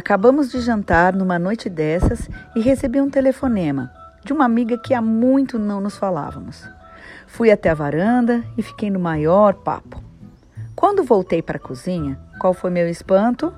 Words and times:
Acabamos 0.00 0.50
de 0.50 0.62
jantar 0.62 1.14
numa 1.14 1.38
noite 1.38 1.68
dessas 1.68 2.26
e 2.56 2.60
recebi 2.60 3.02
um 3.02 3.10
telefonema 3.10 3.92
de 4.24 4.32
uma 4.32 4.46
amiga 4.46 4.78
que 4.78 4.94
há 4.94 5.02
muito 5.02 5.58
não 5.58 5.78
nos 5.78 5.98
falávamos. 5.98 6.66
Fui 7.26 7.50
até 7.50 7.68
a 7.68 7.74
varanda 7.74 8.42
e 8.56 8.62
fiquei 8.62 8.88
no 8.88 8.98
maior 8.98 9.52
papo. 9.52 10.02
Quando 10.74 11.04
voltei 11.04 11.42
para 11.42 11.58
a 11.58 11.60
cozinha, 11.60 12.18
qual 12.40 12.54
foi 12.54 12.70
meu 12.70 12.88
espanto? 12.88 13.52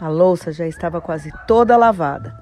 A 0.00 0.08
louça 0.08 0.50
já 0.50 0.66
estava 0.66 0.98
quase 0.98 1.30
toda 1.46 1.76
lavada. 1.76 2.34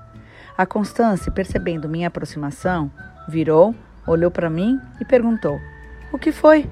A 0.57 0.64
Constance, 0.64 1.29
percebendo 1.32 1.89
minha 1.89 2.07
aproximação, 2.07 2.89
virou, 3.26 3.75
olhou 4.07 4.30
para 4.30 4.48
mim 4.48 4.80
e 5.00 5.04
perguntou: 5.04 5.58
O 6.12 6.18
que 6.21 6.30
foi? 6.30 6.71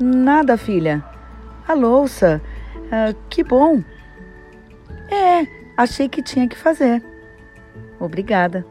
Nada, 0.00 0.56
filha. 0.56 1.04
A 1.68 1.74
louça. 1.74 2.40
Ah, 2.90 3.14
que 3.28 3.44
bom. 3.44 3.84
É, 5.10 5.65
achei 5.76 6.08
que 6.08 6.22
tinha 6.22 6.48
que 6.48 6.56
fazer. 6.56 7.02
Obrigada. 8.00 8.64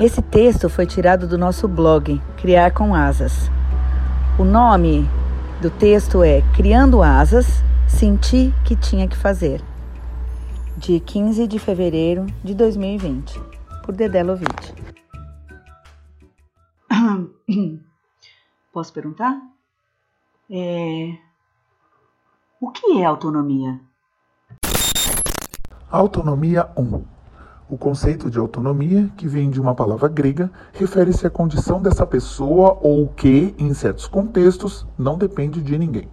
Esse 0.00 0.20
texto 0.22 0.68
foi 0.68 0.86
tirado 0.86 1.26
do 1.26 1.38
nosso 1.38 1.68
blog 1.68 2.20
Criar 2.36 2.72
com 2.72 2.94
Asas. 2.94 3.50
O 4.38 4.44
nome 4.44 5.08
do 5.62 5.70
texto 5.70 6.22
é 6.22 6.42
Criando 6.54 7.02
Asas, 7.02 7.62
Senti 7.86 8.52
que 8.64 8.74
tinha 8.74 9.06
que 9.06 9.16
fazer. 9.16 9.62
De 10.76 10.98
15 10.98 11.46
de 11.46 11.58
fevereiro 11.60 12.26
de 12.42 12.54
2020, 12.54 13.40
por 13.84 13.94
Dedé 13.94 14.22
Lovitch. 14.22 14.72
Posso 18.72 18.92
perguntar? 18.92 19.40
É... 20.50 21.16
O 22.60 22.70
que 22.70 22.98
é 22.98 23.04
autonomia? 23.04 23.80
Autonomia 25.94 26.68
1. 26.76 27.04
O 27.70 27.78
conceito 27.78 28.28
de 28.28 28.36
autonomia, 28.36 29.08
que 29.16 29.28
vem 29.28 29.48
de 29.48 29.60
uma 29.60 29.76
palavra 29.76 30.08
grega, 30.08 30.50
refere-se 30.72 31.24
à 31.24 31.30
condição 31.30 31.80
dessa 31.80 32.04
pessoa 32.04 32.76
ou 32.82 33.06
que, 33.06 33.54
em 33.56 33.72
certos 33.72 34.08
contextos, 34.08 34.84
não 34.98 35.16
depende 35.16 35.62
de 35.62 35.78
ninguém. 35.78 36.10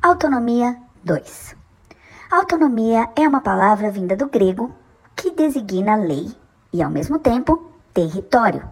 Autonomia 0.00 0.76
2. 1.02 1.56
Autonomia 2.30 3.10
é 3.16 3.26
uma 3.26 3.40
palavra 3.40 3.90
vinda 3.90 4.14
do 4.14 4.28
grego 4.28 4.72
que 5.16 5.32
designa 5.32 5.96
lei 5.96 6.30
e, 6.72 6.80
ao 6.80 6.92
mesmo 6.92 7.18
tempo, 7.18 7.72
território. 7.92 8.62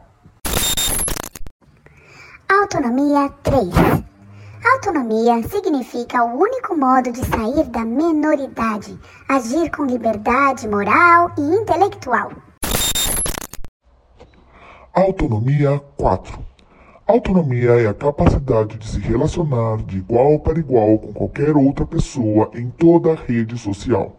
Autonomia 2.49 3.31
3. 3.43 3.67
Autonomia 4.87 5.43
significa 5.49 6.23
o 6.23 6.39
único 6.39 6.77
modo 6.77 7.11
de 7.11 7.19
sair 7.25 7.65
da 7.71 7.85
menoridade, 7.85 8.97
agir 9.29 9.69
com 9.73 9.85
liberdade 9.85 10.69
moral 10.69 11.33
e 11.37 11.41
intelectual. 11.41 12.31
Autonomia 14.95 15.83
4. 15.97 16.39
Autonomia 17.05 17.71
é 17.83 17.89
a 17.89 17.95
capacidade 17.95 18.79
de 18.79 18.87
se 18.87 19.01
relacionar 19.01 19.79
de 19.79 19.99
igual 19.99 20.39
para 20.39 20.57
igual 20.57 21.01
com 21.01 21.13
qualquer 21.13 21.57
outra 21.57 21.85
pessoa 21.85 22.49
em 22.55 22.71
toda 22.71 23.11
a 23.11 23.17
rede 23.17 23.59
social. 23.59 24.17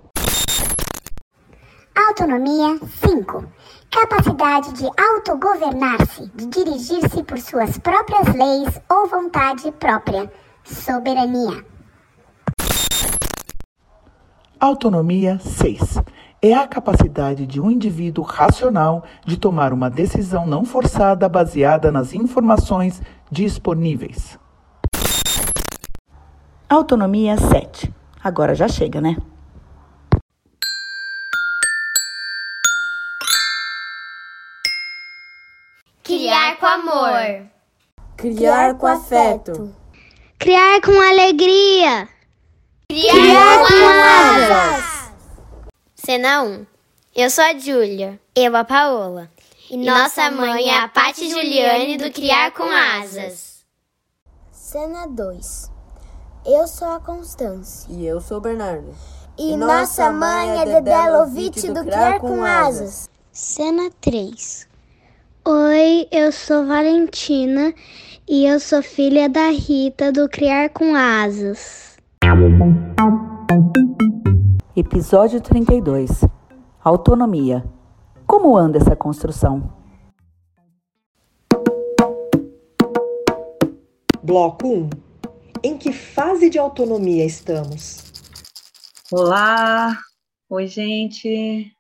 Autonomia 1.96 2.78
5. 3.06 3.46
Capacidade 3.90 4.74
de 4.74 4.86
autogovernar-se, 5.02 6.30
de 6.36 6.46
dirigir-se 6.48 7.24
por 7.24 7.40
suas 7.40 7.78
próprias 7.78 8.36
leis 8.36 8.82
ou 8.90 9.08
vontade 9.08 9.72
própria. 9.72 10.30
Soberania. 10.68 11.66
Autonomia 14.60 15.40
6. 15.40 16.02
É 16.42 16.54
a 16.54 16.68
capacidade 16.68 17.48
de 17.48 17.62
um 17.62 17.72
indivíduo 17.72 18.24
racional 18.24 19.04
de 19.26 19.38
tomar 19.38 19.72
uma 19.72 19.90
decisão 19.90 20.46
não 20.46 20.66
forçada 20.66 21.28
baseada 21.30 21.92
nas 21.92 22.14
informações 22.14 23.02
disponíveis. 23.32 24.38
Autonomia 26.70 27.38
7. 27.38 27.94
Agora 28.22 28.54
já 28.54 28.68
chega, 28.68 29.00
né? 29.00 29.16
Criar 36.04 36.58
com 36.58 36.66
amor. 36.66 37.48
Criar 38.18 38.74
com 38.76 38.88
afeto. 38.88 39.74
Criar 40.40 40.82
com 40.82 40.92
alegria. 40.92 42.08
Criar, 42.88 43.12
Criar 43.12 43.68
com 43.68 43.86
asas. 44.04 45.12
Cena 45.96 46.44
1. 46.44 46.66
Eu 47.16 47.30
sou 47.32 47.44
a 47.44 47.58
Júlia. 47.58 48.20
Eu 48.36 48.56
a 48.56 48.64
Paola. 48.64 49.32
E, 49.68 49.74
e 49.74 49.78
nossa 49.78 50.30
mãe 50.30 50.70
é 50.70 50.78
a 50.78 50.88
Pati 50.88 51.28
Juliane 51.28 51.98
do 51.98 52.12
Criar 52.12 52.52
com 52.52 52.64
Asas. 52.64 53.66
Cena 54.52 55.08
2. 55.08 55.72
Eu 56.46 56.68
sou 56.68 56.90
a 56.90 57.00
Constância. 57.00 57.92
E 57.92 58.06
eu 58.06 58.22
sou 58.22 58.38
o 58.38 58.42
Bernardo. 58.42 58.96
E, 59.40 59.54
e 59.54 59.58
nossa 59.58 60.12
mãe 60.12 60.62
é 60.62 60.66
Dedé 60.66 61.10
Lovitch 61.10 61.64
do 61.64 61.84
Criar 61.84 62.20
com 62.20 62.46
Asas. 62.46 63.10
Cena 63.32 63.90
3. 64.00 64.68
Oi, 65.46 66.08
eu 66.12 66.32
sou 66.32 66.68
Valentina 66.68 67.74
e 68.30 68.46
eu 68.46 68.60
sou 68.60 68.84
filha 68.84 69.30
da 69.30 69.50
Rita 69.50 70.12
do 70.12 70.28
Criar 70.28 70.70
com 70.70 70.94
Asas. 70.94 71.96
Episódio 74.76 75.40
32 75.40 76.26
Autonomia. 76.84 77.64
Como 78.26 78.58
anda 78.58 78.80
essa 78.80 78.98
construção? 78.98 79.74
Bloco 84.22 84.68
1 84.68 84.90
Em 85.64 85.78
que 85.78 85.94
fase 85.94 86.50
de 86.50 86.60
autonomia 86.60 87.26
estamos? 87.26 88.12
Olá! 89.10 89.98
Oi, 90.50 90.68
gente! 90.68 91.77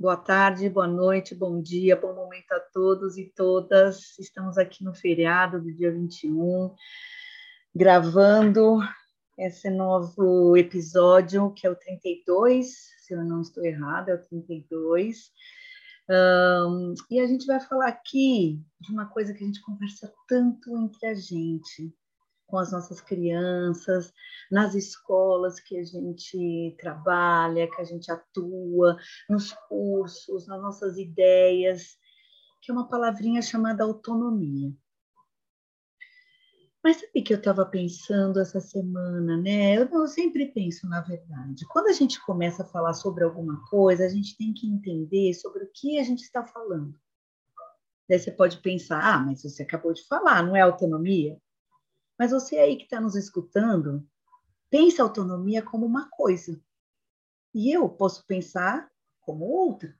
Boa 0.00 0.16
tarde, 0.16 0.66
boa 0.70 0.86
noite, 0.86 1.34
bom 1.34 1.60
dia, 1.60 1.94
bom 1.94 2.14
momento 2.14 2.50
a 2.52 2.58
todos 2.58 3.18
e 3.18 3.30
todas. 3.36 4.18
Estamos 4.18 4.56
aqui 4.56 4.82
no 4.82 4.94
feriado 4.94 5.60
do 5.60 5.70
dia 5.70 5.92
21, 5.92 6.74
gravando 7.74 8.78
esse 9.36 9.68
novo 9.68 10.56
episódio, 10.56 11.52
que 11.52 11.66
é 11.66 11.70
o 11.70 11.76
32, 11.76 12.66
se 13.04 13.12
eu 13.12 13.22
não 13.22 13.42
estou 13.42 13.62
errada, 13.62 14.12
é 14.12 14.14
o 14.14 14.24
32. 14.24 15.30
Um, 16.08 16.94
e 17.10 17.20
a 17.20 17.26
gente 17.26 17.44
vai 17.44 17.60
falar 17.60 17.88
aqui 17.88 18.58
de 18.80 18.90
uma 18.90 19.04
coisa 19.04 19.34
que 19.34 19.44
a 19.44 19.46
gente 19.46 19.60
conversa 19.60 20.10
tanto 20.26 20.78
entre 20.78 21.08
a 21.08 21.14
gente, 21.14 21.94
com 22.50 22.58
as 22.58 22.72
nossas 22.72 23.00
crianças, 23.00 24.12
nas 24.50 24.74
escolas 24.74 25.60
que 25.60 25.78
a 25.78 25.84
gente 25.84 26.76
trabalha, 26.78 27.70
que 27.70 27.80
a 27.80 27.84
gente 27.84 28.10
atua, 28.10 28.98
nos 29.28 29.52
cursos, 29.68 30.46
nas 30.46 30.60
nossas 30.60 30.98
ideias, 30.98 31.96
que 32.60 32.70
é 32.70 32.74
uma 32.74 32.88
palavrinha 32.88 33.40
chamada 33.40 33.84
autonomia. 33.84 34.74
Mas 36.82 36.96
sabe 36.96 37.22
que 37.22 37.34
eu 37.34 37.38
estava 37.38 37.64
pensando 37.66 38.40
essa 38.40 38.58
semana, 38.58 39.36
né? 39.36 39.76
Eu, 39.76 39.86
eu, 39.90 40.06
sempre 40.08 40.46
penso, 40.46 40.88
na 40.88 41.02
verdade, 41.02 41.66
quando 41.68 41.88
a 41.88 41.92
gente 41.92 42.18
começa 42.24 42.62
a 42.62 42.66
falar 42.66 42.94
sobre 42.94 43.22
alguma 43.22 43.62
coisa, 43.68 44.06
a 44.06 44.08
gente 44.08 44.36
tem 44.36 44.52
que 44.54 44.66
entender 44.66 45.34
sobre 45.34 45.64
o 45.64 45.70
que 45.74 45.98
a 45.98 46.02
gente 46.02 46.22
está 46.22 46.42
falando. 46.42 46.98
Daí 48.08 48.18
você 48.18 48.32
pode 48.32 48.58
pensar, 48.58 48.98
ah, 48.98 49.18
mas 49.18 49.42
você 49.42 49.62
acabou 49.62 49.92
de 49.92 50.06
falar, 50.08 50.42
não 50.42 50.56
é 50.56 50.62
autonomia? 50.62 51.38
Mas 52.20 52.32
você 52.32 52.58
aí 52.58 52.76
que 52.76 52.82
está 52.82 53.00
nos 53.00 53.16
escutando, 53.16 54.06
pensa 54.68 55.02
autonomia 55.02 55.62
como 55.62 55.86
uma 55.86 56.06
coisa. 56.10 56.62
E 57.54 57.74
eu 57.74 57.88
posso 57.88 58.26
pensar 58.26 58.92
como 59.22 59.46
outra. 59.46 59.98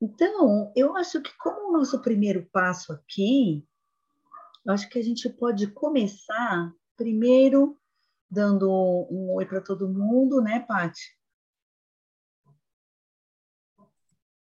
Então, 0.00 0.72
eu 0.76 0.96
acho 0.96 1.20
que 1.20 1.36
como 1.38 1.70
o 1.70 1.72
nosso 1.72 2.00
primeiro 2.00 2.48
passo 2.52 2.92
aqui, 2.92 3.66
eu 4.64 4.72
acho 4.72 4.88
que 4.88 4.96
a 4.96 5.02
gente 5.02 5.28
pode 5.28 5.66
começar 5.72 6.72
primeiro 6.96 7.76
dando 8.30 8.70
um 9.10 9.32
oi 9.32 9.44
para 9.44 9.60
todo 9.60 9.88
mundo, 9.88 10.40
né, 10.40 10.60
Paty? 10.60 11.18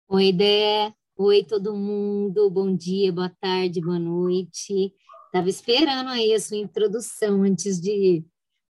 Oi, 0.08 0.32
Dé. 0.32 0.94
Oi, 1.18 1.44
todo 1.44 1.76
mundo. 1.76 2.48
Bom 2.52 2.76
dia, 2.76 3.12
boa 3.12 3.30
tarde, 3.42 3.82
boa 3.82 3.98
noite. 3.98 4.94
Estava 5.32 5.50
esperando 5.50 6.10
aí 6.10 6.34
a 6.34 6.40
sua 6.42 6.58
introdução 6.58 7.44
antes 7.44 7.80
de 7.80 8.22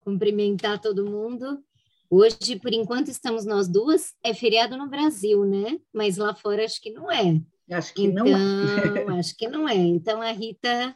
cumprimentar 0.05 0.79
todo 0.79 1.11
mundo. 1.11 1.65
Hoje, 2.11 2.61
por 2.61 2.71
enquanto, 2.75 3.09
estamos 3.09 3.47
nós 3.47 3.67
duas. 3.67 4.12
É 4.23 4.35
feriado 4.35 4.77
no 4.77 4.87
Brasil, 4.87 5.43
né? 5.47 5.81
Mas 5.91 6.19
lá 6.19 6.35
fora 6.35 6.62
acho 6.62 6.79
que 6.79 6.91
não 6.91 7.11
é. 7.11 7.41
Acho 7.73 7.95
que 7.95 8.03
então, 8.03 8.27
não 8.27 8.37
é. 8.37 9.19
acho 9.19 9.35
que 9.35 9.49
não 9.49 9.67
é. 9.67 9.75
Então 9.75 10.21
a 10.21 10.33
Rita 10.33 10.95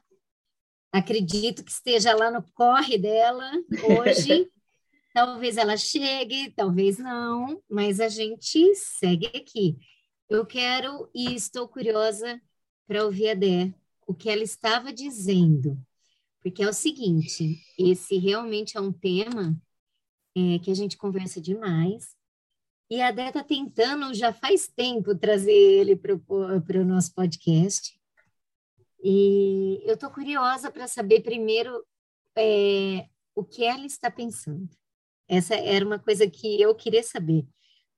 acredito 0.92 1.64
que 1.64 1.70
esteja 1.70 2.14
lá 2.14 2.30
no 2.30 2.42
corre 2.52 2.98
dela 2.98 3.50
hoje. 3.98 4.50
talvez 5.14 5.56
ela 5.56 5.78
chegue, 5.78 6.52
talvez 6.54 6.98
não, 6.98 7.62
mas 7.70 8.00
a 8.00 8.08
gente 8.08 8.74
segue 8.74 9.28
aqui. 9.28 9.78
Eu 10.28 10.44
quero 10.44 11.08
e 11.14 11.34
estou 11.34 11.66
curiosa 11.66 12.38
para 12.86 13.02
ouvir 13.02 13.30
a 13.30 13.34
Dé, 13.34 13.72
o 14.06 14.14
que 14.14 14.28
ela 14.28 14.42
estava 14.42 14.92
dizendo. 14.92 15.78
Porque 16.42 16.62
é 16.62 16.68
o 16.68 16.72
seguinte, 16.72 17.58
esse 17.78 18.18
realmente 18.18 18.76
é 18.76 18.80
um 18.80 18.92
tema 18.92 19.56
é, 20.36 20.58
que 20.58 20.70
a 20.70 20.74
gente 20.74 20.96
conversa 20.96 21.40
demais, 21.40 22.14
e 22.90 23.00
a 23.00 23.10
Dé 23.10 23.28
está 23.28 23.42
tentando 23.42 24.12
já 24.12 24.32
faz 24.32 24.68
tempo 24.68 25.16
trazer 25.16 25.52
ele 25.52 25.96
para 25.96 26.14
o 26.14 26.84
nosso 26.84 27.14
podcast. 27.14 27.98
E 29.02 29.80
eu 29.84 29.94
estou 29.94 30.10
curiosa 30.10 30.70
para 30.70 30.86
saber 30.86 31.22
primeiro 31.22 31.84
é, 32.36 33.08
o 33.34 33.44
que 33.44 33.64
ela 33.64 33.86
está 33.86 34.10
pensando. 34.10 34.68
Essa 35.26 35.54
era 35.54 35.84
uma 35.84 35.98
coisa 35.98 36.28
que 36.28 36.60
eu 36.60 36.74
queria 36.74 37.02
saber, 37.02 37.46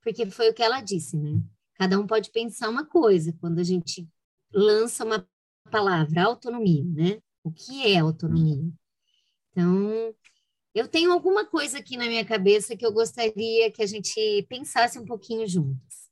porque 0.03 0.31
foi 0.31 0.51
o 0.51 0.55
que 0.55 0.63
ela 0.63 0.81
disse, 0.81 1.17
né? 1.17 1.43
Cada 1.75 1.99
um 1.99 2.07
pode 2.07 2.31
pensar 2.31 2.69
uma 2.69 2.87
coisa 2.87 3.37
quando 3.41 3.59
a 3.59 3.65
gente 3.65 4.09
lança 4.53 5.05
uma 5.05 5.29
palavra, 5.67 6.25
autonomia, 6.25 6.85
né? 6.85 7.21
O 7.43 7.51
que 7.51 7.93
é 7.93 7.99
autonomia? 7.99 8.71
Então, 9.53 10.15
eu 10.75 10.87
tenho 10.87 11.13
alguma 11.13 11.47
coisa 11.47 11.79
aqui 11.79 11.97
na 11.97 12.07
minha 12.07 12.25
cabeça 12.25 12.77
que 12.77 12.85
eu 12.85 12.93
gostaria 12.93 13.71
que 13.71 13.83
a 13.83 13.87
gente 13.87 14.47
pensasse 14.49 14.99
um 14.99 15.05
pouquinho 15.05 15.47
juntos. 15.47 16.11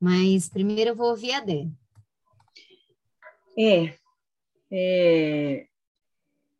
Mas 0.00 0.48
primeiro 0.48 0.90
eu 0.90 0.94
vou 0.94 1.10
ouvir 1.10 1.32
a 1.32 1.40
Dé. 1.40 1.68
É, 3.58 3.96
é, 4.70 5.66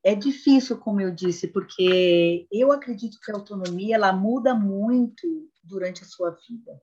é 0.03 0.15
difícil, 0.15 0.79
como 0.79 1.01
eu 1.01 1.15
disse, 1.15 1.49
porque 1.49 2.47
eu 2.51 2.73
acredito 2.73 3.19
que 3.21 3.31
a 3.31 3.35
autonomia 3.35 3.97
ela 3.97 4.13
muda 4.13 4.55
muito 4.55 5.49
durante 5.63 6.03
a 6.03 6.07
sua 6.07 6.31
vida. 6.31 6.83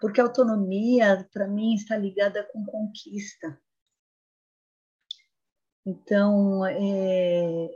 Porque 0.00 0.20
a 0.20 0.24
autonomia, 0.24 1.28
para 1.32 1.48
mim, 1.48 1.74
está 1.74 1.96
ligada 1.96 2.48
com 2.52 2.64
conquista. 2.64 3.60
Então, 5.88 6.66
é, 6.66 7.70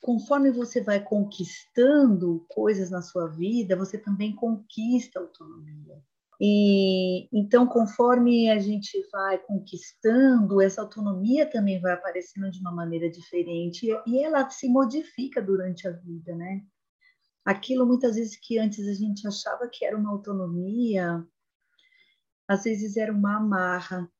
conforme 0.00 0.50
você 0.50 0.80
vai 0.80 0.98
conquistando 0.98 2.46
coisas 2.48 2.90
na 2.90 3.02
sua 3.02 3.28
vida, 3.28 3.76
você 3.76 3.98
também 3.98 4.34
conquista 4.34 5.20
autonomia. 5.20 6.02
E 6.40 7.28
então, 7.30 7.66
conforme 7.66 8.50
a 8.50 8.58
gente 8.58 8.98
vai 9.12 9.38
conquistando, 9.38 10.60
essa 10.62 10.80
autonomia 10.80 11.44
também 11.44 11.78
vai 11.82 11.92
aparecendo 11.92 12.50
de 12.50 12.60
uma 12.60 12.72
maneira 12.72 13.10
diferente 13.10 13.86
e 14.06 14.24
ela 14.24 14.48
se 14.48 14.66
modifica 14.66 15.42
durante 15.42 15.86
a 15.86 15.90
vida, 15.90 16.34
né? 16.34 16.62
Aquilo 17.44 17.86
muitas 17.86 18.16
vezes 18.16 18.38
que 18.40 18.58
antes 18.58 18.88
a 18.88 18.94
gente 18.94 19.28
achava 19.28 19.68
que 19.68 19.84
era 19.84 19.96
uma 19.98 20.10
autonomia, 20.10 21.22
às 22.48 22.64
vezes 22.64 22.96
era 22.96 23.12
uma 23.12 23.36
amarra, 23.36 24.10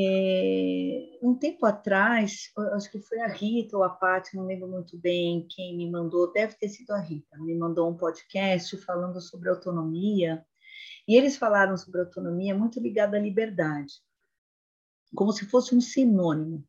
é, 0.00 1.18
um 1.20 1.34
tempo 1.34 1.66
atrás, 1.66 2.52
acho 2.74 2.88
que 2.88 3.00
foi 3.00 3.18
a 3.20 3.26
Rita 3.26 3.76
ou 3.76 3.82
a 3.82 3.88
Paty, 3.88 4.36
não 4.36 4.46
lembro 4.46 4.68
muito 4.68 4.96
bem 4.96 5.44
quem 5.50 5.76
me 5.76 5.90
mandou, 5.90 6.32
deve 6.32 6.54
ter 6.54 6.68
sido 6.68 6.92
a 6.92 7.00
Rita, 7.00 7.36
me 7.38 7.56
mandou 7.56 7.90
um 7.90 7.96
podcast 7.96 8.76
falando 8.78 9.20
sobre 9.20 9.48
autonomia, 9.48 10.46
e 11.06 11.16
eles 11.16 11.36
falaram 11.36 11.76
sobre 11.76 12.00
autonomia 12.00 12.54
muito 12.54 12.78
ligada 12.78 13.16
à 13.16 13.20
liberdade, 13.20 13.94
como 15.16 15.32
se 15.32 15.46
fosse 15.46 15.74
um 15.74 15.80
sinônimo. 15.80 16.64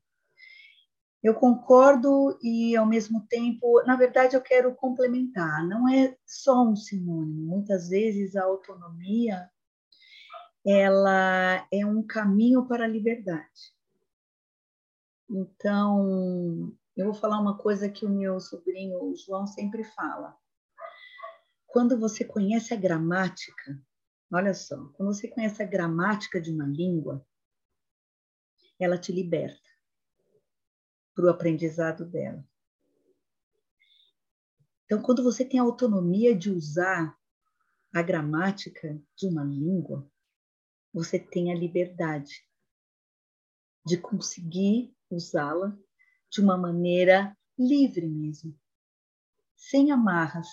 Eu 1.21 1.35
concordo 1.35 2.39
e, 2.41 2.75
ao 2.75 2.85
mesmo 2.85 3.27
tempo, 3.27 3.83
na 3.83 3.95
verdade, 3.95 4.35
eu 4.35 4.41
quero 4.41 4.73
complementar. 4.73 5.67
Não 5.67 5.87
é 5.87 6.15
só 6.25 6.63
um 6.63 6.77
sinônimo. 6.77 7.45
Muitas 7.45 7.89
vezes 7.89 8.37
a 8.37 8.45
autonomia 8.45 9.49
ela 10.65 11.67
é 11.71 11.85
um 11.85 12.05
caminho 12.05 12.67
para 12.67 12.85
a 12.85 12.87
liberdade. 12.87 13.73
Então, 15.29 16.75
eu 16.95 17.05
vou 17.05 17.13
falar 17.13 17.39
uma 17.39 17.57
coisa 17.57 17.89
que 17.89 18.05
o 18.05 18.09
meu 18.09 18.39
sobrinho 18.39 19.03
o 19.03 19.15
João 19.15 19.45
sempre 19.47 19.83
fala. 19.83 20.37
Quando 21.67 21.99
você 21.99 22.25
conhece 22.25 22.73
a 22.73 22.77
gramática, 22.77 23.79
olha 24.33 24.53
só, 24.53 24.75
quando 24.93 25.13
você 25.13 25.27
conhece 25.27 25.61
a 25.61 25.65
gramática 25.65 26.41
de 26.41 26.51
uma 26.51 26.65
língua, 26.65 27.25
ela 28.79 28.97
te 28.97 29.11
liberta 29.11 29.69
para 31.13 31.25
o 31.25 31.29
aprendizado 31.29 32.05
dela. 32.05 32.43
Então, 34.85 35.01
quando 35.01 35.23
você 35.23 35.45
tem 35.45 35.59
a 35.59 35.63
autonomia 35.63 36.35
de 36.35 36.49
usar 36.49 37.15
a 37.93 38.01
gramática 38.01 38.99
de 39.15 39.27
uma 39.27 39.43
língua, 39.43 40.09
você 40.93 41.19
tem 41.19 41.51
a 41.51 41.55
liberdade 41.55 42.45
de 43.85 43.97
conseguir 43.97 44.93
usá-la 45.09 45.75
de 46.29 46.41
uma 46.41 46.57
maneira 46.57 47.35
livre 47.57 48.07
mesmo, 48.07 48.55
sem 49.55 49.91
amarras. 49.91 50.47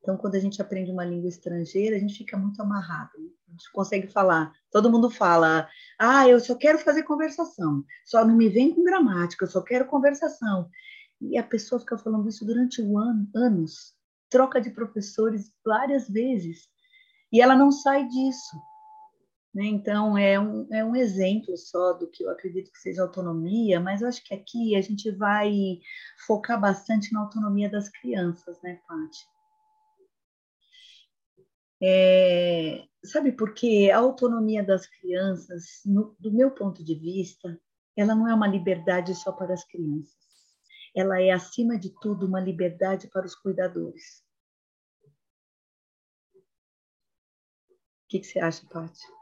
Então, 0.00 0.16
quando 0.16 0.34
a 0.34 0.40
gente 0.40 0.60
aprende 0.60 0.90
uma 0.90 1.04
língua 1.04 1.28
estrangeira, 1.28 1.96
a 1.96 1.98
gente 1.98 2.16
fica 2.16 2.36
muito 2.36 2.60
amarrado. 2.60 3.12
A 3.48 3.50
gente 3.50 3.70
consegue 3.72 4.06
falar. 4.06 4.52
Todo 4.70 4.90
mundo 4.90 5.10
fala: 5.10 5.68
ah, 5.98 6.26
eu 6.28 6.40
só 6.40 6.54
quero 6.54 6.78
fazer 6.78 7.02
conversação. 7.02 7.84
Só 8.04 8.24
não 8.24 8.36
me 8.36 8.48
vem 8.48 8.74
com 8.74 8.84
gramática, 8.84 9.44
eu 9.44 9.50
só 9.50 9.60
quero 9.60 9.86
conversação. 9.86 10.70
E 11.20 11.36
a 11.36 11.42
pessoa 11.42 11.80
fica 11.80 11.98
falando 11.98 12.28
isso 12.28 12.46
durante 12.46 12.80
um 12.80 12.96
ano, 12.96 13.28
anos, 13.34 13.94
troca 14.30 14.60
de 14.60 14.70
professores 14.70 15.52
várias 15.64 16.08
vezes, 16.08 16.68
e 17.30 17.42
ela 17.42 17.54
não 17.54 17.70
sai 17.70 18.08
disso. 18.08 18.56
Né? 19.54 19.66
Então, 19.66 20.16
é 20.16 20.38
um, 20.38 20.66
é 20.72 20.84
um 20.84 20.94
exemplo 20.94 21.56
só 21.56 21.92
do 21.92 22.08
que 22.08 22.22
eu 22.22 22.30
acredito 22.30 22.70
que 22.70 22.78
seja 22.78 23.02
autonomia, 23.02 23.80
mas 23.80 24.00
eu 24.00 24.08
acho 24.08 24.22
que 24.22 24.32
aqui 24.32 24.76
a 24.76 24.80
gente 24.80 25.10
vai 25.10 25.80
focar 26.26 26.60
bastante 26.60 27.12
na 27.12 27.20
autonomia 27.20 27.68
das 27.68 27.88
crianças, 27.88 28.60
né, 28.62 28.80
Paty? 28.86 29.26
É, 31.82 32.84
sabe 33.04 33.32
por 33.32 33.54
quê? 33.54 33.90
A 33.92 33.98
autonomia 33.98 34.62
das 34.62 34.86
crianças, 34.86 35.80
no, 35.84 36.14
do 36.20 36.30
meu 36.30 36.50
ponto 36.52 36.84
de 36.84 36.94
vista, 36.94 37.60
ela 37.96 38.14
não 38.14 38.28
é 38.28 38.34
uma 38.34 38.46
liberdade 38.46 39.14
só 39.14 39.32
para 39.32 39.54
as 39.54 39.64
crianças. 39.64 40.14
Ela 40.94 41.20
é, 41.20 41.30
acima 41.30 41.78
de 41.78 41.90
tudo, 42.00 42.26
uma 42.26 42.40
liberdade 42.40 43.08
para 43.08 43.26
os 43.26 43.34
cuidadores. 43.34 44.22
O 48.04 48.10
que, 48.10 48.20
que 48.20 48.26
você 48.26 48.38
acha, 48.40 48.66
Paty? 48.66 49.19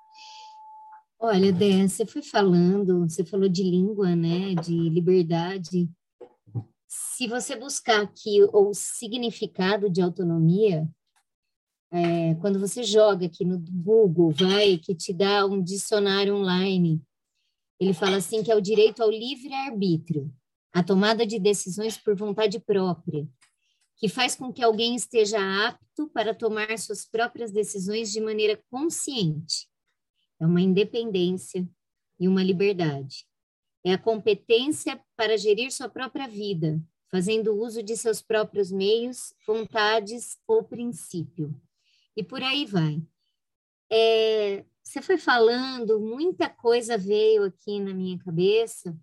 Olha, 1.20 1.52
Dé, 1.52 1.88
você 1.88 2.06
foi 2.06 2.22
falando, 2.22 3.00
você 3.00 3.24
falou 3.24 3.48
de 3.48 3.64
língua, 3.64 4.14
né, 4.14 4.54
de 4.54 4.88
liberdade. 4.88 5.90
Se 6.86 7.26
você 7.26 7.56
buscar 7.56 8.02
aqui 8.02 8.40
o 8.52 8.72
significado 8.72 9.90
de 9.90 10.00
autonomia, 10.00 10.88
é, 11.90 12.36
quando 12.36 12.60
você 12.60 12.84
joga 12.84 13.26
aqui 13.26 13.44
no 13.44 13.58
Google, 13.58 14.30
vai 14.30 14.78
que 14.78 14.94
te 14.94 15.12
dá 15.12 15.44
um 15.44 15.60
dicionário 15.60 16.36
online. 16.36 17.02
Ele 17.80 17.92
fala 17.92 18.18
assim 18.18 18.44
que 18.44 18.52
é 18.52 18.54
o 18.54 18.60
direito 18.60 19.02
ao 19.02 19.10
livre 19.10 19.52
arbítrio, 19.52 20.32
a 20.72 20.84
tomada 20.84 21.26
de 21.26 21.40
decisões 21.40 21.98
por 21.98 22.14
vontade 22.14 22.60
própria, 22.60 23.28
que 23.96 24.08
faz 24.08 24.36
com 24.36 24.52
que 24.52 24.62
alguém 24.62 24.94
esteja 24.94 25.40
apto 25.66 26.08
para 26.10 26.32
tomar 26.32 26.78
suas 26.78 27.04
próprias 27.04 27.50
decisões 27.50 28.12
de 28.12 28.20
maneira 28.20 28.62
consciente 28.70 29.66
é 30.40 30.46
uma 30.46 30.60
independência 30.60 31.68
e 32.18 32.28
uma 32.28 32.42
liberdade. 32.42 33.26
É 33.84 33.92
a 33.92 33.98
competência 33.98 35.00
para 35.16 35.36
gerir 35.36 35.72
sua 35.72 35.88
própria 35.88 36.28
vida, 36.28 36.80
fazendo 37.10 37.54
uso 37.54 37.82
de 37.82 37.96
seus 37.96 38.20
próprios 38.20 38.70
meios, 38.70 39.32
vontades 39.46 40.38
ou 40.46 40.62
princípio. 40.62 41.54
E 42.16 42.22
por 42.22 42.42
aí 42.42 42.66
vai. 42.66 43.02
É, 43.90 44.64
você 44.82 45.00
foi 45.00 45.16
falando, 45.16 46.00
muita 46.00 46.48
coisa 46.48 46.98
veio 46.98 47.44
aqui 47.44 47.80
na 47.80 47.94
minha 47.94 48.18
cabeça, 48.18 48.96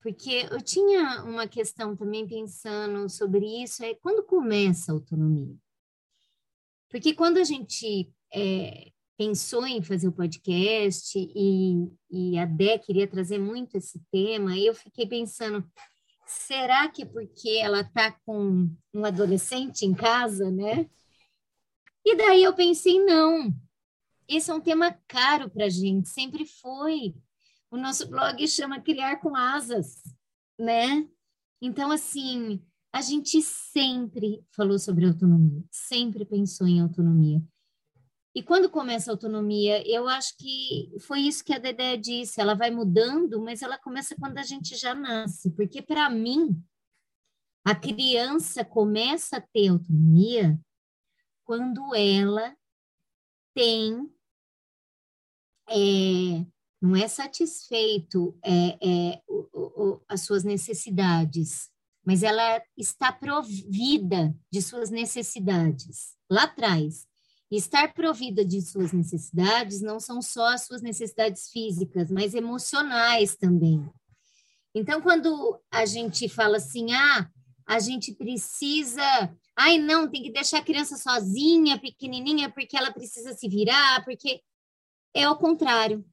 porque 0.00 0.46
eu 0.50 0.60
tinha 0.60 1.22
uma 1.24 1.46
questão 1.46 1.96
também 1.96 2.26
pensando 2.26 3.08
sobre 3.08 3.62
isso, 3.62 3.84
é 3.84 3.94
quando 3.94 4.24
começa 4.24 4.90
a 4.90 4.94
autonomia? 4.94 5.56
Porque 6.88 7.14
quando 7.14 7.38
a 7.38 7.44
gente 7.44 8.12
é, 8.32 8.92
pensou 9.18 9.66
em 9.66 9.82
fazer 9.82 10.06
o 10.06 10.12
podcast 10.12 11.18
e, 11.18 11.90
e 12.08 12.38
a 12.38 12.44
Dé 12.44 12.78
queria 12.78 13.08
trazer 13.08 13.38
muito 13.40 13.76
esse 13.76 14.00
tema, 14.12 14.56
e 14.56 14.64
eu 14.64 14.74
fiquei 14.74 15.08
pensando, 15.08 15.68
será 16.24 16.88
que 16.88 17.04
porque 17.04 17.58
ela 17.60 17.80
está 17.80 18.12
com 18.12 18.70
um 18.94 19.04
adolescente 19.04 19.84
em 19.84 19.92
casa, 19.92 20.52
né? 20.52 20.88
E 22.04 22.16
daí 22.16 22.44
eu 22.44 22.54
pensei, 22.54 23.04
não, 23.04 23.52
esse 24.28 24.52
é 24.52 24.54
um 24.54 24.60
tema 24.60 24.96
caro 25.08 25.50
para 25.50 25.64
a 25.64 25.68
gente, 25.68 26.08
sempre 26.08 26.46
foi. 26.46 27.12
O 27.72 27.76
nosso 27.76 28.08
blog 28.08 28.46
chama 28.46 28.80
Criar 28.80 29.16
com 29.16 29.34
Asas, 29.34 30.00
né? 30.56 31.08
Então, 31.60 31.90
assim, 31.90 32.62
a 32.92 33.00
gente 33.00 33.42
sempre 33.42 34.44
falou 34.52 34.78
sobre 34.78 35.06
autonomia, 35.06 35.64
sempre 35.72 36.24
pensou 36.24 36.68
em 36.68 36.80
autonomia. 36.80 37.42
E 38.38 38.42
quando 38.44 38.70
começa 38.70 39.10
a 39.10 39.14
autonomia, 39.14 39.82
eu 39.84 40.06
acho 40.06 40.36
que 40.36 40.94
foi 41.00 41.22
isso 41.22 41.44
que 41.44 41.52
a 41.52 41.58
Dedé 41.58 41.96
disse, 41.96 42.40
ela 42.40 42.54
vai 42.54 42.70
mudando, 42.70 43.42
mas 43.42 43.62
ela 43.62 43.76
começa 43.76 44.14
quando 44.14 44.38
a 44.38 44.44
gente 44.44 44.76
já 44.76 44.94
nasce, 44.94 45.50
porque 45.56 45.82
para 45.82 46.08
mim, 46.08 46.56
a 47.64 47.74
criança 47.74 48.64
começa 48.64 49.38
a 49.38 49.40
ter 49.40 49.66
autonomia 49.66 50.56
quando 51.44 51.92
ela 51.96 52.56
tem 53.56 54.08
é, 55.68 56.46
não 56.80 56.94
é 56.94 57.08
satisfeito 57.08 58.38
é, 58.44 58.78
é, 58.80 59.22
o, 59.26 59.48
o, 59.52 60.02
as 60.06 60.20
suas 60.20 60.44
necessidades, 60.44 61.70
mas 62.06 62.22
ela 62.22 62.62
está 62.76 63.10
provida 63.10 64.32
de 64.48 64.62
suas 64.62 64.90
necessidades 64.90 66.16
lá 66.30 66.44
atrás. 66.44 67.07
Estar 67.50 67.94
provida 67.94 68.44
de 68.44 68.60
suas 68.60 68.92
necessidades 68.92 69.80
não 69.80 69.98
são 69.98 70.20
só 70.20 70.48
as 70.48 70.66
suas 70.66 70.82
necessidades 70.82 71.48
físicas, 71.50 72.10
mas 72.10 72.34
emocionais 72.34 73.36
também. 73.36 73.88
Então, 74.74 75.00
quando 75.00 75.58
a 75.70 75.86
gente 75.86 76.28
fala 76.28 76.58
assim, 76.58 76.92
ah, 76.92 77.30
a 77.66 77.78
gente 77.78 78.12
precisa. 78.14 79.02
Ai, 79.56 79.78
não, 79.78 80.08
tem 80.08 80.22
que 80.22 80.30
deixar 80.30 80.58
a 80.58 80.64
criança 80.64 80.96
sozinha, 80.96 81.78
pequenininha, 81.78 82.50
porque 82.50 82.76
ela 82.76 82.92
precisa 82.92 83.34
se 83.34 83.48
virar, 83.48 84.04
porque 84.04 84.40
é 85.14 85.28
o 85.28 85.36
contrário. 85.36 86.04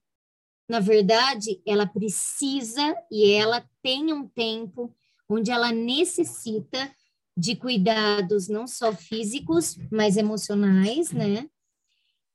Na 0.67 0.79
verdade, 0.79 1.61
ela 1.65 1.85
precisa 1.85 2.95
e 3.11 3.31
ela 3.31 3.63
tem 3.81 4.11
um 4.11 4.27
tempo 4.27 4.93
onde 5.29 5.51
ela 5.51 5.71
necessita 5.71 6.93
de 7.37 7.55
cuidados 7.55 8.47
não 8.47 8.67
só 8.67 8.93
físicos, 8.93 9.77
mas 9.91 10.17
emocionais, 10.17 11.11
né? 11.11 11.49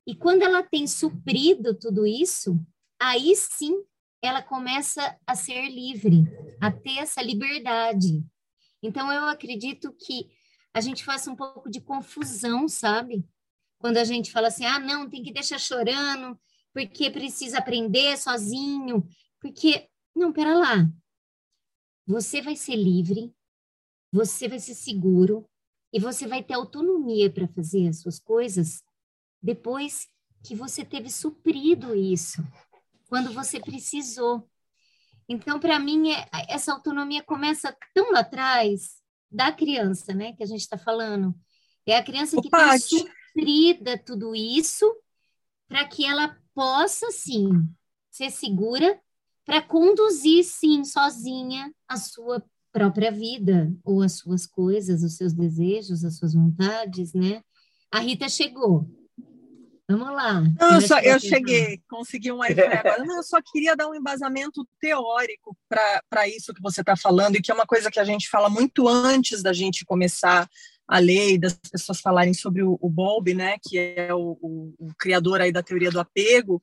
E 0.07 0.15
quando 0.15 0.43
ela 0.43 0.63
tem 0.63 0.87
suprido 0.87 1.75
tudo 1.75 2.07
isso, 2.07 2.59
aí 2.99 3.35
sim 3.37 3.83
ela 4.23 4.43
começa 4.43 5.17
a 5.27 5.35
ser 5.35 5.69
livre, 5.71 6.25
a 6.61 6.71
ter 6.71 6.99
essa 6.99 7.23
liberdade. 7.23 8.23
Então 8.83 9.11
eu 9.13 9.27
acredito 9.27 9.93
que 9.93 10.31
a 10.75 10.81
gente 10.81 11.05
faça 11.05 11.31
um 11.31 11.37
pouco 11.37 11.71
de 11.71 11.81
confusão, 11.81 12.69
sabe? 12.69 13.25
Quando 13.79 13.97
a 13.97 14.05
gente 14.05 14.31
fala 14.31 14.49
assim: 14.49 14.65
"Ah, 14.65 14.79
não, 14.79 15.09
tem 15.09 15.23
que 15.23 15.33
deixar 15.33 15.59
chorando, 15.59 16.39
porque 16.73 17.11
precisa 17.11 17.59
aprender 17.59 18.17
sozinho, 18.19 19.07
porque 19.41 19.89
não, 20.15 20.33
pera 20.33 20.55
lá. 20.55 20.91
Você 22.07 22.43
vai 22.43 22.57
ser 22.57 22.77
livre, 22.77 23.33
você 24.13 24.49
vai 24.49 24.59
ser 24.59 24.75
seguro 24.75 25.49
e 25.93 26.01
você 26.01 26.27
vai 26.27 26.43
ter 26.43 26.55
autonomia 26.55 27.31
para 27.31 27.49
fazer 27.49 27.89
as 27.89 28.01
suas 28.01 28.19
coisas 28.19 28.83
depois 29.43 30.09
que 30.45 30.55
você 30.55 30.85
teve 30.85 31.11
suprido 31.11 31.95
isso, 31.95 32.43
quando 33.09 33.33
você 33.33 33.61
precisou. 33.61 34.49
Então, 35.29 35.61
para 35.61 35.79
mim, 35.79 36.13
é, 36.13 36.29
essa 36.49 36.73
autonomia 36.73 37.23
começa 37.23 37.77
tão 37.95 38.13
lá 38.13 38.21
atrás 38.21 39.01
da 39.31 39.53
criança, 39.53 40.13
né, 40.13 40.33
que 40.33 40.43
a 40.43 40.47
gente 40.47 40.63
está 40.63 40.77
falando. 40.77 41.35
É 41.87 41.97
a 41.97 42.03
criança 42.03 42.41
que 42.41 42.51
tem 42.51 42.79
suprida 42.79 43.99
tudo 43.99 44.35
isso 44.35 44.93
para 45.69 45.87
que 45.87 46.05
ela 46.05 46.37
possa, 46.53 47.11
sim, 47.11 47.49
ser 48.11 48.31
segura 48.31 49.01
para 49.45 49.63
conduzir, 49.63 50.45
sim, 50.45 50.85
sozinha 50.85 51.73
a 51.89 51.97
sua 51.97 52.45
própria 52.73 53.11
vida, 53.11 53.73
ou 53.85 54.03
as 54.03 54.13
suas 54.13 54.47
coisas, 54.47 55.03
os 55.03 55.17
seus 55.17 55.33
desejos, 55.33 56.05
as 56.05 56.17
suas 56.17 56.35
vontades, 56.35 57.13
né? 57.13 57.43
A 57.91 58.01
Rita 58.01 58.29
chegou. 58.29 58.89
Vamos 59.89 60.15
lá. 60.15 60.41
Não, 60.41 60.75
eu, 60.75 60.81
só, 60.81 61.01
eu 61.01 61.19
cheguei, 61.19 61.83
consegui 61.89 62.31
um 62.31 62.39
wi 62.39 62.53
agora. 62.53 63.05
Não, 63.05 63.17
eu 63.17 63.23
só 63.25 63.39
queria 63.43 63.75
dar 63.75 63.89
um 63.89 63.95
embasamento 63.95 64.65
teórico 64.81 65.57
para 65.69 66.29
isso 66.29 66.55
que 66.55 66.63
você 66.63 66.81
está 66.81 66.97
falando, 66.97 67.37
e 67.37 67.43
que 67.43 67.51
é 67.51 67.55
uma 67.55 67.67
coisa 67.67 67.91
que 67.91 67.99
a 67.99 68.05
gente 68.05 68.29
fala 68.29 68.49
muito 68.49 68.87
antes 68.87 69.43
da 69.43 69.53
gente 69.53 69.85
começar 69.85 70.49
a 70.87 70.99
lei, 70.99 71.39
das 71.39 71.55
pessoas 71.55 72.01
falarem 72.01 72.35
sobre 72.35 72.63
o, 72.63 72.77
o 72.81 72.89
Bowlby, 72.89 73.35
né, 73.35 73.57
que 73.63 73.79
é 73.79 74.13
o, 74.13 74.37
o, 74.41 74.75
o 74.79 74.95
criador 74.99 75.41
aí 75.41 75.53
da 75.53 75.63
teoria 75.63 75.91
do 75.91 76.01
apego, 76.01 76.61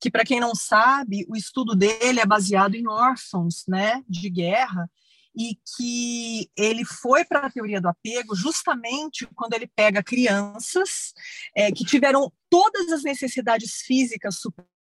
que 0.00 0.08
para 0.08 0.24
quem 0.24 0.38
não 0.38 0.54
sabe, 0.54 1.26
o 1.28 1.36
estudo 1.36 1.74
dele 1.74 2.20
é 2.20 2.26
baseado 2.26 2.76
em 2.76 2.88
órfãos, 2.88 3.64
né, 3.66 4.02
de 4.08 4.30
guerra, 4.30 4.88
e 5.36 5.58
que 5.76 6.50
ele 6.56 6.84
foi 6.84 7.24
para 7.24 7.46
a 7.46 7.50
teoria 7.50 7.80
do 7.80 7.88
apego 7.88 8.34
justamente 8.34 9.26
quando 9.34 9.52
ele 9.52 9.66
pega 9.66 10.02
crianças 10.02 11.12
é, 11.54 11.70
que 11.70 11.84
tiveram 11.84 12.32
todas 12.48 12.90
as 12.90 13.02
necessidades 13.02 13.82
físicas 13.82 14.40
supridas, 14.40 14.72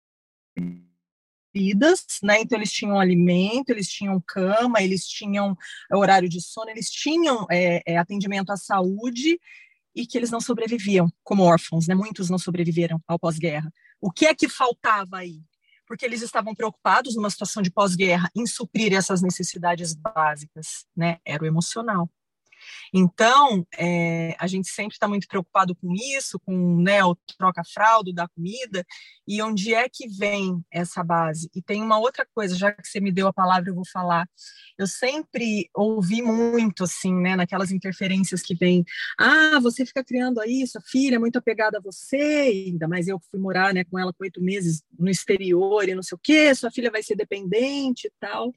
né? 2.23 2.41
Então 2.41 2.57
eles 2.57 2.71
tinham 2.71 3.01
alimento, 3.01 3.71
eles 3.71 3.89
tinham 3.89 4.23
cama, 4.25 4.81
eles 4.81 5.05
tinham 5.07 5.57
horário 5.93 6.29
de 6.29 6.41
sono, 6.41 6.71
eles 6.71 6.89
tinham 6.89 7.47
é, 7.51 7.83
é, 7.85 7.99
atendimento 7.99 8.51
à 8.51 8.57
saúde 8.57 9.41
e 9.93 10.07
que 10.07 10.17
eles 10.17 10.31
não 10.31 10.41
sobreviviam 10.41 11.11
como 11.25 11.43
órfãos, 11.43 11.89
né? 11.89 11.97
Muitos 11.97 12.31
não 12.31 12.39
sobreviveram 12.39 13.03
ao 13.09 13.19
pós-guerra. 13.19 13.73
O 14.01 14.11
que 14.11 14.27
é 14.27 14.35
que 14.35 14.49
faltava 14.49 15.19
aí? 15.19 15.41
Porque 15.87 16.05
eles 16.05 16.23
estavam 16.23 16.55
preocupados 16.55 17.17
numa 17.17 17.31
situação 17.31 17.63
de 17.63 17.71
pós-guerra 17.71 18.31
em 18.35 18.47
suprir 18.47 18.93
essas 18.95 19.23
necessidades 19.23 19.95
básicas, 19.95 20.87
né? 20.97 21.19
Era 21.25 21.45
o 21.45 21.47
emocional. 21.47 22.09
Então, 22.93 23.67
é, 23.77 24.37
a 24.39 24.47
gente 24.47 24.69
sempre 24.69 24.95
está 24.95 25.09
muito 25.09 25.27
preocupado 25.27 25.75
com 25.75 25.93
isso, 25.93 26.39
com 26.41 26.81
né, 26.81 27.05
o 27.05 27.17
troca-fraldo 27.37 28.13
da 28.13 28.29
comida, 28.29 28.85
e 29.27 29.43
onde 29.43 29.75
é 29.75 29.89
que 29.89 30.09
vem 30.09 30.63
essa 30.71 31.03
base? 31.03 31.51
E 31.55 31.63
tem 31.63 31.83
uma 31.83 31.99
outra 31.99 32.27
coisa, 32.35 32.57
já 32.57 32.73
que 32.73 32.87
você 32.87 33.01
me 33.01 33.13
deu 33.13 33.27
a 33.27 33.33
palavra, 33.33 33.71
eu 33.71 33.75
vou 33.75 33.87
falar. 33.93 34.29
Eu 34.79 34.87
sempre 34.87 35.69
ouvi 35.75 36.23
muito, 36.23 36.85
assim, 36.85 37.15
né, 37.15 37.37
naquelas 37.37 37.71
interferências 37.71 38.43
que 38.43 38.55
vem, 38.55 38.85
ah, 39.19 39.59
você 39.61 39.85
fica 39.87 40.05
criando 40.05 40.41
aí, 40.41 40.67
sua 40.67 40.81
filha 40.83 41.17
é 41.17 41.19
muito 41.19 41.39
apegada 41.39 41.79
a 41.79 41.81
você, 41.81 42.17
ainda 42.67 42.89
mais 42.89 43.09
eu 43.09 43.19
fui 43.31 43.41
morar 43.41 43.73
né, 43.73 43.85
com 43.85 43.99
ela 43.99 44.13
com 44.13 44.25
oito 44.25 44.43
meses 44.43 44.83
no 44.99 45.11
exterior 45.11 45.89
e 45.89 45.95
não 45.95 46.03
sei 46.03 46.17
o 46.17 46.21
quê, 46.23 46.55
sua 46.55 46.71
filha 46.71 46.91
vai 46.91 47.03
ser 47.03 47.17
dependente 47.17 48.07
e 48.07 48.13
tal. 48.21 48.53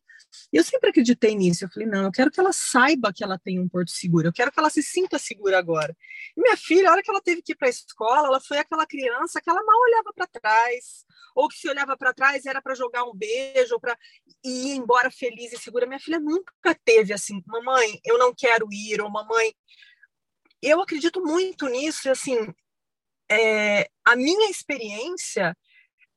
E 0.51 0.57
eu 0.57 0.63
sempre 0.63 0.89
acreditei 0.89 1.36
nisso. 1.36 1.65
Eu 1.65 1.69
falei, 1.69 1.88
não, 1.88 2.05
eu 2.05 2.12
quero 2.12 2.31
que 2.31 2.39
ela 2.39 2.53
saiba 2.53 3.13
que 3.13 3.24
ela 3.24 3.38
tem 3.39 3.59
um 3.59 3.67
porto 3.67 3.91
seguro, 3.91 4.27
eu 4.27 4.33
quero 4.33 4.51
que 4.51 4.59
ela 4.59 4.69
se 4.69 4.81
sinta 4.81 5.17
segura 5.17 5.57
agora. 5.57 5.95
E 6.36 6.41
minha 6.41 6.57
filha, 6.57 6.89
a 6.89 6.91
hora 6.93 7.03
que 7.03 7.09
ela 7.09 7.21
teve 7.21 7.41
que 7.41 7.53
ir 7.53 7.55
para 7.55 7.67
a 7.67 7.69
escola, 7.69 8.27
ela 8.27 8.41
foi 8.41 8.57
aquela 8.57 8.86
criança 8.86 9.41
que 9.41 9.50
ela 9.50 9.63
mal 9.63 9.79
olhava 9.81 10.13
para 10.13 10.27
trás, 10.27 11.05
ou 11.36 11.47
que 11.47 11.57
se 11.57 11.69
olhava 11.69 11.97
para 11.97 12.13
trás 12.13 12.45
era 12.45 12.62
para 12.62 12.75
jogar 12.75 13.03
um 13.03 13.13
beijo, 13.13 13.74
ou 13.75 13.79
para 13.79 13.97
ir 14.43 14.75
embora 14.75 15.12
feliz 15.12 15.53
e 15.53 15.57
segura. 15.57 15.86
Minha 15.86 16.00
filha 16.00 16.19
nunca 16.19 16.75
teve 16.83 17.13
assim, 17.13 17.41
mamãe, 17.45 18.00
eu 18.05 18.17
não 18.17 18.33
quero 18.36 18.67
ir, 18.71 19.01
ou 19.01 19.09
mamãe. 19.09 19.53
Eu 20.62 20.81
acredito 20.81 21.21
muito 21.21 21.67
nisso, 21.67 22.07
e 22.07 22.12
assim, 22.12 22.53
é, 23.29 23.89
a 24.05 24.15
minha 24.15 24.50
experiência 24.50 25.55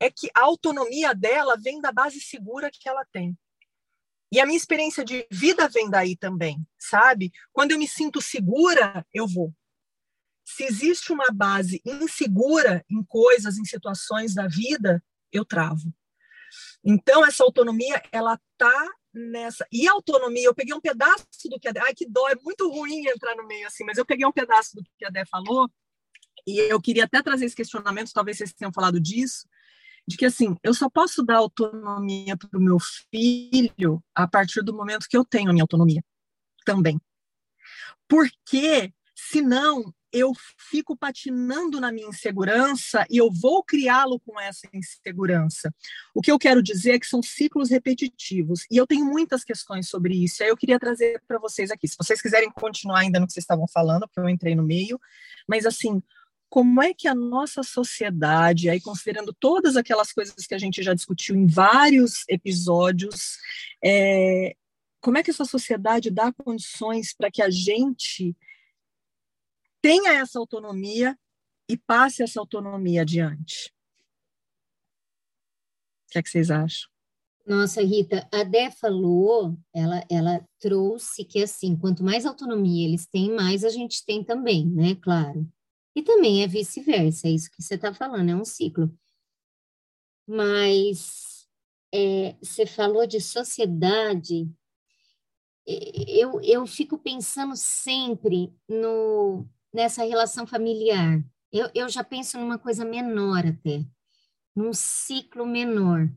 é 0.00 0.10
que 0.10 0.30
a 0.34 0.40
autonomia 0.40 1.14
dela 1.14 1.56
vem 1.60 1.80
da 1.80 1.92
base 1.92 2.20
segura 2.20 2.70
que 2.72 2.88
ela 2.88 3.04
tem. 3.12 3.36
E 4.32 4.38
a 4.38 4.46
minha 4.46 4.56
experiência 4.56 5.04
de 5.04 5.26
vida 5.30 5.68
vem 5.68 5.90
daí 5.90 6.16
também, 6.16 6.64
sabe? 6.78 7.32
Quando 7.52 7.72
eu 7.72 7.78
me 7.78 7.88
sinto 7.88 8.20
segura, 8.20 9.04
eu 9.12 9.26
vou. 9.26 9.52
Se 10.44 10.64
existe 10.64 11.12
uma 11.12 11.28
base 11.32 11.80
insegura 11.84 12.84
em 12.90 13.02
coisas, 13.04 13.58
em 13.58 13.64
situações 13.64 14.34
da 14.34 14.46
vida, 14.46 15.02
eu 15.32 15.44
travo. 15.44 15.92
Então, 16.84 17.24
essa 17.24 17.44
autonomia, 17.44 18.02
ela 18.12 18.38
tá 18.56 18.88
nessa. 19.12 19.66
E 19.70 19.88
autonomia, 19.88 20.46
eu 20.46 20.54
peguei 20.54 20.74
um 20.74 20.80
pedaço 20.80 21.26
do 21.44 21.58
que 21.58 21.68
a 21.68 21.72
Dé. 21.72 21.80
Ai, 21.80 21.94
que 21.94 22.08
dó, 22.08 22.28
é 22.28 22.34
muito 22.36 22.68
ruim 22.70 23.06
entrar 23.06 23.34
no 23.36 23.46
meio 23.46 23.66
assim, 23.66 23.84
mas 23.84 23.98
eu 23.98 24.06
peguei 24.06 24.26
um 24.26 24.32
pedaço 24.32 24.76
do 24.76 24.82
que 24.98 25.04
a 25.04 25.10
Dé 25.10 25.24
falou, 25.26 25.68
e 26.46 26.58
eu 26.58 26.80
queria 26.80 27.04
até 27.04 27.22
trazer 27.22 27.44
esse 27.44 27.56
questionamento, 27.56 28.12
talvez 28.12 28.38
vocês 28.38 28.52
tenham 28.52 28.72
falado 28.72 29.00
disso, 29.00 29.46
de 30.10 30.16
que 30.16 30.26
assim, 30.26 30.56
eu 30.62 30.74
só 30.74 30.90
posso 30.90 31.22
dar 31.22 31.36
autonomia 31.36 32.36
para 32.36 32.58
o 32.58 32.60
meu 32.60 32.78
filho 32.80 34.02
a 34.12 34.26
partir 34.26 34.60
do 34.62 34.74
momento 34.74 35.06
que 35.08 35.16
eu 35.16 35.24
tenho 35.24 35.50
a 35.50 35.52
minha 35.52 35.62
autonomia 35.62 36.02
também. 36.64 37.00
Porque 38.08 38.92
senão 39.14 39.94
eu 40.12 40.32
fico 40.58 40.96
patinando 40.96 41.80
na 41.80 41.92
minha 41.92 42.08
insegurança 42.08 43.06
e 43.08 43.18
eu 43.18 43.30
vou 43.30 43.62
criá-lo 43.62 44.18
com 44.18 44.40
essa 44.40 44.68
insegurança. 44.74 45.72
O 46.12 46.20
que 46.20 46.32
eu 46.32 46.40
quero 46.40 46.60
dizer 46.60 46.94
é 46.94 46.98
que 46.98 47.06
são 47.06 47.22
ciclos 47.22 47.70
repetitivos 47.70 48.66
e 48.68 48.76
eu 48.76 48.88
tenho 48.88 49.04
muitas 49.04 49.44
questões 49.44 49.88
sobre 49.88 50.24
isso. 50.24 50.42
Aí 50.42 50.48
eu 50.48 50.56
queria 50.56 50.80
trazer 50.80 51.22
para 51.28 51.38
vocês 51.38 51.70
aqui. 51.70 51.86
Se 51.86 51.96
vocês 51.96 52.20
quiserem 52.20 52.50
continuar 52.50 52.98
ainda 52.98 53.20
no 53.20 53.28
que 53.28 53.32
vocês 53.32 53.44
estavam 53.44 53.68
falando, 53.68 54.08
porque 54.08 54.18
eu 54.18 54.28
entrei 54.28 54.56
no 54.56 54.64
meio, 54.64 55.00
mas 55.46 55.64
assim, 55.64 56.02
como 56.50 56.82
é 56.82 56.92
que 56.92 57.06
a 57.06 57.14
nossa 57.14 57.62
sociedade, 57.62 58.68
aí 58.68 58.80
considerando 58.80 59.32
todas 59.32 59.76
aquelas 59.76 60.12
coisas 60.12 60.46
que 60.46 60.54
a 60.54 60.58
gente 60.58 60.82
já 60.82 60.92
discutiu 60.92 61.36
em 61.36 61.46
vários 61.46 62.24
episódios, 62.28 63.38
é, 63.82 64.56
como 65.00 65.16
é 65.16 65.22
que 65.22 65.30
essa 65.30 65.44
sociedade 65.44 66.10
dá 66.10 66.32
condições 66.32 67.14
para 67.14 67.30
que 67.30 67.40
a 67.40 67.48
gente 67.48 68.36
tenha 69.80 70.14
essa 70.14 70.40
autonomia 70.40 71.16
e 71.68 71.76
passe 71.76 72.24
essa 72.24 72.40
autonomia 72.40 73.02
adiante? 73.02 73.72
O 76.08 76.12
que, 76.12 76.18
é 76.18 76.22
que 76.22 76.28
vocês 76.28 76.50
acham? 76.50 76.90
Nossa, 77.46 77.80
Rita, 77.80 78.28
a 78.32 78.42
Dé 78.42 78.72
falou, 78.72 79.56
ela, 79.72 80.04
ela 80.10 80.44
trouxe 80.58 81.24
que, 81.24 81.42
assim, 81.42 81.76
quanto 81.76 82.02
mais 82.02 82.26
autonomia 82.26 82.86
eles 82.86 83.06
têm, 83.06 83.32
mais 83.32 83.64
a 83.64 83.68
gente 83.68 84.04
tem 84.04 84.22
também, 84.24 84.66
né? 84.66 84.96
Claro. 84.96 85.48
E 85.94 86.02
também 86.02 86.42
é 86.42 86.46
vice-versa, 86.46 87.28
é 87.28 87.32
isso 87.32 87.50
que 87.50 87.62
você 87.62 87.74
está 87.74 87.92
falando, 87.92 88.30
é 88.30 88.36
um 88.36 88.44
ciclo. 88.44 88.92
Mas 90.26 91.48
é, 91.92 92.36
você 92.40 92.64
falou 92.64 93.06
de 93.06 93.20
sociedade, 93.20 94.48
eu, 95.66 96.40
eu 96.42 96.66
fico 96.66 96.98
pensando 96.98 97.56
sempre 97.56 98.52
no, 98.68 99.46
nessa 99.72 100.04
relação 100.04 100.46
familiar. 100.46 101.22
Eu, 101.52 101.68
eu 101.74 101.88
já 101.88 102.04
penso 102.04 102.38
numa 102.38 102.58
coisa 102.58 102.84
menor 102.84 103.44
até, 103.46 103.84
num 104.54 104.72
ciclo 104.72 105.46
menor. 105.46 106.08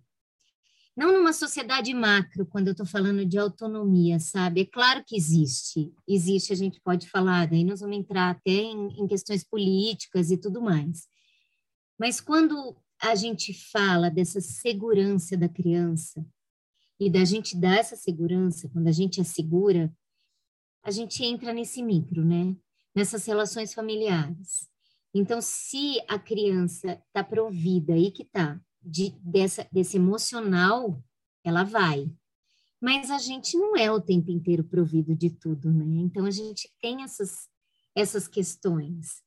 Não 0.95 1.11
numa 1.11 1.33
sociedade 1.33 1.91
macro, 1.93 2.45
quando 2.45 2.67
eu 2.67 2.73
estou 2.73 2.85
falando 2.85 3.25
de 3.25 3.37
autonomia, 3.39 4.19
sabe? 4.19 4.61
É 4.61 4.65
claro 4.65 5.03
que 5.03 5.15
existe. 5.15 5.91
Existe, 6.07 6.53
a 6.53 6.55
gente 6.55 6.79
pode 6.81 7.09
falar, 7.09 7.47
daí 7.47 7.63
nós 7.63 7.79
vamos 7.79 7.97
entrar 7.97 8.29
até 8.29 8.51
em, 8.51 8.99
em 8.99 9.07
questões 9.07 9.43
políticas 9.43 10.29
e 10.29 10.37
tudo 10.37 10.61
mais. 10.61 11.07
Mas 11.99 12.21
quando 12.21 12.75
a 13.01 13.15
gente 13.15 13.53
fala 13.71 14.09
dessa 14.09 14.39
segurança 14.39 15.35
da 15.35 15.49
criança 15.49 16.25
e 16.99 17.09
da 17.09 17.25
gente 17.25 17.57
dar 17.57 17.77
essa 17.77 17.95
segurança, 17.95 18.69
quando 18.69 18.87
a 18.87 18.91
gente 18.91 19.19
assegura, 19.19 19.91
a 20.83 20.91
gente 20.91 21.23
entra 21.23 21.53
nesse 21.53 21.81
micro, 21.81 22.23
né? 22.23 22.55
Nessas 22.95 23.25
relações 23.25 23.73
familiares. 23.73 24.69
Então, 25.13 25.41
se 25.41 25.99
a 26.07 26.19
criança 26.19 27.01
está 27.07 27.23
provida 27.23 27.97
e 27.97 28.11
que 28.11 28.23
está 28.23 28.59
de, 28.83 29.11
dessa, 29.21 29.67
desse 29.71 29.97
emocional, 29.97 31.03
ela 31.43 31.63
vai. 31.63 32.09
Mas 32.81 33.09
a 33.09 33.17
gente 33.17 33.57
não 33.57 33.77
é 33.77 33.91
o 33.91 34.01
tempo 34.01 34.29
inteiro 34.29 34.63
provido 34.63 35.15
de 35.15 35.29
tudo, 35.29 35.71
né? 35.71 36.01
Então 36.01 36.25
a 36.25 36.31
gente 36.31 36.69
tem 36.81 37.03
essas, 37.03 37.47
essas 37.95 38.27
questões. 38.27 39.23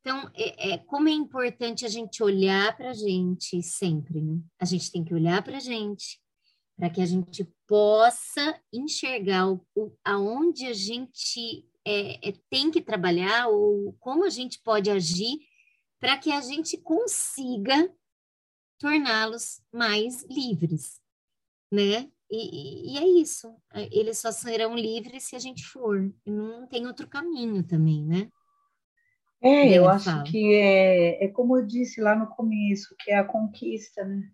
Então, 0.00 0.30
é, 0.34 0.72
é 0.72 0.78
como 0.78 1.08
é 1.08 1.12
importante 1.12 1.84
a 1.84 1.88
gente 1.88 2.22
olhar 2.22 2.76
para 2.76 2.90
a 2.90 2.94
gente 2.94 3.62
sempre, 3.62 4.20
né? 4.20 4.40
A 4.60 4.64
gente 4.64 4.90
tem 4.90 5.04
que 5.04 5.14
olhar 5.14 5.42
para 5.42 5.56
a 5.56 5.60
gente, 5.60 6.20
para 6.76 6.90
que 6.90 7.00
a 7.00 7.06
gente 7.06 7.48
possa 7.68 8.60
enxergar 8.72 9.48
o, 9.48 9.64
o, 9.76 9.92
aonde 10.04 10.66
a 10.66 10.72
gente 10.72 11.64
é, 11.84 12.28
é, 12.28 12.32
tem 12.50 12.70
que 12.70 12.80
trabalhar 12.80 13.48
ou 13.48 13.92
como 14.00 14.24
a 14.24 14.30
gente 14.30 14.60
pode 14.62 14.90
agir 14.90 15.38
para 16.00 16.18
que 16.18 16.32
a 16.32 16.40
gente 16.40 16.76
consiga 16.78 17.92
torná-los 18.82 19.62
mais 19.72 20.24
livres, 20.24 21.00
né? 21.70 22.10
E, 22.28 22.94
e, 22.94 22.98
é 22.98 23.06
isso. 23.20 23.54
Eles 23.92 24.18
só 24.18 24.32
serão 24.32 24.74
livres 24.74 25.22
se 25.22 25.36
a 25.36 25.38
gente 25.38 25.64
for. 25.64 26.12
Não 26.26 26.66
tem 26.66 26.84
outro 26.86 27.06
caminho 27.06 27.62
também, 27.62 28.04
né? 28.04 28.28
É, 29.40 29.78
eu 29.78 29.88
acho 29.88 30.06
fala. 30.06 30.24
que 30.24 30.54
é, 30.54 31.24
é 31.24 31.28
como 31.28 31.56
eu 31.56 31.64
disse 31.64 32.00
lá 32.00 32.16
no 32.16 32.26
começo, 32.26 32.96
que 32.98 33.12
é 33.12 33.18
a 33.18 33.24
conquista, 33.24 34.04
né? 34.04 34.28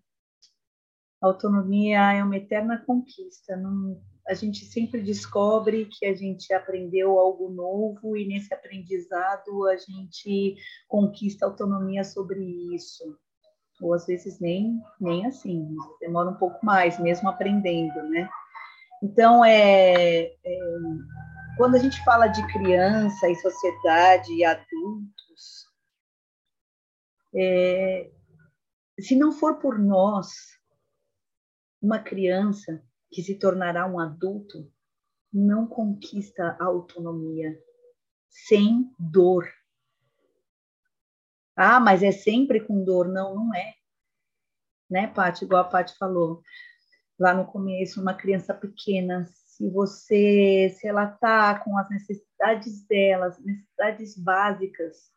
A 1.21 1.27
autonomia 1.27 2.13
é 2.13 2.23
uma 2.23 2.37
eterna 2.37 2.83
conquista. 2.83 3.55
Não, 3.55 4.01
a 4.27 4.33
gente 4.33 4.65
sempre 4.65 5.03
descobre 5.03 5.85
que 5.85 6.07
a 6.07 6.15
gente 6.15 6.51
aprendeu 6.53 7.19
algo 7.19 7.49
novo 7.49 8.17
e 8.17 8.25
nesse 8.25 8.51
aprendizado 8.51 9.67
a 9.67 9.77
gente 9.77 10.55
conquista 10.87 11.45
autonomia 11.45 12.03
sobre 12.03 12.43
isso 12.73 13.15
ou 13.81 13.93
às 13.93 14.05
vezes 14.05 14.39
nem, 14.39 14.81
nem 14.99 15.25
assim, 15.25 15.75
demora 15.99 16.29
um 16.29 16.35
pouco 16.35 16.63
mais, 16.65 16.99
mesmo 16.99 17.29
aprendendo, 17.29 18.01
né? 18.09 18.29
Então, 19.01 19.43
é, 19.45 20.23
é, 20.23 20.59
quando 21.57 21.75
a 21.75 21.79
gente 21.79 22.03
fala 22.03 22.27
de 22.27 22.45
criança 22.47 23.29
e 23.29 23.35
sociedade 23.35 24.33
e 24.33 24.43
adultos, 24.43 25.67
é, 27.33 28.11
se 28.99 29.15
não 29.15 29.31
for 29.31 29.59
por 29.59 29.79
nós, 29.79 30.27
uma 31.81 31.99
criança 31.99 32.83
que 33.09 33.23
se 33.23 33.35
tornará 33.35 33.87
um 33.87 33.99
adulto 33.99 34.69
não 35.31 35.65
conquista 35.65 36.57
a 36.59 36.65
autonomia 36.65 37.57
sem 38.29 38.93
dor, 38.99 39.47
ah, 41.61 41.79
mas 41.79 42.01
é 42.01 42.11
sempre 42.11 42.61
com 42.61 42.83
dor. 42.83 43.09
Não, 43.09 43.35
não 43.35 43.53
é. 43.53 43.73
Né, 44.89 45.07
Paty? 45.07 45.43
Igual 45.43 45.61
a 45.61 45.67
Paty 45.67 45.95
falou 45.97 46.41
lá 47.19 47.33
no 47.33 47.45
começo, 47.45 48.01
uma 48.01 48.13
criança 48.13 48.53
pequena, 48.53 49.25
se 49.25 49.69
você, 49.69 50.73
se 50.79 50.87
ela 50.87 51.05
tá 51.05 51.59
com 51.59 51.77
as 51.77 51.89
necessidades 51.89 52.87
dela, 52.87 53.25
as 53.27 53.37
necessidades 53.39 54.17
básicas 54.17 55.11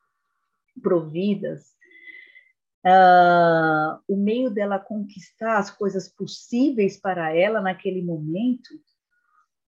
providas, 0.83 1.69
uh, 2.85 4.03
o 4.09 4.17
meio 4.17 4.51
dela 4.51 4.81
conquistar 4.81 5.59
as 5.59 5.71
coisas 5.71 6.09
possíveis 6.09 6.99
para 6.99 7.37
ela 7.37 7.61
naquele 7.61 8.03
momento 8.03 8.71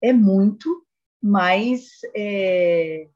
é 0.03 0.13
muito 0.13 0.85
mais 1.23 2.01
é, 2.17 3.09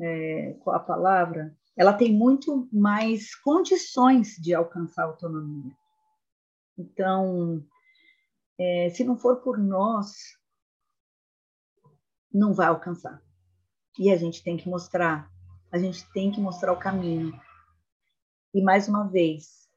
é, 0.00 0.56
qual 0.58 0.74
a 0.74 0.80
palavra? 0.80 1.56
Ela 1.76 1.92
tem 1.92 2.12
muito 2.12 2.68
mais 2.72 3.34
condições 3.34 4.36
de 4.36 4.54
alcançar 4.54 5.02
a 5.02 5.06
autonomia. 5.06 5.76
Então, 6.78 7.62
é, 8.58 8.90
se 8.90 9.04
não 9.04 9.16
for 9.16 9.42
por 9.42 9.58
nós, 9.58 10.14
não 12.32 12.54
vai 12.54 12.68
alcançar. 12.68 13.22
E 13.98 14.10
a 14.10 14.16
gente 14.16 14.42
tem 14.42 14.56
que 14.56 14.68
mostrar, 14.68 15.30
a 15.70 15.78
gente 15.78 16.10
tem 16.12 16.30
que 16.32 16.40
mostrar 16.40 16.72
o 16.72 16.78
caminho. 16.78 17.38
E 18.54 18.62
mais 18.62 18.88
uma 18.88 19.06
vez, 19.06 19.68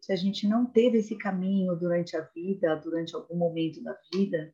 se 0.00 0.12
a 0.12 0.16
gente 0.16 0.48
não 0.48 0.66
teve 0.66 0.98
esse 0.98 1.16
caminho 1.16 1.74
durante 1.76 2.16
a 2.16 2.20
vida, 2.20 2.76
durante 2.76 3.14
algum 3.14 3.36
momento 3.36 3.82
da 3.82 3.96
vida, 4.12 4.52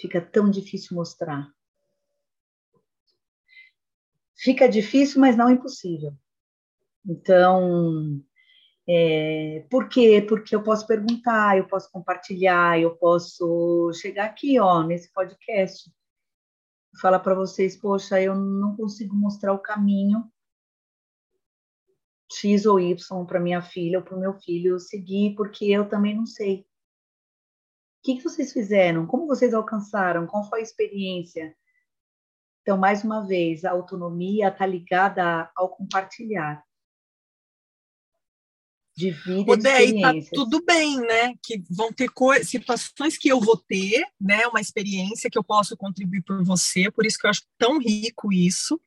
fica 0.00 0.20
tão 0.20 0.50
difícil 0.50 0.96
mostrar. 0.96 1.48
Fica 4.36 4.68
difícil, 4.68 5.20
mas 5.20 5.36
não 5.36 5.48
impossível. 5.48 6.12
Então, 7.06 8.22
é, 8.88 9.66
por 9.70 9.88
quê? 9.88 10.24
Porque 10.26 10.54
eu 10.54 10.62
posso 10.62 10.86
perguntar, 10.86 11.58
eu 11.58 11.66
posso 11.66 11.90
compartilhar, 11.90 12.78
eu 12.80 12.96
posso 12.96 13.92
chegar 13.94 14.26
aqui, 14.26 14.58
ó, 14.58 14.82
nesse 14.82 15.12
podcast, 15.12 15.90
falar 17.00 17.20
para 17.20 17.34
vocês, 17.34 17.76
poxa, 17.76 18.20
eu 18.20 18.34
não 18.34 18.76
consigo 18.76 19.14
mostrar 19.14 19.52
o 19.52 19.58
caminho 19.58 20.24
X 22.32 22.66
ou 22.66 22.80
Y 22.80 23.26
para 23.26 23.40
minha 23.40 23.62
filha 23.62 23.98
ou 23.98 24.04
para 24.04 24.16
o 24.16 24.20
meu 24.20 24.34
filho 24.34 24.78
seguir, 24.78 25.34
porque 25.34 25.66
eu 25.66 25.88
também 25.88 26.14
não 26.16 26.26
sei. 26.26 26.60
O 26.60 28.04
que, 28.04 28.16
que 28.16 28.22
vocês 28.22 28.52
fizeram? 28.52 29.06
Como 29.06 29.26
vocês 29.26 29.54
alcançaram? 29.54 30.26
Qual 30.26 30.48
foi 30.48 30.60
a 30.60 30.62
experiência? 30.62 31.56
Então, 32.62 32.76
mais 32.76 33.04
uma 33.04 33.26
vez, 33.26 33.64
a 33.64 33.70
autonomia 33.70 34.48
está 34.48 34.66
ligada 34.66 35.50
ao 35.54 35.70
compartilhar 35.70 36.64
de 38.96 39.10
vida 39.10 39.82
e 39.82 39.92
de 39.92 40.00
tá 40.00 40.12
tudo 40.32 40.64
bem, 40.64 41.00
né? 41.00 41.34
Que 41.42 41.62
vão 41.70 41.92
ter 41.92 42.08
situações 42.44 43.18
que 43.18 43.28
eu 43.28 43.40
vou 43.40 43.56
ter, 43.56 44.04
né? 44.20 44.46
Uma 44.46 44.60
experiência 44.60 45.28
que 45.28 45.38
eu 45.38 45.44
posso 45.44 45.76
contribuir 45.76 46.22
por 46.22 46.44
você, 46.44 46.90
por 46.90 47.04
isso 47.04 47.18
que 47.18 47.26
eu 47.26 47.30
acho 47.30 47.42
tão 47.58 47.78
rico 47.78 48.32
isso. 48.32 48.80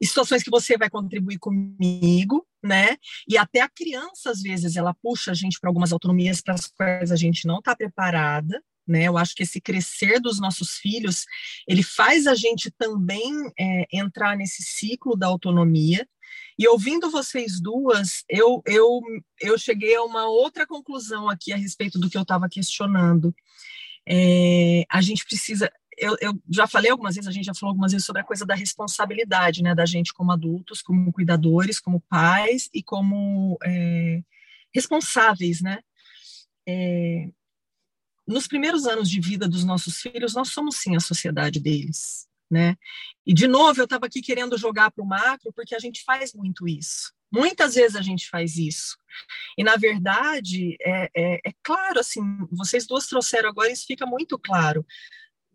E 0.00 0.06
situações 0.06 0.42
que 0.42 0.50
você 0.50 0.78
vai 0.78 0.88
contribuir 0.88 1.38
comigo, 1.38 2.46
né? 2.62 2.96
E 3.28 3.36
até 3.36 3.60
a 3.60 3.68
criança, 3.68 4.30
às 4.30 4.40
vezes, 4.40 4.76
ela 4.76 4.94
puxa 4.94 5.30
a 5.30 5.34
gente 5.34 5.60
para 5.60 5.68
algumas 5.68 5.92
autonomias 5.92 6.40
para 6.40 6.54
as 6.54 6.66
quais 6.66 7.12
a 7.12 7.16
gente 7.16 7.46
não 7.46 7.58
está 7.58 7.76
preparada, 7.76 8.62
né? 8.88 9.04
Eu 9.04 9.16
acho 9.16 9.34
que 9.34 9.42
esse 9.42 9.60
crescer 9.60 10.18
dos 10.18 10.40
nossos 10.40 10.78
filhos, 10.78 11.24
ele 11.68 11.82
faz 11.82 12.26
a 12.26 12.34
gente 12.34 12.70
também 12.70 13.32
é, 13.58 13.86
entrar 13.92 14.36
nesse 14.36 14.62
ciclo 14.62 15.14
da 15.16 15.26
autonomia, 15.26 16.08
e 16.60 16.68
ouvindo 16.68 17.10
vocês 17.10 17.58
duas, 17.58 18.22
eu, 18.28 18.62
eu, 18.66 19.00
eu 19.40 19.56
cheguei 19.56 19.96
a 19.96 20.04
uma 20.04 20.28
outra 20.28 20.66
conclusão 20.66 21.26
aqui 21.26 21.54
a 21.54 21.56
respeito 21.56 21.98
do 21.98 22.10
que 22.10 22.18
eu 22.18 22.20
estava 22.20 22.50
questionando. 22.50 23.34
É, 24.06 24.84
a 24.90 25.00
gente 25.00 25.24
precisa. 25.24 25.72
eu, 25.96 26.14
eu, 26.20 26.34
já 26.50 26.66
falei 26.66 26.90
algumas 26.90 27.14
vezes, 27.14 27.26
a 27.26 27.32
gente 27.32 27.46
já 27.46 27.54
falou 27.54 27.70
algumas 27.70 27.92
vezes 27.92 28.04
sobre 28.04 28.20
a 28.20 28.26
coisa 28.26 28.44
da 28.44 28.54
responsabilidade, 28.54 29.62
né, 29.62 29.74
da 29.74 29.86
gente 29.86 30.12
como 30.12 30.32
adultos, 30.32 30.82
como 30.82 31.10
cuidadores, 31.10 31.80
como 31.80 31.98
pais 32.10 32.68
e 32.74 32.82
como 32.82 33.56
é, 33.64 34.22
responsáveis, 34.70 35.62
né? 35.62 35.78
É, 36.68 37.30
nos 38.26 38.46
primeiros 38.46 38.84
anos 38.86 39.08
de 39.08 39.18
vida 39.18 39.48
dos 39.48 39.64
nossos 39.64 39.96
filhos, 40.02 40.34
nós 40.34 40.50
somos 40.50 40.76
sim 40.76 40.94
a 40.94 41.00
sociedade 41.00 41.58
deles, 41.58 42.28
né? 42.50 42.76
E 43.24 43.32
de 43.32 43.46
novo, 43.46 43.80
eu 43.80 43.84
estava 43.84 44.06
aqui 44.06 44.20
querendo 44.20 44.58
jogar 44.58 44.90
para 44.90 45.04
o 45.04 45.06
macro, 45.06 45.52
porque 45.52 45.74
a 45.74 45.78
gente 45.78 46.02
faz 46.04 46.34
muito 46.34 46.66
isso. 46.66 47.12
Muitas 47.32 47.76
vezes 47.76 47.96
a 47.96 48.02
gente 48.02 48.28
faz 48.28 48.56
isso. 48.56 48.96
E, 49.56 49.62
na 49.62 49.76
verdade, 49.76 50.76
é, 50.80 51.10
é, 51.16 51.40
é 51.46 51.52
claro, 51.62 52.00
assim, 52.00 52.20
vocês 52.50 52.86
duas 52.86 53.06
trouxeram 53.06 53.48
agora, 53.48 53.70
isso 53.70 53.86
fica 53.86 54.04
muito 54.04 54.36
claro. 54.36 54.84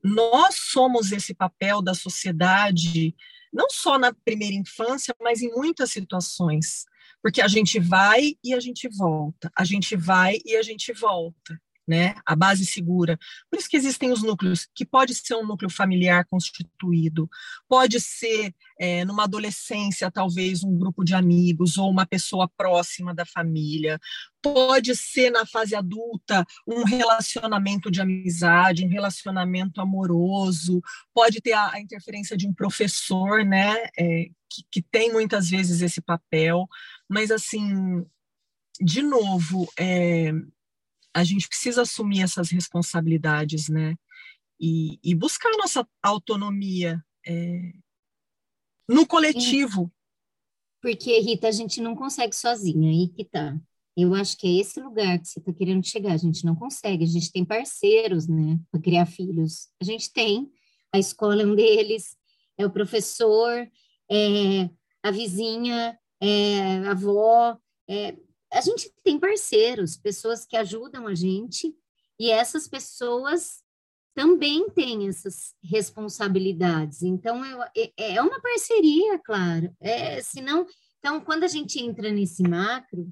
Nós 0.01 0.55
somos 0.55 1.12
esse 1.12 1.34
papel 1.34 1.81
da 1.81 1.93
sociedade, 1.93 3.13
não 3.51 3.69
só 3.69 3.99
na 3.99 4.13
primeira 4.13 4.55
infância, 4.55 5.13
mas 5.19 5.41
em 5.41 5.51
muitas 5.51 5.91
situações. 5.91 6.86
Porque 7.21 7.41
a 7.41 7.47
gente 7.47 7.79
vai 7.79 8.36
e 8.43 8.53
a 8.53 8.60
gente 8.60 8.88
volta, 8.88 9.51
a 9.58 9.65
gente 9.65 9.97
vai 9.97 10.38
e 10.45 10.55
a 10.55 10.62
gente 10.62 10.93
volta 10.93 11.60
né? 11.88 12.15
A 12.26 12.36
base 12.36 12.65
segura. 12.65 13.17
Por 13.50 13.60
isso 13.60 13.69
que 13.69 13.78
existem 13.78 14.12
os 14.12 14.24
núcleos, 14.24 14.67
que 14.74 14.86
pode 14.86 15.13
ser 15.13 15.36
um 15.36 15.45
núcleo 15.45 15.69
familiar 15.69 16.26
constituído, 16.26 17.30
pode 17.67 18.00
ser 18.00 18.54
é, 18.80 19.06
numa 19.06 19.24
adolescência, 19.24 20.12
talvez 20.12 20.63
um 20.63 20.78
grupo 20.78 21.04
de 21.04 21.13
amigos 21.13 21.78
ou 21.78 21.89
uma 21.89 22.06
pessoa 22.06 22.50
próxima 22.58 23.13
da 23.13 23.26
família, 23.26 24.00
pode 24.41 24.95
ser 24.95 25.32
na 25.32 25.45
fase 25.45 25.76
adulta 25.76 26.45
um 26.67 26.84
relacionamento 26.84 27.89
de 27.89 28.02
amizade, 28.02 28.86
um 28.86 28.89
relacionamento 28.89 29.82
amoroso, 29.82 30.82
pode 31.13 31.41
ter 31.41 31.54
a, 31.54 31.74
a 31.74 31.82
interferência 31.82 32.38
de 32.38 32.48
um 32.48 32.54
professor, 32.54 33.43
né? 33.43 33.76
É, 33.98 34.28
que, 34.50 34.63
que 34.71 34.82
tem 34.82 35.12
muitas 35.12 35.50
vezes 35.50 35.82
esse 35.82 36.02
papel, 36.02 36.67
mas 37.10 37.32
assim, 37.32 38.06
de 38.80 39.02
novo, 39.02 39.67
é, 39.78 40.32
a 41.15 41.23
gente 41.23 41.47
precisa 41.47 41.84
assumir 41.84 42.21
essas 42.21 42.49
responsabilidades, 42.51 43.69
né? 43.69 43.95
E, 44.60 44.99
e 45.01 45.15
buscar 45.15 45.49
nossa 45.58 45.88
autonomia 46.04 47.01
é, 47.25 47.71
no 48.88 49.08
coletivo. 49.08 49.89
Porque, 50.82 51.17
Rita, 51.19 51.47
a 51.47 51.51
gente 51.51 51.80
não 51.82 51.95
consegue 51.95 52.36
sozinha, 52.36 52.89
aí 52.89 53.08
que 53.08 53.23
tá. 53.23 53.58
Eu 53.95 54.13
acho 54.13 54.38
que 54.38 54.45
é 54.45 54.60
esse 54.60 54.82
lugar 54.82 55.17
que 55.19 55.28
você 55.28 55.39
está 55.39 55.54
querendo 55.54 55.88
chegar. 55.88 56.12
A 56.12 56.17
gente 56.17 56.43
não 56.43 56.54
consegue, 56.54 57.06
a 57.06 57.08
gente 57.08 57.32
tem 57.32 57.45
parceiros, 57.45 58.28
né, 58.28 58.60
para 58.69 58.82
criar 58.82 59.06
filhos. 59.06 59.69
A 59.82 59.86
gente 59.86 60.12
tem, 60.12 60.51
a 60.93 60.99
escola 60.99 61.41
é 61.41 61.45
um 61.45 61.56
deles, 61.56 62.17
é 62.58 62.65
o 62.65 62.71
professor, 62.71 63.65
é 64.12 64.69
a 65.01 65.12
vizinha, 65.12 65.97
é 66.21 66.80
a 66.80 66.91
avó, 66.91 67.58
é, 67.88 68.17
a 68.56 68.62
gente 68.62 68.91
tem 69.04 69.20
parceiros, 69.20 69.98
pessoas 69.98 70.46
que 70.46 70.56
ajudam 70.56 71.08
a 71.08 71.13
gente, 71.13 71.76
e 72.20 72.32
essas 72.32 72.68
pessoas 72.68 73.62
também 74.15 74.70
têm 74.70 75.10
essas 75.10 75.54
responsabilidades. 75.62 77.04
Então, 77.04 77.46
eu, 77.46 77.62
é, 77.63 78.15
é 78.15 78.22
uma 78.22 78.41
parceria, 78.41 79.20
claro. 79.20 79.76
É, 79.82 80.22
senão, 80.22 80.65
então, 81.00 81.20
quando 81.20 81.44
a 81.44 81.48
gente 81.48 81.80
entra 81.84 82.10
nesse 82.12 82.41
macro, 82.44 83.12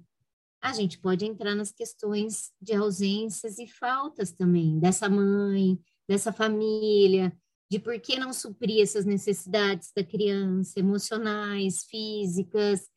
a 0.62 0.71
gente 0.71 0.97
pode 0.97 1.25
entrar 1.25 1.56
nas 1.56 1.73
questões 1.73 2.51
de 2.62 2.73
ausências 2.73 3.60
e 3.60 3.67
faltas 3.67 4.32
também, 4.32 4.79
dessa 4.79 5.10
mãe, 5.10 5.77
dessa 6.08 6.32
família, 6.32 7.38
de 7.69 7.79
por 7.79 7.99
que 7.99 8.17
não 8.17 8.32
suprir 8.32 8.82
essas 8.82 9.03
necessidades 9.03 9.91
da 9.93 10.06
criança, 10.06 10.79
emocionais, 10.79 11.84
físicas. 11.84 12.88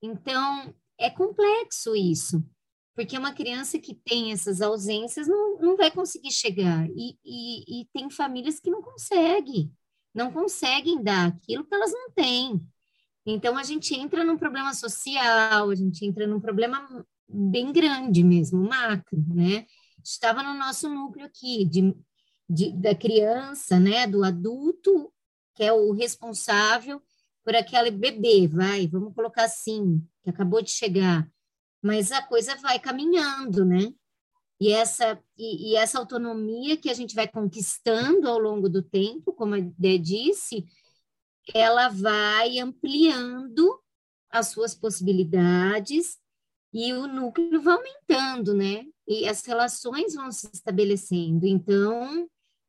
Então, 0.00 0.72
é 0.98 1.08
complexo 1.10 1.94
isso, 1.94 2.44
porque 2.94 3.16
uma 3.16 3.32
criança 3.32 3.78
que 3.78 3.94
tem 3.94 4.32
essas 4.32 4.60
ausências 4.60 5.28
não, 5.28 5.58
não 5.60 5.76
vai 5.76 5.90
conseguir 5.90 6.32
chegar. 6.32 6.88
E, 6.90 7.16
e, 7.24 7.82
e 7.82 7.84
tem 7.92 8.10
famílias 8.10 8.58
que 8.58 8.70
não 8.70 8.82
conseguem, 8.82 9.72
não 10.12 10.32
conseguem 10.32 11.02
dar 11.02 11.28
aquilo 11.28 11.64
que 11.64 11.74
elas 11.74 11.92
não 11.92 12.10
têm. 12.10 12.60
Então, 13.24 13.56
a 13.56 13.62
gente 13.62 13.94
entra 13.94 14.24
num 14.24 14.38
problema 14.38 14.74
social, 14.74 15.70
a 15.70 15.74
gente 15.74 16.04
entra 16.04 16.26
num 16.26 16.40
problema 16.40 17.06
bem 17.28 17.72
grande 17.72 18.24
mesmo, 18.24 18.66
macro, 18.66 19.22
né? 19.28 19.66
Estava 20.02 20.42
no 20.42 20.54
nosso 20.54 20.88
núcleo 20.88 21.26
aqui, 21.26 21.64
de, 21.66 21.94
de, 22.48 22.72
da 22.72 22.94
criança, 22.94 23.78
né, 23.78 24.06
do 24.06 24.24
adulto, 24.24 25.12
que 25.54 25.62
é 25.62 25.72
o 25.72 25.92
responsável 25.92 27.02
por 27.48 27.56
aquele 27.56 27.90
bebê, 27.90 28.46
vai, 28.46 28.86
vamos 28.86 29.14
colocar 29.14 29.44
assim, 29.44 30.06
que 30.22 30.28
acabou 30.28 30.60
de 30.60 30.70
chegar, 30.70 31.26
mas 31.82 32.12
a 32.12 32.20
coisa 32.20 32.54
vai 32.56 32.78
caminhando, 32.78 33.64
né? 33.64 33.90
E 34.60 34.70
essa, 34.70 35.18
e, 35.34 35.70
e 35.70 35.76
essa 35.76 35.98
autonomia 35.98 36.76
que 36.76 36.90
a 36.90 36.92
gente 36.92 37.14
vai 37.14 37.26
conquistando 37.26 38.28
ao 38.28 38.38
longo 38.38 38.68
do 38.68 38.82
tempo, 38.82 39.32
como 39.32 39.54
a 39.54 39.60
Dé 39.78 39.96
disse, 39.96 40.66
ela 41.54 41.88
vai 41.88 42.58
ampliando 42.58 43.80
as 44.28 44.48
suas 44.48 44.74
possibilidades 44.74 46.18
e 46.70 46.92
o 46.92 47.06
núcleo 47.06 47.62
vai 47.62 47.76
aumentando, 47.76 48.52
né? 48.52 48.84
E 49.06 49.26
as 49.26 49.42
relações 49.46 50.14
vão 50.14 50.30
se 50.30 50.50
estabelecendo. 50.52 51.46
Então, 51.46 52.28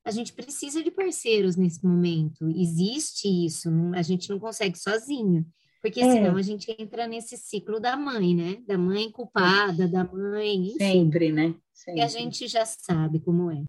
a 0.09 0.11
gente 0.11 0.33
precisa 0.33 0.83
de 0.83 0.89
parceiros 0.89 1.55
nesse 1.55 1.85
momento. 1.85 2.49
Existe 2.49 3.27
isso, 3.27 3.69
a 3.93 4.01
gente 4.01 4.27
não 4.29 4.39
consegue 4.39 4.77
sozinho. 4.77 5.45
Porque 5.81 6.01
é. 6.01 6.11
senão 6.11 6.35
a 6.35 6.41
gente 6.41 6.75
entra 6.77 7.07
nesse 7.07 7.37
ciclo 7.37 7.79
da 7.79 7.95
mãe, 7.95 8.35
né? 8.35 8.61
Da 8.67 8.77
mãe 8.77 9.09
culpada, 9.11 9.87
da 9.87 10.03
mãe. 10.03 10.55
Enfim, 10.55 10.77
Sempre, 10.77 11.31
né? 11.31 11.55
Sempre. 11.71 12.01
Que 12.01 12.05
a 12.05 12.07
gente 12.07 12.47
já 12.47 12.65
sabe 12.65 13.19
como 13.19 13.51
é. 13.51 13.63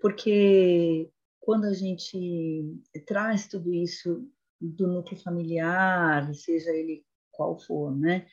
Porque 0.00 1.08
quando 1.40 1.64
a 1.64 1.72
gente 1.72 2.76
traz 3.06 3.48
tudo 3.48 3.72
isso 3.72 4.24
do 4.60 4.86
núcleo 4.86 5.18
familiar, 5.20 6.32
seja 6.34 6.70
ele 6.70 7.02
qual 7.32 7.58
for, 7.58 7.96
né? 7.96 8.26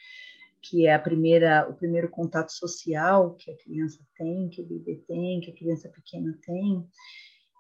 Que 0.62 0.86
é 0.86 0.94
a 0.94 1.00
primeira, 1.00 1.68
o 1.70 1.74
primeiro 1.74 2.10
contato 2.10 2.52
social 2.52 3.34
que 3.36 3.50
a 3.50 3.58
criança 3.58 4.06
tem, 4.18 4.50
que 4.50 4.62
o 4.62 4.66
bebê 4.66 5.04
tem, 5.08 5.40
que 5.40 5.52
a 5.52 5.56
criança 5.56 5.90
pequena 5.90 6.38
tem, 6.46 6.86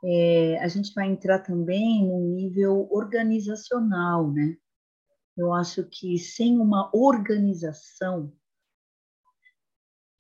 é, 0.07 0.59
a 0.59 0.67
gente 0.67 0.93
vai 0.93 1.07
entrar 1.07 1.39
também 1.39 2.05
no 2.05 2.19
nível 2.19 2.87
organizacional, 2.91 4.31
né? 4.31 4.55
Eu 5.35 5.51
acho 5.51 5.83
que 5.83 6.19
sem 6.19 6.59
uma 6.59 6.91
organização, 6.95 8.31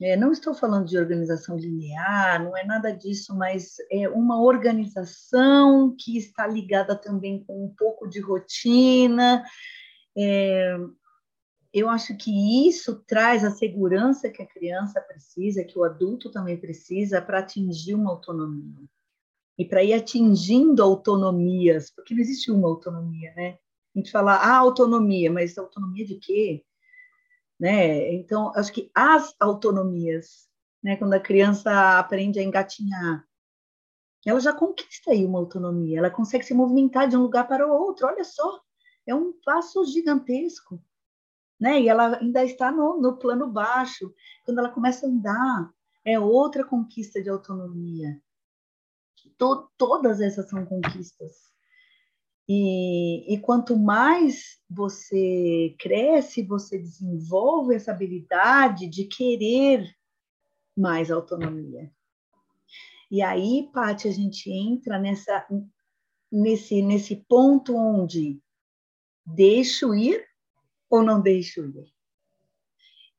é, 0.01 0.17
não 0.17 0.31
estou 0.31 0.55
falando 0.55 0.87
de 0.87 0.97
organização 0.97 1.55
linear, 1.55 2.43
não 2.43 2.57
é 2.57 2.65
nada 2.65 2.91
disso, 2.91 3.35
mas 3.37 3.75
é 3.91 4.09
uma 4.09 4.41
organização 4.41 5.95
que 5.97 6.17
está 6.17 6.47
ligada 6.47 6.99
também 6.99 7.45
com 7.45 7.65
um 7.65 7.73
pouco 7.75 8.07
de 8.07 8.19
rotina. 8.19 9.45
É, 10.17 10.77
eu 11.71 11.87
acho 11.89 12.17
que 12.17 12.67
isso 12.67 13.03
traz 13.05 13.45
a 13.45 13.51
segurança 13.51 14.31
que 14.31 14.41
a 14.41 14.47
criança 14.47 14.99
precisa, 14.99 15.63
que 15.63 15.77
o 15.77 15.83
adulto 15.83 16.31
também 16.31 16.59
precisa 16.59 17.21
para 17.21 17.39
atingir 17.39 17.93
uma 17.93 18.09
autonomia. 18.09 18.89
E 19.57 19.65
para 19.65 19.83
ir 19.83 19.93
atingindo 19.93 20.83
autonomias, 20.83 21.89
porque 21.89 22.13
não 22.13 22.21
existe 22.21 22.51
uma 22.51 22.67
autonomia, 22.67 23.33
né? 23.35 23.57
a 23.95 23.99
gente 23.99 24.11
fala 24.11 24.35
ah, 24.35 24.57
autonomia, 24.57 25.31
mas 25.31 25.57
autonomia 25.57 26.05
de 26.05 26.15
quê? 26.15 26.65
Né? 27.57 28.13
Então, 28.13 28.51
acho 28.55 28.73
que 28.73 28.91
as 28.93 29.33
autonomias, 29.39 30.49
né? 30.83 30.97
quando 30.97 31.13
a 31.13 31.19
criança 31.19 31.97
aprende 31.97 32.39
a 32.39 32.43
engatinhar, 32.43 33.25
ela 34.25 34.39
já 34.39 34.51
conquista 34.51 35.11
aí 35.11 35.23
uma 35.23 35.39
autonomia, 35.39 35.99
ela 35.99 36.09
consegue 36.09 36.43
se 36.43 36.53
movimentar 36.53 37.07
de 37.07 37.15
um 37.15 37.21
lugar 37.21 37.47
para 37.47 37.65
o 37.65 37.71
outro, 37.71 38.07
olha 38.07 38.23
só, 38.23 38.59
é 39.07 39.15
um 39.15 39.31
passo 39.45 39.85
gigantesco. 39.85 40.83
Né? 41.59 41.81
E 41.81 41.89
ela 41.89 42.17
ainda 42.17 42.43
está 42.43 42.71
no, 42.71 42.99
no 42.99 43.17
plano 43.17 43.47
baixo. 43.47 44.13
Quando 44.43 44.59
ela 44.59 44.69
começa 44.69 45.05
a 45.05 45.09
andar, 45.09 45.71
é 46.03 46.19
outra 46.19 46.65
conquista 46.65 47.21
de 47.21 47.29
autonomia. 47.29 48.21
To, 49.37 49.69
todas 49.77 50.21
essas 50.21 50.49
são 50.49 50.65
conquistas. 50.65 51.53
E, 52.47 53.33
e, 53.33 53.39
quanto 53.39 53.75
mais 53.75 54.59
você 54.69 55.75
cresce, 55.79 56.43
você 56.43 56.77
desenvolve 56.77 57.73
essa 57.73 57.91
habilidade 57.91 58.87
de 58.87 59.05
querer 59.05 59.89
mais 60.77 61.09
autonomia. 61.09 61.91
E 63.09 63.21
aí, 63.21 63.69
Paty, 63.73 64.07
a 64.07 64.11
gente 64.11 64.51
entra 64.51 64.99
nessa, 64.99 65.47
nesse, 66.31 66.81
nesse 66.83 67.15
ponto 67.27 67.75
onde 67.75 68.39
deixo 69.25 69.95
ir 69.95 70.23
ou 70.89 71.01
não 71.01 71.21
deixo 71.21 71.65
ir. 71.65 71.93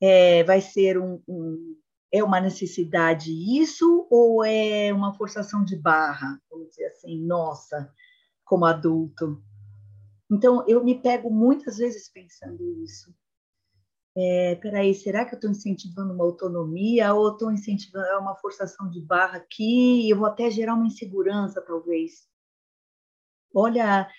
É, 0.00 0.44
vai 0.44 0.60
ser 0.60 0.98
um, 0.98 1.20
um, 1.26 1.76
é 2.12 2.22
uma 2.22 2.40
necessidade 2.40 3.32
isso 3.60 4.06
ou 4.10 4.44
é 4.44 4.92
uma 4.92 5.14
forçação 5.14 5.64
de 5.64 5.76
barra? 5.76 6.40
Vamos 6.50 6.70
dizer 6.70 6.86
assim, 6.86 7.20
nossa, 7.24 7.92
como 8.44 8.64
adulto. 8.64 9.42
Então, 10.30 10.64
eu 10.66 10.82
me 10.82 11.00
pego 11.00 11.30
muitas 11.30 11.78
vezes 11.78 12.10
pensando 12.10 12.64
isso. 12.82 13.14
É, 14.18 14.54
peraí, 14.56 14.94
será 14.94 15.26
que 15.26 15.34
eu 15.34 15.36
estou 15.36 15.50
incentivando 15.50 16.14
uma 16.14 16.24
autonomia 16.24 17.12
ou 17.12 17.32
estou 17.32 17.52
incentivando 17.52 18.06
é 18.06 18.16
uma 18.16 18.34
forçação 18.36 18.88
de 18.88 19.00
barra 19.00 19.36
aqui? 19.38 20.08
Eu 20.08 20.16
vou 20.16 20.26
até 20.26 20.50
gerar 20.50 20.74
uma 20.74 20.86
insegurança, 20.86 21.60
talvez. 21.60 22.26
Olha, 23.54 24.10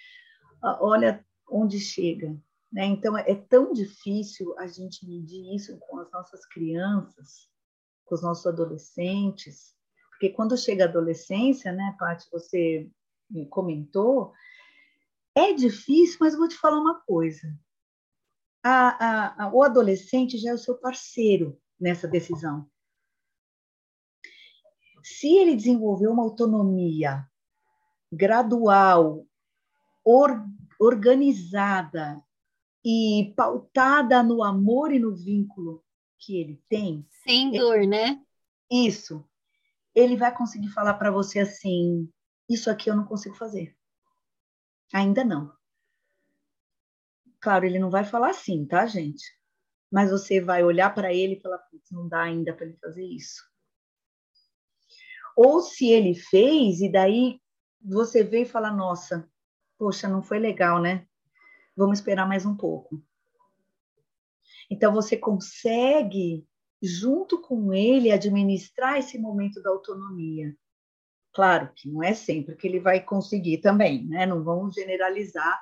olha 0.61 1.25
onde 1.49 1.79
chega. 1.79 2.37
Né? 2.71 2.85
Então, 2.85 3.17
é 3.17 3.33
tão 3.33 3.73
difícil 3.73 4.57
a 4.59 4.67
gente 4.67 5.05
medir 5.07 5.55
isso 5.55 5.77
com 5.79 5.99
as 5.99 6.11
nossas 6.11 6.45
crianças, 6.45 7.49
com 8.07 8.15
os 8.15 8.23
nossos 8.23 8.47
adolescentes, 8.47 9.75
porque 10.09 10.29
quando 10.29 10.57
chega 10.57 10.85
a 10.85 10.87
adolescência, 10.87 11.71
né, 11.71 11.95
Paty, 11.99 12.27
você 12.31 12.89
comentou, 13.49 14.33
é 15.35 15.53
difícil, 15.53 16.17
mas 16.19 16.35
vou 16.35 16.47
te 16.47 16.55
falar 16.55 16.79
uma 16.79 16.99
coisa. 17.01 17.55
A, 18.63 19.05
a, 19.05 19.43
a, 19.43 19.53
o 19.53 19.61
adolescente 19.61 20.37
já 20.37 20.49
é 20.49 20.53
o 20.53 20.57
seu 20.57 20.75
parceiro 20.75 21.61
nessa 21.79 22.07
decisão. 22.07 22.67
Se 25.03 25.27
ele 25.37 25.55
desenvolver 25.55 26.07
uma 26.07 26.23
autonomia 26.23 27.29
gradual, 28.11 29.25
or, 30.03 30.43
organizada 30.79 32.19
e 32.83 33.33
pautada 33.35 34.23
no 34.23 34.43
amor 34.43 34.91
e 34.91 34.99
no 34.99 35.15
vínculo 35.15 35.83
que 36.19 36.39
ele 36.39 36.63
tem. 36.69 37.05
Sem 37.23 37.51
dor, 37.51 37.85
né? 37.85 38.21
Isso. 38.71 39.27
Ele 39.95 40.15
vai 40.15 40.35
conseguir 40.35 40.69
falar 40.69 40.95
para 40.95 41.11
você 41.11 41.39
assim: 41.39 42.09
isso 42.49 42.69
aqui 42.69 42.89
eu 42.89 42.95
não 42.95 43.05
consigo 43.05 43.35
fazer. 43.35 43.75
Ainda 44.93 45.23
não. 45.23 45.51
Claro, 47.39 47.65
ele 47.65 47.79
não 47.79 47.89
vai 47.89 48.03
falar 48.03 48.31
assim, 48.31 48.65
tá, 48.65 48.85
gente? 48.85 49.23
Mas 49.91 50.11
você 50.11 50.41
vai 50.41 50.63
olhar 50.63 50.93
para 50.93 51.13
ele 51.13 51.35
e 51.35 51.41
falar: 51.41 51.61
não 51.91 52.07
dá 52.07 52.21
ainda 52.21 52.53
para 52.53 52.65
ele 52.65 52.77
fazer 52.77 53.05
isso. 53.05 53.41
Ou 55.35 55.61
se 55.61 55.89
ele 55.89 56.15
fez, 56.15 56.81
e 56.81 56.91
daí 56.91 57.39
você 57.81 58.23
vê 58.23 58.41
e 58.41 58.45
fala: 58.45 58.71
nossa, 58.71 59.29
poxa, 59.77 60.07
não 60.07 60.21
foi 60.21 60.39
legal, 60.39 60.81
né? 60.81 61.07
Vamos 61.75 61.99
esperar 61.99 62.27
mais 62.27 62.45
um 62.45 62.55
pouco. 62.55 63.03
Então 64.69 64.93
você 64.93 65.15
consegue, 65.15 66.45
junto 66.81 67.41
com 67.41 67.73
ele, 67.73 68.11
administrar 68.11 68.97
esse 68.97 69.17
momento 69.17 69.61
da 69.61 69.69
autonomia. 69.69 70.55
Claro 71.33 71.71
que 71.75 71.89
não 71.89 72.01
é 72.01 72.13
sempre 72.13 72.55
que 72.55 72.67
ele 72.67 72.79
vai 72.79 72.99
conseguir 72.99 73.59
também, 73.59 74.05
né? 74.07 74.25
Não 74.25 74.43
vamos 74.43 74.73
generalizar, 74.73 75.61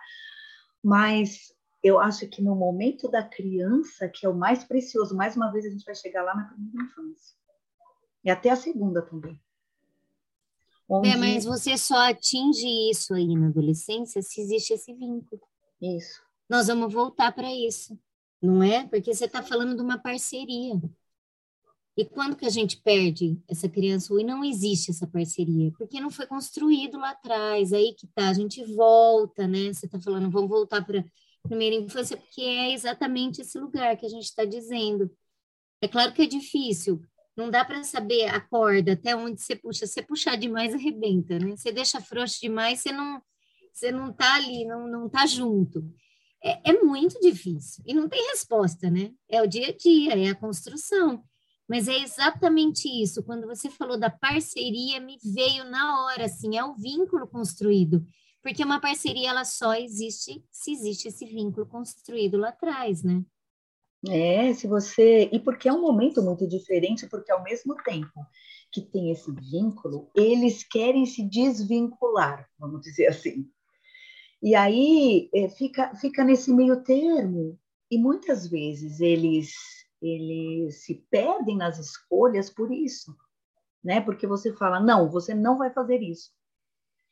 mas 0.83 1.53
eu 1.83 1.99
acho 1.99 2.27
que 2.27 2.41
no 2.41 2.55
momento 2.55 3.09
da 3.09 3.21
criança, 3.21 4.09
que 4.09 4.25
é 4.25 4.29
o 4.29 4.33
mais 4.33 4.63
precioso, 4.63 5.15
mais 5.15 5.35
uma 5.35 5.51
vez 5.51 5.65
a 5.65 5.69
gente 5.69 5.85
vai 5.85 5.93
chegar 5.93 6.23
lá 6.23 6.33
na 6.33 6.45
primeira 6.45 6.81
infância. 6.83 7.35
E 8.23 8.29
até 8.31 8.49
a 8.49 8.55
segunda 8.55 9.03
também. 9.03 9.39
Onde... 10.89 11.09
É, 11.09 11.15
mas 11.15 11.45
você 11.45 11.77
só 11.77 12.09
atinge 12.09 12.67
isso 12.89 13.13
aí 13.13 13.35
na 13.35 13.47
adolescência 13.47 14.21
se 14.21 14.41
existe 14.41 14.73
esse 14.73 14.93
vínculo. 14.93 15.41
Isso. 15.81 16.23
Nós 16.49 16.67
vamos 16.67 16.93
voltar 16.93 17.31
para 17.31 17.53
isso, 17.53 17.99
não 18.45 18.63
é? 18.63 18.87
Porque 18.87 19.13
você 19.13 19.25
está 19.25 19.41
falando 19.43 19.75
de 19.75 19.81
uma 19.81 19.97
parceria. 19.97 20.79
E 21.97 22.03
quando 22.03 22.35
que 22.35 22.45
a 22.45 22.49
gente 22.49 22.77
perde 22.81 23.41
essa 23.47 23.69
criança 23.69 24.13
e 24.19 24.23
não 24.23 24.43
existe 24.43 24.91
essa 24.91 25.07
parceria? 25.07 25.71
Porque 25.77 25.99
não 25.99 26.09
foi 26.09 26.27
construído 26.27 26.97
lá 26.97 27.11
atrás, 27.11 27.71
aí 27.71 27.93
que 27.93 28.05
tá, 28.07 28.29
a 28.29 28.33
gente 28.33 28.63
volta, 28.75 29.47
né? 29.47 29.71
Você 29.73 29.85
está 29.85 29.99
falando, 29.99 30.29
vamos 30.29 30.49
voltar 30.49 30.85
para 30.85 31.05
primeira 31.43 31.75
infância, 31.75 32.17
porque 32.17 32.41
é 32.41 32.73
exatamente 32.73 33.41
esse 33.41 33.57
lugar 33.57 33.95
que 33.95 34.05
a 34.05 34.09
gente 34.09 34.25
está 34.25 34.43
dizendo. 34.43 35.09
É 35.81 35.87
claro 35.87 36.13
que 36.13 36.23
é 36.23 36.25
difícil, 36.25 37.01
não 37.35 37.49
dá 37.49 37.65
para 37.65 37.83
saber 37.83 38.27
a 38.27 38.39
corda 38.39 38.93
até 38.93 39.15
onde 39.15 39.41
você 39.41 39.55
puxa. 39.55 39.85
Se 39.85 40.01
puxar 40.01 40.37
demais, 40.37 40.73
arrebenta, 40.73 41.37
né? 41.37 41.55
Você 41.55 41.71
deixa 41.71 41.99
frouxo 41.99 42.39
demais, 42.41 42.79
você 42.79 42.91
não, 42.91 43.21
você 43.73 43.91
não 43.91 44.13
tá 44.13 44.35
ali, 44.35 44.65
não, 44.65 44.87
não 44.87 45.09
tá 45.09 45.25
junto. 45.25 45.83
É, 46.45 46.71
é 46.71 46.83
muito 46.83 47.19
difícil. 47.19 47.83
E 47.87 47.93
não 47.93 48.07
tem 48.07 48.29
resposta, 48.29 48.87
né? 48.87 49.11
É 49.27 49.41
o 49.41 49.47
dia 49.47 49.69
a 49.69 49.75
dia, 49.75 50.13
é 50.13 50.29
a 50.29 50.35
construção. 50.35 51.23
Mas 51.67 51.87
é 51.87 51.97
exatamente 51.97 52.87
isso. 52.87 53.23
Quando 53.23 53.47
você 53.47 53.67
falou 53.71 53.99
da 53.99 54.11
parceria, 54.11 54.99
me 54.99 55.17
veio 55.23 55.63
na 55.65 56.03
hora, 56.03 56.25
assim, 56.25 56.55
é 56.55 56.63
o 56.63 56.75
vínculo 56.75 57.27
construído. 57.27 58.05
Porque 58.43 58.63
uma 58.63 58.79
parceria, 58.79 59.31
ela 59.31 59.43
só 59.43 59.73
existe 59.73 60.45
se 60.51 60.71
existe 60.71 61.07
esse 61.07 61.25
vínculo 61.25 61.65
construído 61.65 62.37
lá 62.37 62.49
atrás, 62.49 63.01
né? 63.01 63.23
É, 64.07 64.53
se 64.53 64.67
você. 64.67 65.27
E 65.31 65.39
porque 65.39 65.67
é 65.67 65.73
um 65.73 65.81
momento 65.81 66.21
muito 66.21 66.47
diferente, 66.47 67.07
porque 67.07 67.31
ao 67.31 67.41
mesmo 67.41 67.75
tempo 67.83 68.23
que 68.71 68.81
tem 68.81 69.09
esse 69.09 69.31
vínculo, 69.31 70.11
eles 70.15 70.63
querem 70.63 71.07
se 71.07 71.23
desvincular, 71.27 72.47
vamos 72.59 72.81
dizer 72.81 73.07
assim. 73.07 73.49
E 74.45 74.53
aí 74.53 75.27
é, 75.33 75.49
fica, 75.49 75.95
fica 75.95 76.23
nesse 76.23 76.53
meio 76.53 76.83
termo. 76.83 77.59
E 77.89 77.97
muitas 77.97 78.45
vezes 78.47 78.99
eles, 78.99 79.55
eles 79.99 80.83
se 80.83 81.03
perdem 81.09 81.57
nas 81.57 81.79
escolhas 81.79 82.47
por 82.47 82.71
isso, 82.71 83.17
né? 83.83 83.99
Porque 84.01 84.27
você 84.27 84.53
fala, 84.53 84.79
não, 84.79 85.09
você 85.09 85.33
não 85.33 85.57
vai 85.57 85.73
fazer 85.73 85.99
isso. 85.99 86.31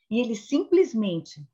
E 0.08 0.20
eles 0.20 0.46
simplesmente, 0.46 1.44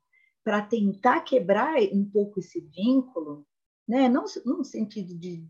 para 0.43 0.61
tentar 0.61 1.21
quebrar 1.21 1.81
um 1.91 2.07
pouco 2.07 2.39
esse 2.39 2.61
vínculo, 2.61 3.43
né? 3.87 4.07
Não 4.07 4.25
no 4.45 4.63
sentido 4.63 5.17
de, 5.17 5.43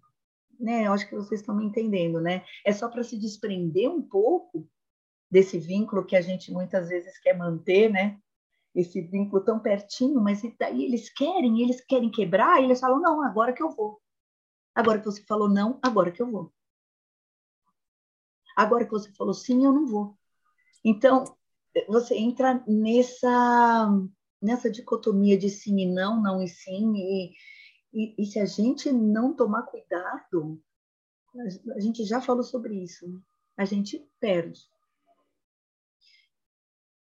né? 0.57 0.87
Eu 0.87 0.93
acho 0.93 1.09
que 1.09 1.15
vocês 1.15 1.41
estão 1.41 1.57
me 1.57 1.65
entendendo, 1.65 2.21
né? 2.21 2.45
É 2.65 2.71
só 2.71 2.87
para 2.87 3.03
se 3.03 3.19
desprender 3.19 3.89
um 3.89 4.01
pouco 4.01 4.65
desse 5.29 5.59
vínculo 5.59 6.05
que 6.05 6.15
a 6.15 6.21
gente 6.21 6.53
muitas 6.53 6.87
vezes 6.87 7.19
quer 7.19 7.37
manter, 7.37 7.89
né? 7.91 8.17
Esse 8.73 9.01
vínculo 9.01 9.43
tão 9.43 9.59
pertinho, 9.59 10.21
mas 10.21 10.41
daí 10.57 10.85
eles 10.85 11.11
querem, 11.11 11.61
eles 11.61 11.81
querem 11.81 12.09
quebrar, 12.09 12.61
e 12.61 12.65
eles 12.65 12.79
falam 12.79 13.01
não, 13.01 13.21
agora 13.21 13.53
que 13.53 13.61
eu 13.61 13.69
vou. 13.69 14.01
Agora 14.73 14.99
que 14.99 15.05
você 15.05 15.23
falou 15.23 15.49
não, 15.49 15.79
agora 15.81 16.11
que 16.11 16.21
eu 16.21 16.31
vou. 16.31 16.53
Agora 18.55 18.85
que 18.85 18.91
você 18.91 19.11
falou 19.13 19.33
sim, 19.33 19.65
eu 19.65 19.73
não 19.73 19.85
vou. 19.87 20.17
Então, 20.83 21.25
você 21.87 22.15
entra 22.15 22.63
nessa 22.67 23.89
nessa 24.41 24.71
dicotomia 24.71 25.37
de 25.37 25.49
sim 25.49 25.79
e 25.79 25.85
não, 25.85 26.19
não 26.19 26.41
e 26.41 26.47
sim, 26.47 26.93
e, 26.95 27.33
e, 27.93 28.15
e 28.17 28.25
se 28.25 28.39
a 28.39 28.45
gente 28.45 28.91
não 28.91 29.35
tomar 29.35 29.63
cuidado, 29.63 30.59
a, 31.75 31.79
gente 31.79 32.03
já 32.03 32.19
falou 32.19 32.43
sobre 32.43 32.73
isso, 32.75 33.07
né? 33.07 33.19
a 33.55 33.65
gente 33.65 34.03
perde. 34.19 34.59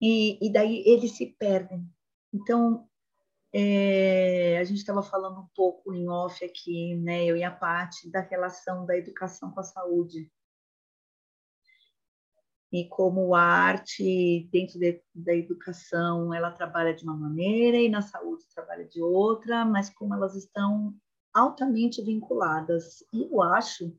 E, 0.01 0.45
e 0.45 0.51
daí 0.51 0.83
eles 0.85 1.11
se 1.11 1.27
perdem. 1.37 1.87
Então, 2.33 2.87
é, 3.53 4.57
a 4.59 4.63
gente 4.63 4.77
estava 4.77 5.03
falando 5.03 5.41
um 5.41 5.47
pouco 5.55 5.93
em 5.93 6.09
off 6.09 6.43
aqui, 6.43 6.95
né, 6.95 7.25
eu 7.25 7.37
e 7.37 7.43
a 7.43 7.51
parte 7.51 8.09
da 8.09 8.21
relação 8.21 8.85
da 8.85 8.97
educação 8.97 9.51
com 9.51 9.59
a 9.59 9.63
saúde 9.63 10.31
e 12.71 12.87
como 12.87 13.35
a 13.35 13.41
arte 13.41 14.47
dentro 14.51 14.79
de, 14.79 15.03
da 15.13 15.35
educação 15.35 16.33
ela 16.33 16.51
trabalha 16.51 16.93
de 16.93 17.03
uma 17.03 17.15
maneira 17.15 17.77
e 17.77 17.89
na 17.89 18.01
saúde 18.01 18.45
trabalha 18.55 18.85
de 18.85 19.01
outra, 19.01 19.65
mas 19.65 19.89
como 19.89 20.15
elas 20.15 20.35
estão 20.35 20.95
altamente 21.33 22.01
vinculadas. 22.01 23.03
E 23.13 23.23
eu 23.23 23.41
acho 23.41 23.93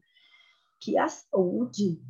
que 0.81 0.97
a 0.97 1.07
saúde 1.07 2.01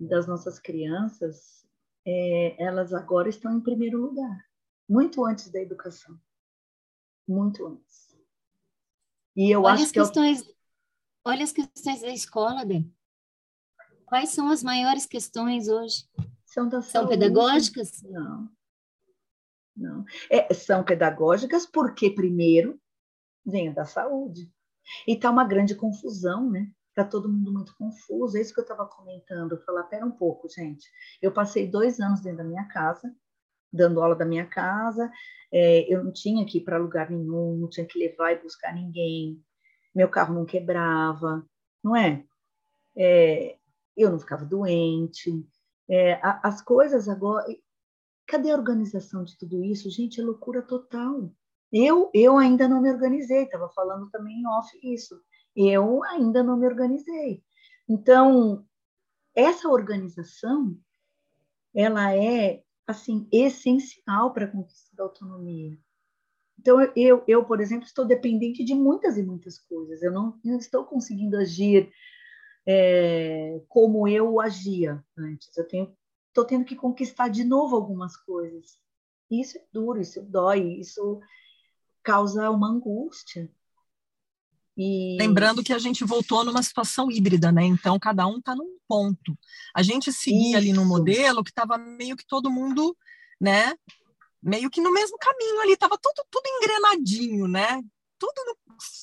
das 0.00 0.26
nossas 0.26 0.58
crianças, 0.58 1.64
é, 2.10 2.62
elas 2.62 2.94
agora 2.94 3.28
estão 3.28 3.54
em 3.54 3.60
primeiro 3.60 4.00
lugar, 4.00 4.48
muito 4.88 5.24
antes 5.26 5.50
da 5.50 5.60
educação, 5.60 6.18
muito 7.28 7.66
antes. 7.66 8.16
E 9.36 9.50
eu 9.50 9.62
olha 9.62 9.74
acho 9.74 9.92
que 9.92 10.00
questões, 10.00 10.40
eu... 10.40 10.54
olha 11.26 11.44
as 11.44 11.52
questões 11.52 12.00
da 12.00 12.08
escola, 12.08 12.64
Dê. 12.64 12.82
Quais 14.06 14.30
são 14.30 14.48
as 14.50 14.62
maiores 14.62 15.04
questões 15.04 15.68
hoje? 15.68 16.08
São, 16.46 16.66
da 16.66 16.80
são 16.80 17.06
pedagógicas? 17.06 18.02
Não. 18.02 18.50
Não. 19.76 20.04
É, 20.30 20.52
são 20.54 20.82
pedagógicas 20.82 21.66
porque, 21.66 22.10
primeiro, 22.10 22.80
vem 23.44 23.70
da 23.72 23.84
saúde. 23.84 24.50
E 25.06 25.12
está 25.12 25.30
uma 25.30 25.44
grande 25.44 25.74
confusão, 25.74 26.50
né? 26.50 26.72
Está 26.98 27.08
todo 27.08 27.28
mundo 27.28 27.52
muito 27.52 27.76
confuso. 27.76 28.36
É 28.36 28.40
isso 28.40 28.52
que 28.52 28.58
eu 28.58 28.64
estava 28.64 28.84
comentando. 28.84 29.62
Falar, 29.64 29.84
pera 29.84 30.04
um 30.04 30.10
pouco, 30.10 30.48
gente. 30.48 30.84
Eu 31.22 31.30
passei 31.30 31.70
dois 31.70 32.00
anos 32.00 32.20
dentro 32.20 32.38
da 32.38 32.44
minha 32.44 32.64
casa, 32.64 33.14
dando 33.72 34.02
aula 34.02 34.16
da 34.16 34.24
minha 34.24 34.44
casa. 34.44 35.08
É, 35.52 35.82
eu 35.94 36.02
não 36.02 36.12
tinha 36.12 36.44
que 36.44 36.58
ir 36.58 36.62
para 36.62 36.76
lugar 36.76 37.08
nenhum, 37.08 37.56
não 37.56 37.68
tinha 37.68 37.86
que 37.86 37.96
levar 37.96 38.32
e 38.32 38.42
buscar 38.42 38.74
ninguém. 38.74 39.40
Meu 39.94 40.08
carro 40.08 40.34
não 40.34 40.44
quebrava, 40.44 41.46
não 41.84 41.94
é? 41.94 42.24
é 42.96 43.56
eu 43.96 44.10
não 44.10 44.18
ficava 44.18 44.44
doente. 44.44 45.46
É, 45.88 46.18
as 46.42 46.60
coisas 46.62 47.08
agora. 47.08 47.46
Cadê 48.26 48.50
a 48.50 48.56
organização 48.56 49.22
de 49.22 49.38
tudo 49.38 49.62
isso? 49.62 49.88
Gente, 49.88 50.20
é 50.20 50.24
loucura 50.24 50.62
total. 50.62 51.32
Eu, 51.72 52.10
eu 52.12 52.36
ainda 52.38 52.66
não 52.66 52.82
me 52.82 52.90
organizei, 52.90 53.44
estava 53.44 53.68
falando 53.70 54.10
também 54.10 54.40
em 54.40 54.46
off 54.48 54.68
isso. 54.82 55.22
Eu 55.60 56.04
ainda 56.04 56.40
não 56.40 56.56
me 56.56 56.66
organizei. 56.66 57.42
Então, 57.88 58.64
essa 59.34 59.68
organização, 59.68 60.78
ela 61.74 62.14
é, 62.14 62.62
assim, 62.86 63.26
essencial 63.32 64.32
para 64.32 64.44
a 64.44 64.50
conquista 64.50 64.94
da 64.94 65.02
autonomia. 65.02 65.76
Então, 66.60 66.80
eu, 66.94 67.24
eu, 67.26 67.44
por 67.44 67.60
exemplo, 67.60 67.86
estou 67.86 68.04
dependente 68.04 68.64
de 68.64 68.72
muitas 68.72 69.18
e 69.18 69.22
muitas 69.24 69.58
coisas. 69.58 70.00
Eu 70.00 70.12
não, 70.12 70.38
não 70.44 70.58
estou 70.58 70.84
conseguindo 70.84 71.36
agir 71.36 71.90
é, 72.64 73.60
como 73.68 74.06
eu 74.06 74.40
agia 74.40 75.04
antes. 75.16 75.56
Eu 75.56 75.66
estou 76.28 76.44
tendo 76.44 76.64
que 76.64 76.76
conquistar 76.76 77.28
de 77.28 77.42
novo 77.42 77.74
algumas 77.74 78.16
coisas. 78.16 78.78
Isso 79.28 79.58
é 79.58 79.62
duro, 79.72 80.00
isso 80.00 80.22
dói, 80.22 80.78
isso 80.78 81.20
causa 82.02 82.48
uma 82.48 82.68
angústia. 82.68 83.50
E... 84.78 85.16
Lembrando 85.18 85.64
que 85.64 85.72
a 85.72 85.78
gente 85.78 86.04
voltou 86.04 86.44
numa 86.44 86.62
situação 86.62 87.10
híbrida, 87.10 87.50
né? 87.50 87.64
Então, 87.64 87.98
cada 87.98 88.24
um 88.28 88.38
está 88.38 88.54
num 88.54 88.78
ponto. 88.86 89.36
A 89.74 89.82
gente 89.82 90.12
seguia 90.12 90.50
Isso. 90.50 90.56
ali 90.58 90.72
no 90.72 90.84
modelo 90.84 91.42
que 91.42 91.50
estava 91.50 91.76
meio 91.76 92.16
que 92.16 92.24
todo 92.24 92.48
mundo, 92.48 92.96
né? 93.40 93.74
Meio 94.40 94.70
que 94.70 94.80
no 94.80 94.92
mesmo 94.92 95.18
caminho 95.18 95.60
ali, 95.62 95.72
estava 95.72 95.98
tudo, 96.00 96.24
tudo 96.30 96.46
engrenadinho, 96.46 97.48
né? 97.48 97.82
Tudo 98.20 98.34
no, 98.46 98.56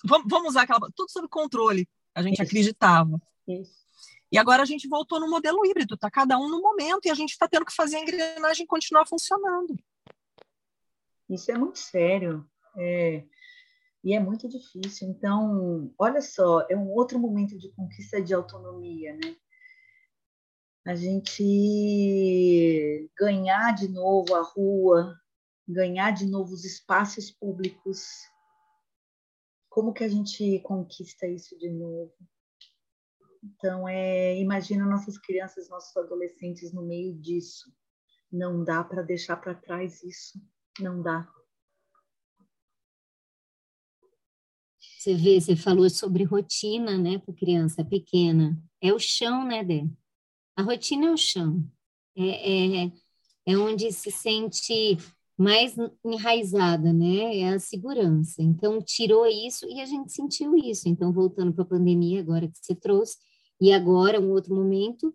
vamos, 0.06 0.28
vamos 0.30 0.50
usar 0.52 0.62
aquela. 0.62 0.90
Tudo 0.96 1.12
sob 1.12 1.28
controle, 1.28 1.86
a 2.16 2.22
gente 2.22 2.36
Isso. 2.36 2.44
acreditava. 2.44 3.22
Isso. 3.46 3.86
E 4.32 4.38
agora 4.38 4.64
a 4.64 4.66
gente 4.66 4.88
voltou 4.88 5.20
no 5.20 5.30
modelo 5.30 5.66
híbrido, 5.66 5.98
tá 5.98 6.10
cada 6.10 6.38
um 6.38 6.48
no 6.48 6.62
momento, 6.62 7.06
e 7.06 7.10
a 7.10 7.14
gente 7.14 7.32
está 7.32 7.50
tendo 7.50 7.66
que 7.66 7.76
fazer 7.76 7.98
a 7.98 8.02
engrenagem 8.02 8.66
continuar 8.66 9.06
funcionando. 9.06 9.78
Isso 11.30 11.52
é 11.52 11.58
muito 11.58 11.80
sério. 11.80 12.50
É, 12.78 13.24
e 14.06 14.14
é 14.14 14.20
muito 14.20 14.48
difícil. 14.48 15.10
Então, 15.10 15.92
olha 15.98 16.22
só, 16.22 16.64
é 16.70 16.78
um 16.78 16.92
outro 16.92 17.18
momento 17.18 17.58
de 17.58 17.70
conquista 17.70 18.22
de 18.22 18.36
autonomia, 18.36 19.16
né? 19.16 19.36
A 20.86 20.94
gente 20.94 21.42
ganhar 23.18 23.74
de 23.74 23.88
novo 23.88 24.36
a 24.36 24.44
rua, 24.44 25.20
ganhar 25.68 26.12
de 26.12 26.28
novo 26.28 26.54
os 26.54 26.64
espaços 26.64 27.32
públicos. 27.32 28.06
Como 29.68 29.92
que 29.92 30.04
a 30.04 30.08
gente 30.08 30.60
conquista 30.60 31.26
isso 31.26 31.58
de 31.58 31.72
novo? 31.72 32.14
Então, 33.44 33.90
é, 33.90 34.38
imagina 34.38 34.86
nossas 34.86 35.18
crianças, 35.18 35.68
nossos 35.68 35.98
adolescentes 35.98 36.72
no 36.72 36.84
meio 36.84 37.16
disso. 37.20 37.74
Não 38.32 38.64
dá 38.64 38.84
para 38.84 39.02
deixar 39.02 39.38
para 39.38 39.56
trás 39.56 40.04
isso. 40.04 40.40
Não 40.80 41.02
dá. 41.02 41.28
Você 45.06 45.14
vê, 45.14 45.40
você 45.40 45.56
falou 45.56 45.88
sobre 45.88 46.24
rotina, 46.24 46.98
né, 46.98 47.20
para 47.20 47.32
criança 47.32 47.86
pequena. 47.86 48.60
É 48.82 48.92
o 48.92 48.98
chão, 48.98 49.46
né, 49.46 49.64
Dé? 49.64 49.88
A 50.56 50.64
rotina 50.64 51.06
é 51.06 51.12
o 51.12 51.18
chão. 51.18 51.64
É, 52.18 52.86
é, 52.86 52.92
é 53.46 53.56
onde 53.56 53.92
se 53.92 54.10
sente 54.10 54.98
mais 55.38 55.76
enraizada, 56.04 56.92
né? 56.92 57.38
É 57.38 57.50
a 57.50 57.60
segurança. 57.60 58.42
Então, 58.42 58.82
tirou 58.82 59.28
isso 59.28 59.68
e 59.70 59.80
a 59.80 59.86
gente 59.86 60.12
sentiu 60.12 60.58
isso. 60.58 60.90
Então, 60.90 61.14
voltando 61.14 61.54
para 61.54 61.64
a 61.64 61.68
pandemia, 61.68 62.22
agora 62.22 62.48
que 62.48 62.58
você 62.60 62.74
trouxe, 62.74 63.18
e 63.62 63.72
agora, 63.72 64.20
um 64.20 64.32
outro 64.32 64.56
momento, 64.56 65.14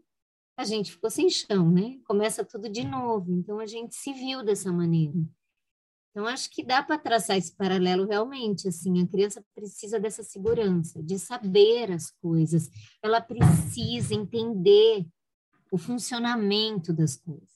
a 0.57 0.63
gente 0.65 0.93
ficou 0.93 1.11
sem 1.11 1.29
chão, 1.29 1.69
né? 1.69 1.99
Começa 2.07 2.45
tudo 2.45 2.69
de 2.69 2.85
novo. 2.85 3.33
Então, 3.33 3.59
a 3.59 3.67
gente 3.67 3.97
se 3.97 4.13
viu 4.13 4.45
dessa 4.45 4.71
maneira. 4.71 5.19
Então, 6.11 6.27
acho 6.27 6.51
que 6.51 6.65
dá 6.65 6.83
para 6.83 6.99
traçar 6.99 7.37
esse 7.37 7.55
paralelo 7.55 8.07
realmente, 8.07 8.69
assim, 8.69 9.01
a 9.01 9.07
criança 9.07 9.45
precisa 9.55 10.01
dessa 10.01 10.25
segurança, 10.25 11.01
de 11.03 11.19
saber 11.19 11.93
as 11.93 12.11
coisas, 12.11 12.69
ela 13.01 13.21
precisa 13.21 14.13
entender 14.13 15.07
o 15.71 15.79
funcionamento 15.79 16.93
das 16.93 17.17
coisas. 17.17 17.49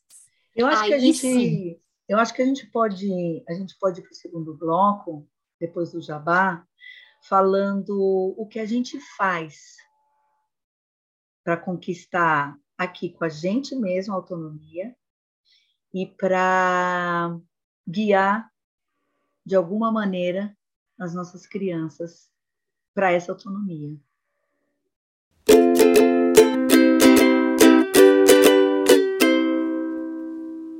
Eu 0.54 0.68
acho 0.68 0.82
Aí, 0.82 0.88
que 0.88 0.94
a 0.94 0.98
gente, 1.00 1.18
sim. 1.18 1.80
eu 2.08 2.16
acho 2.18 2.32
que 2.32 2.42
a 2.42 2.46
gente 2.46 2.66
pode, 2.70 3.44
a 3.48 3.54
gente 3.54 3.76
pode 3.80 4.00
ir 4.00 4.02
para 4.04 4.12
o 4.12 4.14
segundo 4.14 4.56
bloco, 4.56 5.28
depois 5.58 5.90
do 5.90 6.00
Jabá, 6.00 6.64
falando 7.28 8.34
o 8.36 8.46
que 8.46 8.60
a 8.60 8.66
gente 8.66 9.00
faz 9.16 9.76
para 11.42 11.56
conquistar 11.56 12.56
aqui 12.78 13.10
com 13.10 13.24
a 13.24 13.28
gente 13.28 13.74
mesmo 13.74 14.14
a 14.14 14.16
autonomia 14.16 14.94
e 15.92 16.06
para 16.06 17.36
guiar 17.86 18.50
de 19.44 19.54
alguma 19.54 19.92
maneira 19.92 20.56
as 20.98 21.14
nossas 21.14 21.46
crianças 21.46 22.30
para 22.94 23.12
essa 23.12 23.32
autonomia. 23.32 23.98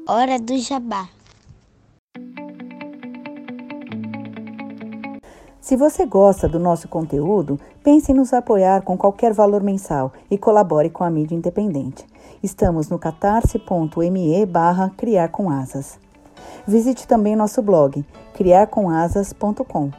Hora 0.07 0.39
do 0.39 0.59
jabá. 0.59 1.09
Se 5.61 5.77
você 5.77 6.05
gosta 6.05 6.47
do 6.47 6.59
nosso 6.59 6.89
conteúdo, 6.89 7.59
pense 7.83 8.13
em 8.13 8.15
nos 8.15 8.35
apoiar 8.35 8.83
com 8.83 8.99
qualquer 8.99 9.33
valor 9.33 9.63
mensal 9.63 10.13
e 10.31 10.37
colabore 10.37 10.91
com 10.91 11.03
a 11.03 11.11
mídia 11.11 11.35
independente. 11.35 12.07
Estamos 12.43 12.91
no 12.91 12.99
catarse.me 12.99 14.45
barra 14.45 14.91
criar 14.91 15.29
com 15.29 15.49
asas. 15.49 16.04
Visite 16.67 17.07
também 17.07 17.37
nosso 17.37 17.63
blog 17.63 18.05
criarcomasas.com. 18.35 19.91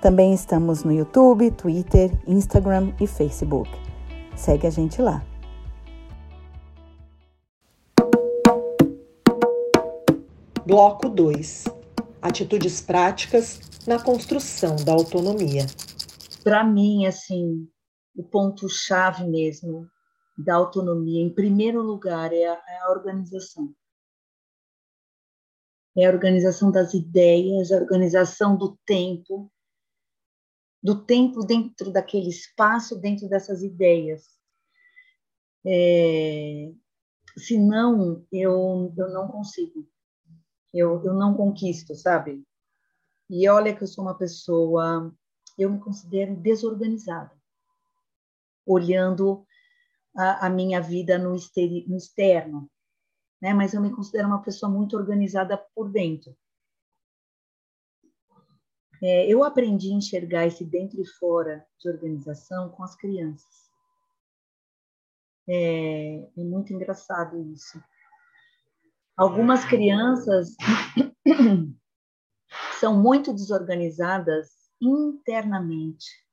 Também 0.00 0.32
estamos 0.32 0.82
no 0.82 0.92
YouTube, 0.92 1.50
Twitter, 1.50 2.10
Instagram 2.26 2.92
e 3.00 3.06
Facebook. 3.06 3.70
Segue 4.34 4.66
a 4.66 4.70
gente 4.70 5.02
lá. 5.02 5.22
Bloco 10.66 11.08
2 11.08 11.64
Atitudes 12.22 12.80
práticas 12.80 13.60
na 13.86 13.98
construção 13.98 14.76
da 14.76 14.92
autonomia. 14.92 15.66
Para 16.44 16.62
mim, 16.62 17.06
assim, 17.06 17.66
o 18.14 18.22
ponto-chave 18.22 19.24
mesmo 19.24 19.86
da 20.36 20.54
autonomia, 20.54 21.22
em 21.22 21.32
primeiro 21.32 21.82
lugar, 21.82 22.32
é 22.32 22.46
a, 22.46 22.52
é 22.52 22.78
a 22.82 22.90
organização 22.90 23.68
é 25.96 26.06
a 26.06 26.10
organização 26.10 26.70
das 26.70 26.94
ideias, 26.94 27.72
a 27.72 27.76
organização 27.76 28.56
do 28.56 28.78
tempo, 28.86 29.50
do 30.82 31.04
tempo 31.04 31.44
dentro 31.44 31.92
daquele 31.92 32.28
espaço, 32.28 32.98
dentro 32.98 33.28
dessas 33.28 33.62
ideias. 33.62 34.38
É, 35.66 36.72
senão, 37.36 38.24
eu, 38.32 38.92
eu 38.96 39.08
não 39.10 39.28
consigo, 39.28 39.86
eu, 40.72 41.04
eu 41.04 41.14
não 41.14 41.34
conquisto, 41.34 41.94
sabe? 41.94 42.42
E 43.28 43.48
olha 43.48 43.74
que 43.74 43.82
eu 43.82 43.88
sou 43.88 44.04
uma 44.04 44.16
pessoa, 44.16 45.14
eu 45.58 45.70
me 45.70 45.80
considero 45.80 46.34
desorganizada, 46.36 47.32
olhando 48.64 49.46
a, 50.16 50.46
a 50.46 50.50
minha 50.50 50.80
vida 50.80 51.18
no, 51.18 51.34
exteri, 51.34 51.84
no 51.88 51.96
externo, 51.96 52.70
né? 53.40 53.54
Mas 53.54 53.74
eu 53.74 53.80
me 53.80 53.90
considero 53.90 54.28
uma 54.28 54.42
pessoa 54.42 54.70
muito 54.70 54.96
organizada 54.96 55.56
por 55.74 55.90
dentro. 55.90 56.36
É, 59.02 59.26
eu 59.26 59.42
aprendi 59.42 59.90
a 59.92 59.96
enxergar 59.96 60.46
esse 60.46 60.64
dentro 60.64 61.00
e 61.00 61.06
fora 61.06 61.66
de 61.78 61.88
organização 61.88 62.68
com 62.68 62.84
as 62.84 62.94
crianças. 62.94 63.70
É, 65.48 66.28
é 66.36 66.44
muito 66.44 66.72
engraçado 66.72 67.40
isso. 67.52 67.82
Algumas 69.16 69.64
crianças 69.64 70.54
são 72.78 73.00
muito 73.00 73.32
desorganizadas 73.32 74.50
internamente 74.80 76.29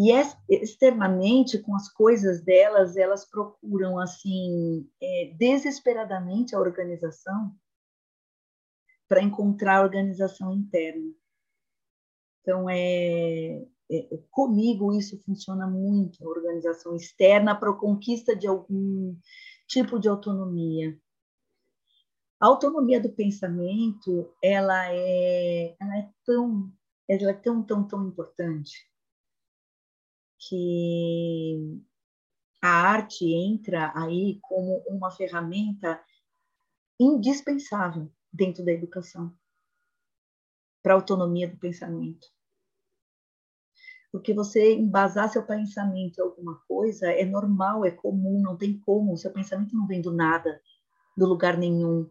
e 0.00 0.12
externamente, 0.48 1.58
com 1.58 1.74
as 1.74 1.92
coisas 1.92 2.40
delas, 2.40 2.96
elas 2.96 3.28
procuram, 3.28 3.98
assim, 3.98 4.88
é, 5.02 5.34
desesperadamente 5.36 6.54
a 6.54 6.60
organização 6.60 7.52
para 9.08 9.20
encontrar 9.20 9.78
a 9.78 9.82
organização 9.82 10.54
interna. 10.54 11.12
Então, 12.40 12.70
é, 12.70 13.66
é, 13.90 14.18
comigo 14.30 14.92
isso 14.92 15.20
funciona 15.24 15.66
muito, 15.66 16.24
a 16.24 16.30
organização 16.30 16.94
externa 16.94 17.56
para 17.56 17.70
a 17.70 17.76
conquista 17.76 18.36
de 18.36 18.46
algum 18.46 19.16
tipo 19.66 19.98
de 19.98 20.08
autonomia. 20.08 20.96
A 22.38 22.46
autonomia 22.46 23.00
do 23.00 23.10
pensamento, 23.10 24.32
ela 24.40 24.94
é, 24.94 25.74
ela 25.80 25.98
é 25.98 26.08
tão, 26.24 26.72
ela 27.08 27.30
é 27.30 27.34
tão, 27.34 27.64
tão, 27.64 27.82
tão 27.82 28.06
importante 28.06 28.87
que 30.38 31.82
a 32.60 32.68
arte 32.68 33.24
entra 33.32 33.92
aí 33.94 34.38
como 34.42 34.82
uma 34.88 35.10
ferramenta 35.10 36.00
indispensável 36.98 38.10
dentro 38.32 38.64
da 38.64 38.72
educação 38.72 39.32
para 40.82 40.94
a 40.94 40.96
autonomia 40.96 41.48
do 41.48 41.56
pensamento. 41.56 42.26
Porque 44.10 44.32
você 44.32 44.74
embasar 44.74 45.30
seu 45.30 45.44
pensamento 45.44 46.18
em 46.18 46.22
alguma 46.22 46.56
coisa 46.66 47.10
é 47.10 47.24
normal, 47.24 47.84
é 47.84 47.90
comum, 47.90 48.40
não 48.40 48.56
tem 48.56 48.78
como. 48.78 49.16
Seu 49.16 49.30
pensamento 49.30 49.76
não 49.76 49.86
vem 49.86 50.00
do 50.00 50.12
nada, 50.12 50.60
do 51.16 51.26
lugar 51.26 51.58
nenhum, 51.58 52.08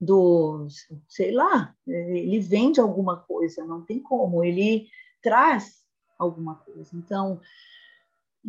do, 0.00 0.66
sei 1.06 1.32
lá, 1.32 1.76
ele 1.86 2.40
vem 2.40 2.72
de 2.72 2.80
alguma 2.80 3.18
coisa, 3.18 3.64
não 3.66 3.84
tem 3.84 4.00
como. 4.00 4.42
Ele 4.42 4.88
traz 5.22 5.79
alguma 6.20 6.56
coisa. 6.56 6.90
Então, 6.94 7.40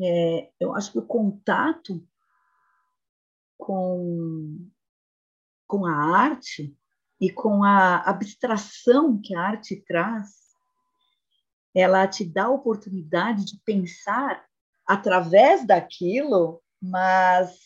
é, 0.01 0.51
eu 0.59 0.75
acho 0.75 0.91
que 0.91 0.99
o 0.99 1.05
contato 1.05 2.05
com, 3.57 4.69
com 5.67 5.85
a 5.85 5.93
arte 6.17 6.75
e 7.19 7.31
com 7.31 7.63
a 7.63 7.97
abstração 7.97 9.19
que 9.21 9.35
a 9.35 9.41
arte 9.41 9.83
traz, 9.87 10.29
ela 11.73 12.07
te 12.07 12.25
dá 12.25 12.45
a 12.45 12.51
oportunidade 12.51 13.45
de 13.45 13.61
pensar 13.63 14.43
através 14.85 15.65
daquilo, 15.65 16.61
mas 16.81 17.57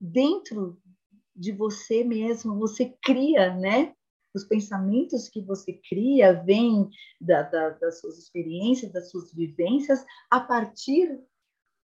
dentro 0.00 0.80
de 1.34 1.50
você 1.50 2.04
mesmo, 2.04 2.58
você 2.58 2.96
cria, 3.02 3.54
né? 3.54 3.94
Os 4.38 4.44
pensamentos 4.44 5.28
que 5.28 5.40
você 5.40 5.72
cria 5.72 6.32
vêm 6.44 6.88
da, 7.20 7.42
da, 7.42 7.70
das 7.70 8.00
suas 8.00 8.16
experiências, 8.18 8.92
das 8.92 9.10
suas 9.10 9.32
vivências, 9.32 10.04
a 10.30 10.38
partir 10.38 11.20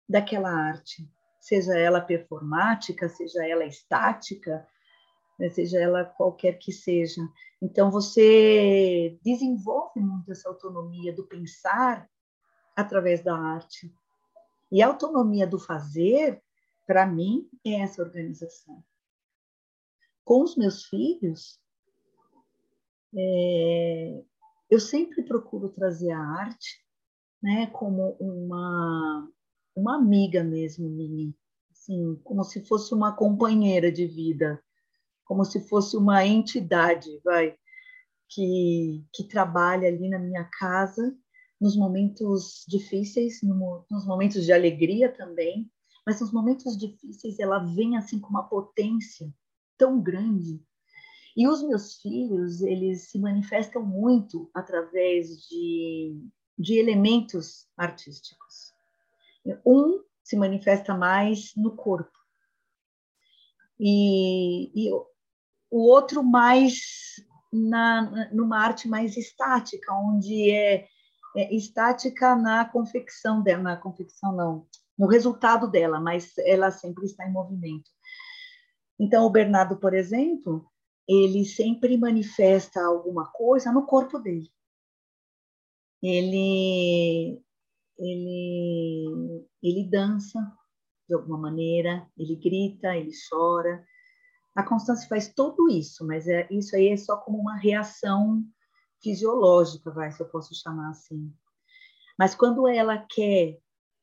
daquela 0.07 0.51
arte, 0.51 1.09
seja 1.41 1.75
ela 1.75 1.99
performática, 1.99 3.09
seja 3.09 3.43
ela 3.43 3.65
estática, 3.65 4.67
né? 5.39 5.49
seja 5.49 5.79
ela 5.79 6.05
qualquer 6.05 6.59
que 6.59 6.71
seja. 6.71 7.27
Então, 7.59 7.89
você 7.89 9.17
desenvolve 9.23 9.99
muito 9.99 10.31
essa 10.31 10.47
autonomia 10.47 11.11
do 11.11 11.25
pensar 11.25 12.07
através 12.75 13.23
da 13.23 13.35
arte. 13.35 13.91
E 14.71 14.83
a 14.83 14.87
autonomia 14.87 15.47
do 15.47 15.57
fazer, 15.57 16.39
para 16.85 17.07
mim, 17.07 17.49
é 17.65 17.81
essa 17.81 18.03
organização. 18.03 18.83
Com 20.23 20.43
os 20.43 20.55
meus 20.55 20.85
filhos, 20.85 21.62
é, 23.15 24.23
eu 24.69 24.79
sempre 24.79 25.23
procuro 25.23 25.69
trazer 25.69 26.11
a 26.11 26.19
arte 26.19 26.83
né, 27.41 27.67
como 27.67 28.15
uma, 28.19 29.29
uma 29.75 29.95
amiga 29.95 30.43
mesmo 30.43 30.89
minha, 30.89 31.33
assim, 31.71 32.15
como 32.23 32.43
se 32.43 32.65
fosse 32.65 32.93
uma 32.93 33.15
companheira 33.15 33.91
de 33.91 34.07
vida, 34.07 34.63
como 35.25 35.43
se 35.43 35.67
fosse 35.67 35.97
uma 35.97 36.25
entidade, 36.25 37.19
vai, 37.23 37.55
que, 38.29 39.05
que 39.13 39.27
trabalha 39.27 39.87
ali 39.87 40.09
na 40.09 40.19
minha 40.19 40.45
casa 40.45 41.15
nos 41.59 41.77
momentos 41.77 42.65
difíceis, 42.67 43.41
no, 43.43 43.85
nos 43.89 44.05
momentos 44.05 44.43
de 44.43 44.51
alegria 44.51 45.11
também, 45.11 45.69
mas 46.05 46.19
nos 46.19 46.31
momentos 46.31 46.77
difíceis 46.77 47.39
ela 47.39 47.59
vem 47.59 47.95
assim 47.97 48.19
com 48.19 48.29
uma 48.29 48.47
potência 48.47 49.33
tão 49.77 50.01
grande 50.01 50.61
e 51.35 51.47
os 51.47 51.63
meus 51.63 51.95
filhos, 51.95 52.61
eles 52.61 53.09
se 53.09 53.19
manifestam 53.19 53.83
muito 53.83 54.49
através 54.53 55.47
de, 55.47 56.15
de 56.57 56.77
elementos 56.77 57.67
artísticos. 57.77 58.73
Um 59.65 60.03
se 60.23 60.35
manifesta 60.37 60.95
mais 60.95 61.53
no 61.55 61.75
corpo, 61.75 62.17
e, 63.79 64.71
e 64.73 64.91
o 64.91 65.89
outro 65.89 66.23
mais 66.23 67.21
na, 67.51 68.29
numa 68.31 68.59
arte 68.59 68.87
mais 68.87 69.17
estática, 69.17 69.93
onde 69.93 70.49
é, 70.51 70.87
é 71.35 71.55
estática 71.55 72.35
na 72.35 72.65
confecção 72.65 73.41
dela, 73.41 73.63
na 73.63 73.77
confecção 73.77 74.31
não, 74.33 74.67
no 74.97 75.07
resultado 75.07 75.69
dela, 75.69 75.99
mas 75.99 76.37
ela 76.39 76.71
sempre 76.71 77.05
está 77.05 77.27
em 77.27 77.31
movimento. 77.31 77.89
Então, 78.99 79.25
o 79.25 79.29
Bernardo, 79.29 79.75
por 79.77 79.93
exemplo, 79.93 80.65
ele 81.07 81.45
sempre 81.45 81.97
manifesta 81.97 82.83
alguma 82.83 83.31
coisa 83.31 83.71
no 83.71 83.85
corpo 83.85 84.19
dele. 84.19 84.49
Ele, 86.01 87.41
ele, 87.97 89.45
ele 89.61 89.89
dança 89.89 90.39
de 91.07 91.15
alguma 91.15 91.37
maneira, 91.37 92.07
ele 92.17 92.35
grita, 92.35 92.95
ele 92.95 93.11
chora. 93.29 93.83
A 94.55 94.63
Constância 94.63 95.07
faz 95.07 95.33
tudo 95.33 95.69
isso, 95.69 96.05
mas 96.05 96.27
é, 96.27 96.47
isso 96.51 96.75
aí 96.75 96.89
é 96.89 96.97
só 96.97 97.17
como 97.17 97.39
uma 97.39 97.57
reação 97.57 98.43
fisiológica, 99.01 99.91
vai, 99.91 100.11
se 100.11 100.21
eu 100.21 100.29
posso 100.29 100.53
chamar 100.55 100.89
assim. 100.89 101.33
Mas 102.17 102.35
quando 102.35 102.67
ela 102.67 102.97
quer 102.97 103.57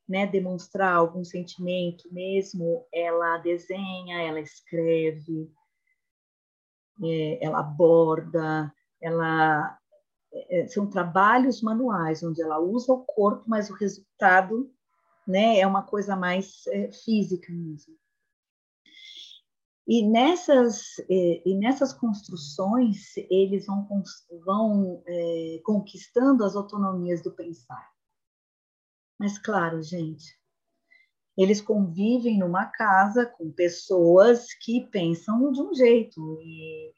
né, 0.07 0.27
demonstrar 0.27 0.95
algum 0.95 1.23
sentimento 1.23 2.11
mesmo, 2.11 2.85
ela 2.93 3.37
desenha, 3.37 4.21
ela 4.21 4.39
escreve, 4.39 5.49
é, 7.03 7.43
ela 7.43 7.59
aborda, 7.59 8.73
ela 9.01 9.77
é, 10.33 10.67
são 10.67 10.87
trabalhos 10.87 11.61
manuais 11.61 12.23
onde 12.23 12.41
ela 12.41 12.59
usa 12.59 12.93
o 12.93 13.03
corpo, 13.03 13.43
mas 13.47 13.69
o 13.69 13.73
resultado, 13.73 14.71
né, 15.27 15.59
é 15.59 15.67
uma 15.67 15.83
coisa 15.83 16.15
mais 16.15 16.65
é, 16.67 16.91
física 16.91 17.51
mesmo. 17.51 17.95
E 19.87 20.07
nessas, 20.07 20.99
é, 21.09 21.41
e 21.45 21.55
nessas 21.57 21.91
construções, 21.91 23.17
eles 23.29 23.65
vão, 23.65 23.87
vão 24.45 25.03
é, 25.05 25.61
conquistando 25.65 26.45
as 26.45 26.55
autonomias 26.55 27.21
do 27.21 27.31
pensar. 27.31 27.91
Mas, 29.19 29.37
claro, 29.37 29.83
gente, 29.83 30.40
eles 31.37 31.61
convivem 31.61 32.37
numa 32.37 32.65
casa 32.65 33.25
com 33.25 33.51
pessoas 33.51 34.53
que 34.53 34.87
pensam 34.87 35.51
de 35.51 35.61
um 35.61 35.73
jeito 35.73 36.39
e, 36.41 36.93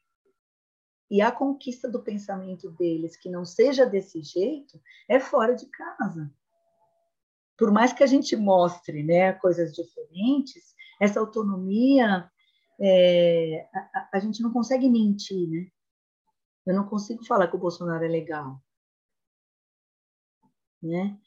e 1.12 1.22
a 1.22 1.32
conquista 1.32 1.90
do 1.90 2.02
pensamento 2.02 2.72
deles 2.72 3.16
que 3.16 3.30
não 3.30 3.46
seja 3.46 3.86
desse 3.86 4.22
jeito 4.22 4.82
é 5.08 5.20
fora 5.20 5.56
de 5.56 5.68
casa. 5.68 6.32
Por 7.58 7.72
mais 7.72 7.94
que 7.94 8.04
a 8.04 8.08
gente 8.08 8.36
mostre 8.36 9.04
né, 9.04 9.34
coisas 9.34 9.74
diferentes, 9.74 10.74
essa 11.00 11.20
autonomia 11.20 12.30
é, 12.80 13.70
a, 13.74 14.10
a, 14.14 14.20
gente 14.20 14.42
não 14.42 14.52
consegue 14.52 14.90
mentir, 14.90 15.48
né? 15.48 15.68
Eu 16.66 16.76
não 16.76 16.88
consigo 16.88 17.24
falar 17.26 17.48
que 17.48 17.56
o 17.56 17.60
Bolsonaro 17.60 18.04
é 18.04 18.08
legal, 18.08 18.60
né? 20.82 21.20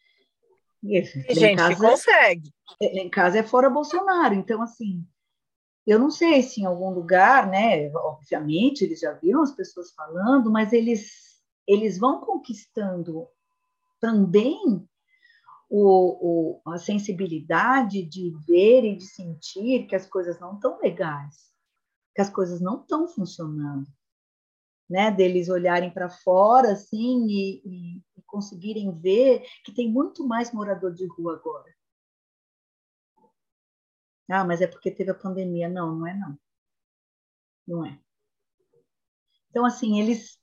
E, 0.88 1.02
gente 1.34 1.56
casa, 1.56 1.76
consegue. 1.76 2.52
É, 2.80 3.02
em 3.02 3.08
casa 3.08 3.38
é 3.38 3.42
fora 3.42 3.70
Bolsonaro. 3.70 4.34
Então, 4.34 4.62
assim, 4.62 5.06
eu 5.86 5.98
não 5.98 6.10
sei 6.10 6.42
se 6.42 6.60
em 6.60 6.64
algum 6.64 6.90
lugar, 6.90 7.48
né? 7.48 7.90
Obviamente, 7.94 8.84
eles 8.84 9.00
já 9.00 9.12
viram 9.12 9.42
as 9.42 9.52
pessoas 9.52 9.92
falando, 9.92 10.50
mas 10.50 10.72
eles, 10.72 11.10
eles 11.66 11.98
vão 11.98 12.20
conquistando 12.20 13.28
também 14.00 14.86
o, 15.68 16.60
o, 16.64 16.72
a 16.72 16.78
sensibilidade 16.78 18.02
de 18.02 18.32
ver 18.46 18.84
e 18.84 18.96
de 18.96 19.04
sentir 19.04 19.86
que 19.86 19.96
as 19.96 20.06
coisas 20.06 20.38
não 20.38 20.54
estão 20.54 20.78
legais, 20.80 21.50
que 22.14 22.20
as 22.20 22.30
coisas 22.30 22.60
não 22.60 22.80
estão 22.80 23.08
funcionando 23.08 23.86
né, 24.88 25.10
deles 25.10 25.48
olharem 25.48 25.90
para 25.90 26.08
fora 26.08 26.72
assim 26.72 27.26
e, 27.26 27.62
e, 27.64 28.02
conseguirem 28.26 28.90
ver 28.98 29.46
que 29.64 29.72
tem 29.72 29.90
muito 29.90 30.26
mais 30.26 30.52
morador 30.52 30.92
de 30.92 31.06
rua 31.06 31.34
agora. 31.34 31.74
Ah, 34.28 34.44
mas 34.44 34.60
é 34.60 34.66
porque 34.66 34.90
teve 34.90 35.10
a 35.10 35.14
pandemia. 35.14 35.68
Não, 35.68 35.94
não 35.94 36.06
é 36.06 36.14
não. 36.14 36.38
Não 37.66 37.86
é. 37.86 37.98
Então, 39.50 39.64
assim, 39.64 40.00
eles 40.00 40.38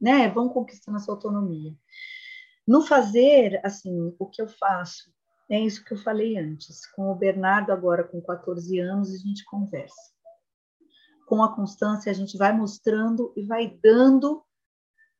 né, 0.00 0.28
vão 0.28 0.48
conquistando 0.48 0.96
a 0.96 1.00
sua 1.00 1.14
autonomia. 1.14 1.74
No 2.66 2.82
fazer, 2.82 3.60
assim, 3.64 4.14
o 4.18 4.26
que 4.26 4.42
eu 4.42 4.48
faço 4.48 5.12
é 5.48 5.60
isso 5.60 5.84
que 5.84 5.92
eu 5.92 5.98
falei 5.98 6.36
antes. 6.38 6.86
Com 6.92 7.10
o 7.10 7.14
Bernardo, 7.14 7.72
agora 7.72 8.04
com 8.04 8.20
14 8.20 8.78
anos, 8.80 9.12
a 9.12 9.18
gente 9.18 9.44
conversa 9.44 10.14
com 11.26 11.42
a 11.42 11.54
constância, 11.54 12.10
a 12.10 12.14
gente 12.14 12.36
vai 12.36 12.52
mostrando 12.52 13.32
e 13.36 13.42
vai 13.46 13.68
dando 13.82 14.44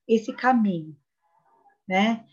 esse 0.07 0.33
caminho, 0.33 0.97
né? 1.89 2.25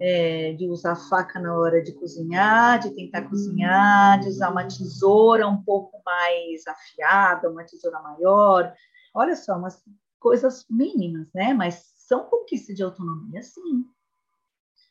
É, 0.00 0.52
de 0.52 0.68
usar 0.68 0.96
faca 0.96 1.40
na 1.40 1.56
hora 1.56 1.82
de 1.82 1.92
cozinhar, 1.92 2.78
de 2.78 2.94
tentar 2.94 3.22
cozinhar, 3.22 4.20
de 4.20 4.28
usar 4.28 4.50
uma 4.50 4.66
tesoura 4.66 5.48
um 5.48 5.62
pouco 5.62 6.02
mais 6.04 6.66
afiada, 6.66 7.50
uma 7.50 7.64
tesoura 7.64 8.00
maior. 8.00 8.74
Olha 9.14 9.34
só, 9.34 9.56
umas 9.56 9.82
coisas 10.18 10.66
mínimas, 10.68 11.28
né? 11.34 11.54
Mas 11.54 11.94
são 11.96 12.24
conquistas 12.24 12.76
de 12.76 12.82
autonomia, 12.82 13.42
sim. 13.42 13.86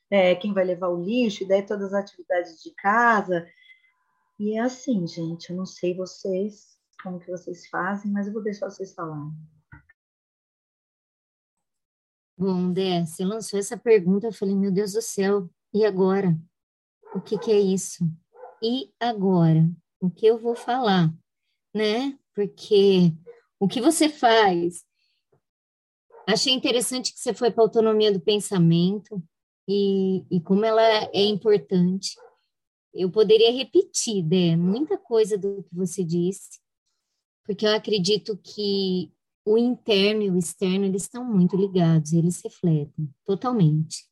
É, 0.10 0.36
quem 0.36 0.54
vai 0.54 0.64
levar 0.64 0.90
o 0.90 1.04
lixo, 1.04 1.44
e 1.44 1.48
daí 1.48 1.62
todas 1.64 1.94
as 1.94 2.02
atividades 2.02 2.62
de 2.62 2.72
casa, 2.76 3.46
E 4.40 4.58
é 4.58 4.60
assim, 4.60 5.08
gente, 5.08 5.50
eu 5.50 5.56
não 5.56 5.66
sei 5.66 5.96
vocês, 5.96 6.78
como 7.02 7.20
que 7.20 7.32
vocês 7.32 7.68
fazem, 7.68 8.12
mas 8.12 8.28
eu 8.28 8.34
vou 8.34 8.44
deixar 8.44 8.70
vocês 8.70 8.94
falarem. 8.94 9.32
Bom, 12.38 12.74
Dé, 12.74 13.06
você 13.06 13.24
lançou 13.24 13.58
essa 13.58 13.78
pergunta, 13.78 14.28
eu 14.28 14.34
falei, 14.34 14.54
meu 14.54 14.70
Deus 14.70 14.92
do 14.92 15.02
céu, 15.02 15.50
e 15.74 15.86
agora? 15.86 16.38
O 17.14 17.22
que, 17.22 17.38
que 17.38 17.50
é 17.50 17.58
isso? 17.58 18.04
E 18.62 18.92
agora? 19.00 19.70
O 20.02 20.10
que 20.10 20.26
eu 20.26 20.38
vou 20.38 20.54
falar? 20.54 21.14
Né? 21.74 22.20
Porque 22.34 23.14
o 23.58 23.70
que 23.70 23.80
você 23.80 24.10
faz? 24.10 24.84
Achei 26.28 26.52
interessante 26.52 27.14
que 27.14 27.20
você 27.20 27.34
foi 27.34 27.52
para 27.52 27.64
a 27.64 27.68
autonomia 27.68 28.12
do 28.12 28.20
pensamento 28.20 29.24
e, 29.66 30.26
e 30.30 30.42
como 30.42 30.66
ela 30.66 30.82
é 31.14 31.24
importante. 31.24 32.18
Eu 32.94 33.10
poderia 33.10 33.52
repetir, 33.54 34.22
Dé, 34.22 34.58
muita 34.58 34.98
coisa 34.98 35.38
do 35.38 35.64
que 35.64 35.74
você 35.74 36.04
disse, 36.04 36.60
porque 37.46 37.66
eu 37.66 37.74
acredito 37.74 38.38
que 38.44 39.15
o 39.46 39.58
interno 39.60 40.24
e 40.24 40.32
o 40.32 40.38
externo, 40.38 40.86
eles 40.86 41.04
estão 41.04 41.24
muito 41.24 41.56
ligados, 41.56 42.14
eles 42.14 42.42
refletem 42.42 43.14
totalmente. 43.24 44.06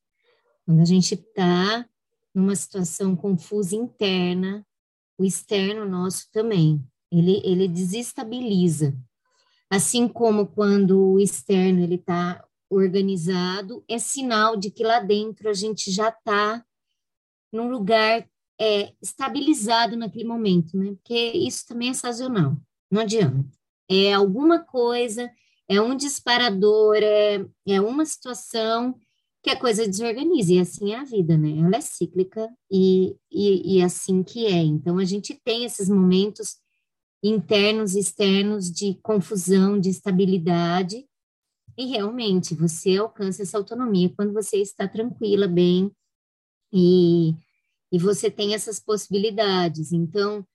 Quando 0.63 0.79
a 0.79 0.85
gente 0.85 1.15
está 1.15 1.89
numa 2.33 2.55
situação 2.55 3.15
confusa 3.15 3.75
interna, 3.75 4.65
o 5.17 5.25
externo 5.25 5.85
nosso 5.89 6.29
também, 6.31 6.85
ele, 7.11 7.41
ele 7.43 7.67
desestabiliza. 7.67 8.95
Assim 9.69 10.07
como 10.07 10.45
quando 10.45 11.13
o 11.13 11.19
externo 11.19 11.81
ele 11.81 11.95
está 11.95 12.45
organizado, 12.69 13.83
é 13.87 13.97
sinal 13.97 14.55
de 14.55 14.69
que 14.69 14.83
lá 14.83 14.99
dentro 14.99 15.49
a 15.49 15.53
gente 15.53 15.91
já 15.91 16.09
está 16.09 16.63
num 17.51 17.69
lugar 17.69 18.27
é, 18.59 18.93
estabilizado 19.01 19.95
naquele 19.97 20.25
momento, 20.25 20.77
né? 20.77 20.93
Porque 20.93 21.31
isso 21.33 21.65
também 21.67 21.89
é 21.89 21.93
sazonal, 21.93 22.55
não 22.89 23.01
adianta. 23.01 23.62
É 23.89 24.13
alguma 24.13 24.59
coisa, 24.59 25.29
é 25.67 25.81
um 25.81 25.95
disparador, 25.95 26.97
é, 26.97 27.45
é 27.67 27.81
uma 27.81 28.05
situação 28.05 28.95
que 29.43 29.49
a 29.49 29.59
coisa 29.59 29.85
desorganiza, 29.85 30.53
e 30.53 30.59
assim 30.59 30.93
é 30.93 30.99
a 30.99 31.03
vida, 31.03 31.37
né? 31.37 31.57
Ela 31.57 31.75
é 31.75 31.81
cíclica 31.81 32.49
e, 32.71 33.15
e, 33.29 33.77
e 33.77 33.81
assim 33.81 34.23
que 34.23 34.45
é. 34.45 34.61
Então, 34.63 34.97
a 34.97 35.05
gente 35.05 35.37
tem 35.43 35.65
esses 35.65 35.89
momentos 35.89 36.55
internos 37.21 37.93
e 37.93 37.99
externos 37.99 38.71
de 38.71 38.97
confusão, 39.03 39.79
de 39.79 39.89
estabilidade, 39.89 41.05
e 41.77 41.85
realmente 41.87 42.53
você 42.55 42.97
alcança 42.97 43.41
essa 43.41 43.57
autonomia 43.57 44.13
quando 44.15 44.31
você 44.31 44.57
está 44.57 44.87
tranquila, 44.87 45.47
bem, 45.47 45.91
e, 46.71 47.33
e 47.91 47.99
você 47.99 48.31
tem 48.31 48.53
essas 48.53 48.79
possibilidades. 48.79 49.91
Então, 49.91 50.45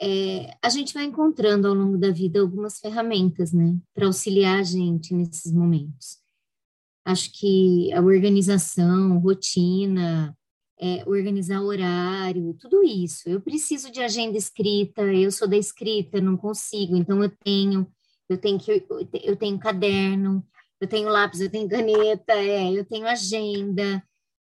é, 0.00 0.56
a 0.62 0.68
gente 0.68 0.92
vai 0.92 1.04
encontrando 1.04 1.66
ao 1.66 1.74
longo 1.74 1.96
da 1.96 2.10
vida 2.10 2.40
algumas 2.40 2.78
ferramentas, 2.78 3.52
né, 3.52 3.76
para 3.94 4.06
auxiliar 4.06 4.60
a 4.60 4.62
gente 4.62 5.14
nesses 5.14 5.52
momentos. 5.52 6.18
Acho 7.04 7.30
que 7.32 7.92
a 7.92 8.00
organização, 8.00 9.18
rotina, 9.18 10.36
é, 10.78 11.02
organizar 11.06 11.62
horário, 11.62 12.54
tudo 12.60 12.82
isso. 12.84 13.28
Eu 13.28 13.40
preciso 13.40 13.90
de 13.90 14.02
agenda 14.02 14.36
escrita, 14.36 15.02
eu 15.02 15.30
sou 15.30 15.48
da 15.48 15.56
escrita, 15.56 16.20
não 16.20 16.36
consigo, 16.36 16.96
então 16.96 17.22
eu 17.22 17.30
tenho, 17.30 17.86
eu 18.28 18.36
tenho 18.36 18.58
que, 18.58 18.84
eu 19.24 19.36
tenho 19.36 19.58
caderno, 19.58 20.44
eu 20.80 20.88
tenho 20.88 21.08
lápis, 21.08 21.40
eu 21.40 21.50
tenho 21.50 21.68
caneta, 21.68 22.34
é, 22.34 22.70
eu 22.72 22.84
tenho 22.84 23.06
agenda 23.06 24.02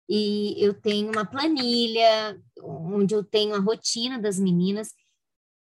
e 0.09 0.55
eu 0.57 0.73
tenho 0.73 1.11
uma 1.11 1.25
planilha 1.25 2.39
onde 2.63 3.13
eu 3.13 3.23
tenho 3.23 3.53
a 3.53 3.59
rotina 3.59 4.19
das 4.19 4.39
meninas 4.39 4.93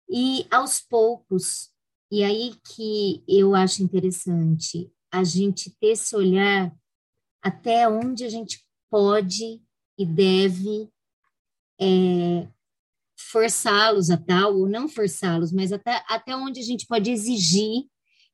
e 0.09 0.47
aos 0.51 0.81
poucos, 0.81 1.71
e 2.11 2.23
aí 2.23 2.55
que 2.75 3.25
eu 3.27 3.55
acho 3.55 3.83
interessante 3.83 4.91
a 5.11 5.25
gente 5.25 5.71
ter 5.81 5.89
esse 5.89 6.15
olhar 6.15 6.75
até 7.43 7.89
onde 7.89 8.25
a 8.25 8.29
gente 8.29 8.65
pode 8.91 9.63
e 9.99 10.07
deve 10.07 10.89
é, 11.81 12.49
forçá-los 13.17 14.11
a 14.11 14.17
tal, 14.17 14.57
ou 14.57 14.69
não 14.69 14.89
forçá-los, 14.89 15.53
mas 15.53 15.73
até, 15.73 16.05
até 16.09 16.37
onde 16.37 16.61
a 16.61 16.63
gente 16.63 16.87
pode 16.87 17.11
exigir 17.11 17.85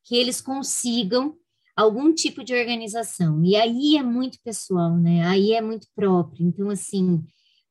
que 0.04 0.16
eles 0.16 0.40
consigam 0.40 1.36
algum 1.76 2.12
tipo 2.12 2.44
de 2.44 2.54
organização. 2.54 3.42
E 3.44 3.56
aí 3.56 3.96
é 3.96 4.02
muito 4.02 4.38
pessoal, 4.42 4.96
né? 4.96 5.26
Aí 5.26 5.52
é 5.52 5.62
muito 5.62 5.86
próprio. 5.94 6.46
Então, 6.46 6.68
assim, 6.70 7.24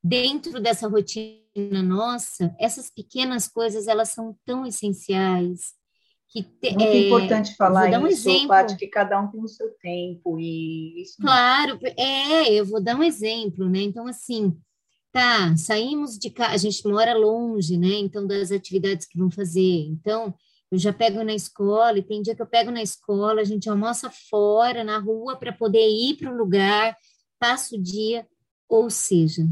dentro 0.04 0.60
dessa 0.60 0.88
rotina 0.88 1.40
nossa, 1.84 2.56
essas 2.60 2.90
pequenas 2.90 3.48
coisas, 3.48 3.88
elas 3.88 4.10
são 4.10 4.36
tão 4.46 4.66
essenciais. 4.66 5.78
Que 6.32 6.44
te, 6.44 6.70
Muito 6.72 6.84
é, 6.84 7.08
importante 7.08 7.56
falar 7.56 7.90
um 8.00 8.08
isso, 8.08 8.30
exemplo. 8.30 8.50
Paty, 8.50 8.78
que 8.78 8.88
cada 8.88 9.20
um 9.20 9.28
tem 9.32 9.44
o 9.44 9.48
seu 9.48 9.72
tempo 9.82 10.40
e 10.40 11.02
isso. 11.02 11.16
Claro, 11.20 11.80
é, 11.98 12.54
eu 12.54 12.66
vou 12.66 12.82
dar 12.82 12.96
um 12.96 13.04
exemplo, 13.04 13.68
né? 13.68 13.82
Então, 13.82 14.06
assim, 14.06 14.56
tá, 15.12 15.56
saímos 15.58 16.20
de 16.20 16.30
casa, 16.30 16.54
a 16.54 16.58
gente 16.58 16.88
mora 16.88 17.18
longe, 17.18 17.78
né? 17.78 17.96
Então, 17.96 18.28
das 18.28 18.52
atividades 18.52 19.08
que 19.08 19.18
vão 19.18 19.32
fazer. 19.32 19.88
Então, 19.88 20.34
eu 20.72 20.78
já 20.78 20.94
pego 20.94 21.24
na 21.24 21.34
escola, 21.34 21.98
e 21.98 22.04
tem 22.04 22.22
dia 22.22 22.36
que 22.36 22.42
eu 22.44 22.48
pego 22.48 22.70
na 22.70 22.84
escola, 22.84 23.42
a 23.42 23.46
gente 23.46 23.68
almoça 23.68 24.12
fora, 24.30 24.84
na 24.84 25.00
rua, 25.00 25.36
para 25.36 25.52
poder 25.52 25.88
ir 25.90 26.18
para 26.18 26.32
o 26.32 26.38
lugar, 26.38 26.96
passa 27.40 27.76
o 27.76 27.82
dia. 27.82 28.28
Ou 28.68 28.88
seja, 28.92 29.48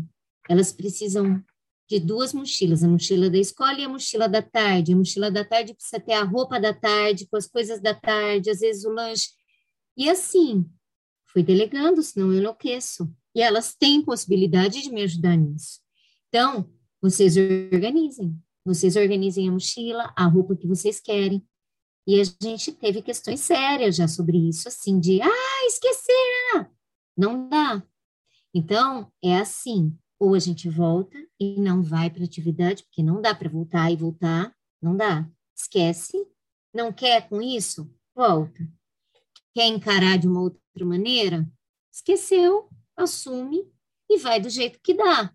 elas 0.50 0.72
precisam 0.72 1.44
de 1.90 2.00
duas 2.00 2.34
mochilas, 2.34 2.84
a 2.84 2.88
mochila 2.88 3.30
da 3.30 3.38
escola 3.38 3.80
e 3.80 3.84
a 3.84 3.90
mochila 3.90 4.28
da 4.28 4.42
tarde. 4.42 4.94
A 4.94 4.96
mochila 4.96 5.32
da 5.32 5.46
tarde 5.46 5.74
precisa 5.74 6.00
ter 6.00 6.14
a 6.14 6.24
roupa 6.24 6.60
da 6.60 6.74
tarde, 6.74 7.28
com 7.28 7.38
as 7.38 7.48
coisas 7.48 7.82
da 7.82 7.94
tarde, 7.94 8.50
às 8.50 8.60
vezes 8.60 8.84
o 8.84 8.90
lanche. 8.90 9.30
E 9.96 10.10
assim, 10.10 10.66
fui 11.28 11.42
delegando, 11.42 12.04
senão 12.04 12.32
eu 12.32 12.40
enlouqueço. 12.40 13.10
E 13.34 13.42
elas 13.42 13.74
têm 13.74 14.02
possibilidade 14.02 14.82
de 14.82 14.92
me 14.92 15.04
ajudar 15.04 15.38
nisso. 15.38 15.80
Então, 16.28 16.70
vocês 17.02 17.36
organizem. 17.38 18.36
Vocês 18.66 18.98
organizem 18.98 19.48
a 19.48 19.52
mochila, 19.52 20.14
a 20.16 20.26
roupa 20.26 20.56
que 20.56 20.68
vocês 20.68 21.00
querem. 21.00 21.42
E 22.06 22.20
a 22.20 22.24
gente 22.42 22.72
teve 22.74 23.02
questões 23.02 23.40
sérias 23.42 23.96
já 23.96 24.08
sobre 24.08 24.38
isso, 24.38 24.68
assim, 24.68 25.00
de, 25.00 25.22
ah, 25.22 25.66
esqueceram! 25.68 26.70
Não 27.18 27.48
dá. 27.50 27.84
Então, 28.54 29.12
é 29.24 29.38
assim, 29.38 29.98
ou 30.20 30.34
a 30.34 30.40
gente 30.40 30.70
volta 30.70 31.18
e 31.40 31.60
não 31.60 31.82
vai 31.82 32.10
para 32.10 32.24
atividade, 32.24 32.84
porque 32.84 33.04
não 33.04 33.22
dá 33.22 33.36
para 33.36 33.50
voltar 33.50 33.92
e 33.92 33.96
voltar, 33.96 34.54
não 34.82 34.96
dá. 34.96 35.28
Esquece. 35.56 36.26
Não 36.74 36.92
quer 36.92 37.28
com 37.28 37.42
isso? 37.42 37.92
Volta. 38.16 38.68
Quer 39.54 39.68
encarar 39.68 40.18
de 40.18 40.28
uma 40.28 40.42
outra 40.42 40.86
maneira? 40.86 41.48
Esqueceu, 41.92 42.70
assume 42.96 43.68
e 44.10 44.18
vai 44.18 44.40
do 44.40 44.50
jeito 44.50 44.80
que 44.84 44.94
dá. 44.94 45.34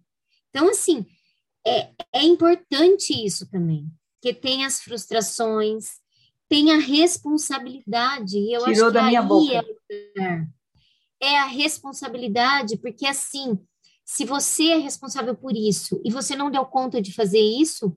Então, 0.50 0.68
assim, 0.68 1.06
é, 1.66 1.92
é 2.12 2.22
importante 2.22 3.12
isso 3.12 3.48
também, 3.50 3.88
que 4.20 4.34
tem 4.34 4.64
as 4.64 4.80
frustrações, 4.80 6.00
tem 6.48 6.72
a 6.72 6.78
responsabilidade. 6.78 8.36
E 8.36 8.52
eu 8.52 8.64
Tirou 8.64 8.70
acho 8.70 8.86
que 8.86 8.92
da 8.92 9.02
minha 9.04 9.22
boca. 9.22 9.64
É, 10.18 10.46
é 11.22 11.38
a 11.38 11.46
responsabilidade, 11.46 12.76
porque 12.78 13.06
assim, 13.06 13.58
se 14.04 14.24
você 14.24 14.70
é 14.70 14.76
responsável 14.76 15.34
por 15.34 15.56
isso 15.56 16.00
e 16.04 16.10
você 16.10 16.34
não 16.34 16.50
deu 16.50 16.64
conta 16.64 17.00
de 17.00 17.14
fazer 17.14 17.40
isso, 17.40 17.96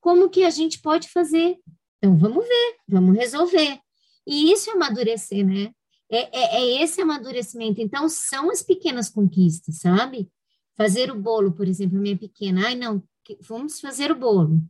como 0.00 0.28
que 0.28 0.44
a 0.44 0.50
gente 0.50 0.80
pode 0.80 1.08
fazer? 1.08 1.58
Então, 1.98 2.16
vamos 2.18 2.46
ver, 2.46 2.76
vamos 2.86 3.16
resolver. 3.16 3.78
E 4.26 4.52
isso 4.52 4.70
é 4.70 4.74
amadurecer, 4.74 5.46
né? 5.46 5.72
É, 6.10 6.38
é, 6.38 6.60
é, 6.60 6.82
esse 6.82 7.00
amadurecimento. 7.00 7.80
Então, 7.80 8.08
são 8.08 8.50
as 8.50 8.62
pequenas 8.62 9.08
conquistas, 9.08 9.78
sabe? 9.78 10.30
Fazer 10.76 11.10
o 11.10 11.18
bolo, 11.18 11.52
por 11.52 11.66
exemplo, 11.66 11.98
minha 11.98 12.16
pequena, 12.16 12.66
ai, 12.66 12.74
não, 12.74 13.02
vamos 13.40 13.80
fazer 13.80 14.12
o 14.12 14.18
bolo. 14.18 14.60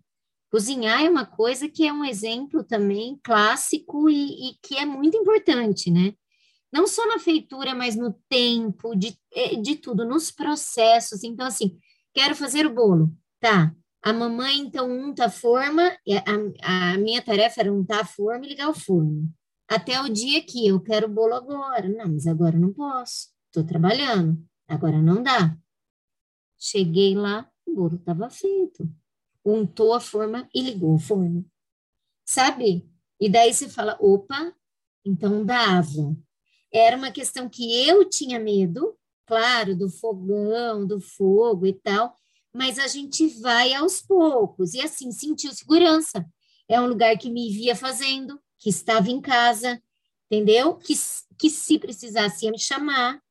Cozinhar 0.51 1.03
é 1.03 1.11
uma 1.11 1.27
coisa 1.27 1.69
que 1.69 1.85
é 1.85 1.93
um 1.93 2.05
exemplo 2.05 2.63
também 2.63 3.19
clássico 3.25 4.09
e, 4.09 4.51
e 4.51 4.55
que 4.63 4.77
é 4.77 4.87
muito 4.87 5.17
importante, 5.17 5.91
né? 5.91 6.15
Não 6.75 6.89
só 6.89 7.07
na 7.07 7.21
feitura, 7.21 7.73
mas 7.73 7.95
no 7.95 8.13
tempo, 8.29 8.97
de, 8.97 9.17
é, 9.33 9.55
de 9.55 9.77
tudo, 9.77 10.05
nos 10.05 10.33
processos. 10.33 11.23
Então, 11.23 11.47
assim, 11.47 11.79
quero 12.13 12.35
fazer 12.35 12.67
o 12.67 12.75
bolo, 12.75 13.17
tá? 13.39 13.73
A 14.03 14.13
mamãe, 14.13 14.59
então, 14.59 14.91
unta 14.91 15.27
a 15.27 15.31
forma, 15.31 15.97
a, 16.63 16.93
a 16.93 16.99
minha 16.99 17.23
tarefa 17.23 17.61
era 17.61 17.73
untar 17.73 18.01
a 18.01 18.05
forma 18.05 18.45
e 18.45 18.49
ligar 18.49 18.69
o 18.69 18.75
forno. 18.75 19.33
Até 19.69 20.03
o 20.03 20.09
dia 20.09 20.45
que 20.45 20.67
eu 20.67 20.81
quero 20.81 21.07
o 21.07 21.11
bolo 21.11 21.35
agora. 21.35 21.89
Não, 21.89 22.13
mas 22.13 22.27
agora 22.27 22.59
não 22.59 22.73
posso, 22.73 23.29
estou 23.47 23.63
trabalhando, 23.63 24.37
agora 24.67 25.01
não 25.01 25.23
dá. 25.23 25.57
Cheguei 26.59 27.15
lá, 27.15 27.49
o 27.65 27.73
bolo 27.73 27.95
estava 27.95 28.29
feito. 28.29 28.93
Untou 29.45 29.95
a 29.95 30.01
forma 30.01 30.49
e 30.53 30.61
ligou 30.61 30.97
o 30.97 30.99
forno. 30.99 31.49
Sabe? 32.25 32.91
E 33.21 33.29
daí 33.29 33.55
você 33.55 33.69
fala, 33.69 33.97
opa, 34.01 34.53
então 35.05 35.45
dava. 35.45 36.17
Era 36.75 36.97
uma 36.97 37.13
questão 37.13 37.49
que 37.49 37.87
eu 37.87 38.05
tinha 38.11 38.41
medo, 38.41 38.97
claro, 39.27 39.77
do 39.77 39.89
fogão, 39.89 40.85
do 40.85 41.01
fogo 41.01 41.67
e 41.67 41.73
tal, 41.73 42.13
mas 42.53 42.81
a 42.81 42.89
gente 42.89 43.29
vai 43.41 43.73
aos 43.73 44.03
poucos. 44.03 44.75
E 44.75 44.81
assim, 44.81 45.13
sentiu 45.13 45.53
segurança. 45.53 46.27
É 46.69 46.81
um 46.81 46.87
lugar 46.87 47.17
que 47.17 47.31
me 47.31 47.49
via 47.49 47.77
fazendo, 47.77 48.41
que 48.59 48.71
estava 48.71 49.09
em 49.09 49.21
casa, 49.21 49.81
entendeu? 50.27 50.75
Que, 50.75 50.95
que 51.39 51.49
se 51.49 51.79
precisasse 51.79 52.45
ia 52.45 52.51
me 52.51 52.59
chamar. 52.59 53.23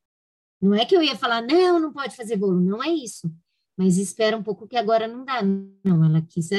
Não 0.61 0.73
é 0.73 0.85
que 0.85 0.95
eu 0.95 1.03
ia 1.03 1.15
falar, 1.15 1.41
não, 1.41 1.79
não 1.79 1.91
pode 1.91 2.15
fazer 2.15 2.37
bolo, 2.37 2.61
não 2.61 2.81
é 2.81 2.87
isso. 2.87 3.29
Mas 3.75 3.97
espera 3.97 4.37
um 4.37 4.43
pouco 4.43 4.67
que 4.67 4.77
agora 4.77 5.05
não 5.05 5.25
dá. 5.25 5.41
Não, 5.41 6.05
ela 6.05 6.21
quis, 6.21 6.49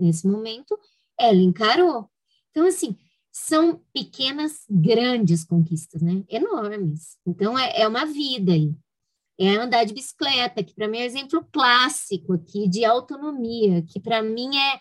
nesse 0.00 0.26
momento, 0.26 0.76
ela 1.16 1.36
encarou. 1.36 2.10
Então, 2.50 2.66
assim, 2.66 2.96
são 3.36 3.80
pequenas, 3.92 4.64
grandes 4.70 5.44
conquistas, 5.44 6.00
né? 6.00 6.22
Enormes. 6.28 7.16
Então, 7.26 7.58
é, 7.58 7.82
é 7.82 7.88
uma 7.88 8.06
vida 8.06 8.52
aí 8.52 8.72
é 9.38 9.56
andar 9.56 9.84
de 9.84 9.92
bicicleta, 9.92 10.62
que 10.62 10.74
para 10.74 10.86
mim 10.86 10.98
é 10.98 11.02
um 11.02 11.06
exemplo 11.06 11.44
clássico 11.52 12.34
aqui 12.34 12.68
de 12.68 12.84
autonomia, 12.84 13.82
que 13.82 13.98
para 13.98 14.22
mim 14.22 14.56
é 14.56 14.80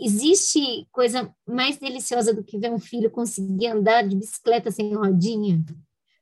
existe 0.00 0.88
coisa 0.90 1.30
mais 1.46 1.76
deliciosa 1.76 2.32
do 2.32 2.42
que 2.42 2.58
ver 2.58 2.72
um 2.72 2.78
filho 2.78 3.10
conseguir 3.10 3.66
andar 3.66 4.02
de 4.02 4.16
bicicleta 4.16 4.70
sem 4.70 4.94
rodinha. 4.94 5.62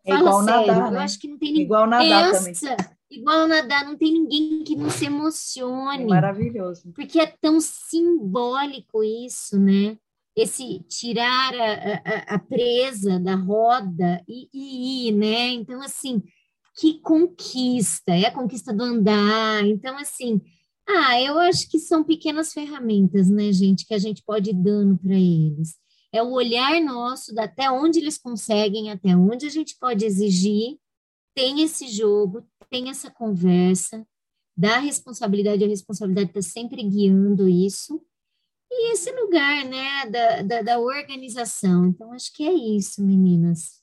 É 0.04 0.14
igual 0.14 0.42
sério, 0.42 0.66
nadar, 0.66 0.90
né? 0.90 0.98
eu 0.98 1.02
acho 1.02 1.18
que 1.20 1.28
não 1.28 1.38
tem 1.38 1.50
ninguém. 1.50 1.64
Igual 1.66 1.86
nadar 1.86 2.30
Essa, 2.30 2.74
também. 2.76 2.86
Igual 3.08 3.46
nadar, 3.46 3.84
não 3.84 3.96
tem 3.96 4.12
ninguém 4.12 4.64
que 4.64 4.74
não 4.74 4.90
se 4.90 5.04
emocione. 5.04 6.02
É 6.02 6.06
maravilhoso. 6.06 6.90
Porque 6.92 7.20
é 7.20 7.26
tão 7.40 7.60
simbólico 7.60 9.04
isso, 9.04 9.60
né? 9.60 9.96
Esse 10.34 10.80
tirar 10.88 11.54
a, 11.54 11.94
a, 12.04 12.34
a 12.34 12.38
presa 12.38 13.20
da 13.20 13.34
roda 13.34 14.22
e, 14.26 15.08
ir, 15.08 15.12
né? 15.12 15.50
Então, 15.50 15.82
assim, 15.82 16.22
que 16.76 17.00
conquista, 17.00 18.12
é 18.12 18.26
a 18.26 18.32
conquista 18.32 18.72
do 18.72 18.82
andar. 18.82 19.66
Então, 19.66 19.96
assim, 19.98 20.40
ah, 20.88 21.20
eu 21.20 21.38
acho 21.38 21.68
que 21.70 21.78
são 21.78 22.02
pequenas 22.02 22.52
ferramentas, 22.52 23.28
né, 23.28 23.52
gente, 23.52 23.86
que 23.86 23.94
a 23.94 23.98
gente 23.98 24.22
pode 24.24 24.50
ir 24.50 24.54
dando 24.54 24.98
para 24.98 25.14
eles. 25.14 25.76
É 26.12 26.22
o 26.22 26.32
olhar 26.32 26.80
nosso, 26.80 27.38
até 27.38 27.70
onde 27.70 27.98
eles 27.98 28.18
conseguem, 28.18 28.90
até 28.90 29.16
onde 29.16 29.46
a 29.46 29.50
gente 29.50 29.76
pode 29.78 30.04
exigir. 30.04 30.76
Tem 31.34 31.62
esse 31.62 31.88
jogo, 31.88 32.46
tem 32.68 32.90
essa 32.90 33.10
conversa, 33.10 34.06
dá 34.56 34.78
responsabilidade, 34.78 35.64
a 35.64 35.68
responsabilidade 35.68 36.28
está 36.28 36.42
sempre 36.42 36.82
guiando 36.82 37.48
isso. 37.48 38.02
E 38.74 38.92
esse 38.94 39.12
lugar, 39.12 39.66
né, 39.66 40.06
da, 40.06 40.42
da, 40.42 40.62
da 40.62 40.78
organização. 40.78 41.86
Então, 41.86 42.10
acho 42.12 42.32
que 42.32 42.42
é 42.42 42.52
isso, 42.52 43.02
meninas. 43.02 43.82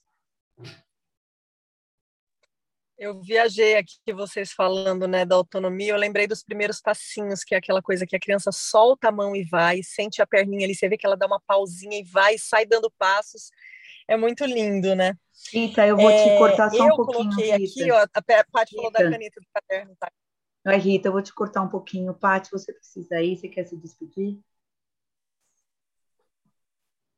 Eu 2.97 3.21
viajei 3.21 3.77
aqui 3.77 4.11
vocês 4.11 4.51
falando, 4.51 5.07
né, 5.07 5.23
da 5.23 5.35
autonomia, 5.35 5.93
eu 5.93 5.97
lembrei 5.97 6.27
dos 6.27 6.43
primeiros 6.43 6.81
passinhos, 6.81 7.43
que 7.43 7.53
é 7.53 7.59
aquela 7.59 7.81
coisa 7.81 8.05
que 8.05 8.15
a 8.15 8.19
criança 8.19 8.51
solta 8.51 9.07
a 9.07 9.11
mão 9.11 9.35
e 9.35 9.43
vai, 9.45 9.81
sente 9.83 10.21
a 10.21 10.27
perninha 10.27 10.65
ali, 10.65 10.75
você 10.75 10.89
vê 10.89 10.97
que 10.97 11.05
ela 11.05 11.15
dá 11.15 11.27
uma 11.27 11.39
pausinha 11.47 11.97
e 11.97 12.03
vai, 12.03 12.37
sai 12.37 12.65
dando 12.65 12.91
passos. 12.97 13.51
É 14.07 14.17
muito 14.17 14.43
lindo, 14.43 14.95
né? 14.95 15.13
Rita, 15.53 15.85
eu 15.85 15.95
vou 15.95 16.09
é, 16.09 16.23
te 16.23 16.37
cortar 16.37 16.71
só 16.71 16.83
um 16.83 16.95
pouquinho. 16.95 17.19
Eu 17.19 17.29
coloquei 17.29 17.51
Rita. 17.51 17.81
aqui, 17.81 17.91
ó, 17.91 18.05
a 18.11 18.43
Paty 18.51 18.75
falou 18.75 18.91
da 18.91 18.99
caneta 18.99 19.39
do 19.39 19.47
caderno, 19.53 19.95
tá? 19.99 20.11
Rita, 20.75 21.07
eu 21.07 21.11
vou 21.11 21.21
te 21.21 21.33
cortar 21.33 21.61
um 21.61 21.69
pouquinho. 21.69 22.13
Paty, 22.13 22.49
você 22.51 22.73
precisa 22.73 23.21
ir? 23.21 23.37
Você 23.37 23.47
quer 23.47 23.65
se 23.65 23.77
despedir? 23.77 24.39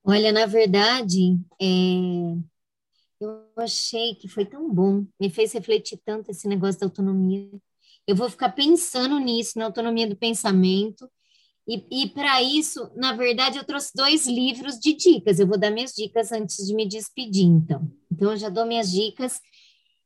Olha, 0.03 0.31
na 0.31 0.45
verdade, 0.45 1.39
é, 1.61 1.65
eu 3.19 3.45
achei 3.57 4.15
que 4.15 4.27
foi 4.27 4.45
tão 4.45 4.73
bom, 4.73 5.05
me 5.19 5.29
fez 5.29 5.53
refletir 5.53 5.99
tanto 6.03 6.31
esse 6.31 6.47
negócio 6.47 6.79
da 6.79 6.87
autonomia. 6.87 7.49
Eu 8.07 8.15
vou 8.15 8.29
ficar 8.29 8.49
pensando 8.49 9.19
nisso, 9.19 9.59
na 9.59 9.65
autonomia 9.65 10.07
do 10.07 10.15
pensamento. 10.15 11.09
E, 11.67 12.03
e 12.03 12.09
para 12.09 12.41
isso, 12.41 12.89
na 12.95 13.13
verdade, 13.13 13.57
eu 13.57 13.63
trouxe 13.63 13.91
dois 13.95 14.25
livros 14.27 14.79
de 14.79 14.93
dicas. 14.93 15.39
Eu 15.39 15.47
vou 15.47 15.59
dar 15.59 15.69
minhas 15.69 15.93
dicas 15.93 16.31
antes 16.31 16.65
de 16.65 16.73
me 16.73 16.87
despedir, 16.87 17.45
então. 17.45 17.91
Então, 18.11 18.31
eu 18.31 18.37
já 18.37 18.49
dou 18.49 18.65
minhas 18.65 18.91
dicas. 18.91 19.39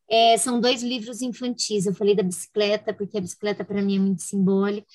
É, 0.09 0.37
são 0.37 0.59
dois 0.59 0.83
livros 0.83 1.21
infantis. 1.21 1.85
Eu 1.85 1.95
falei 1.95 2.15
da 2.15 2.23
bicicleta, 2.23 2.93
porque 2.93 3.17
a 3.17 3.21
bicicleta 3.21 3.63
para 3.63 3.81
mim 3.81 3.95
é 3.95 3.99
muito 3.99 4.21
simbólico, 4.23 4.87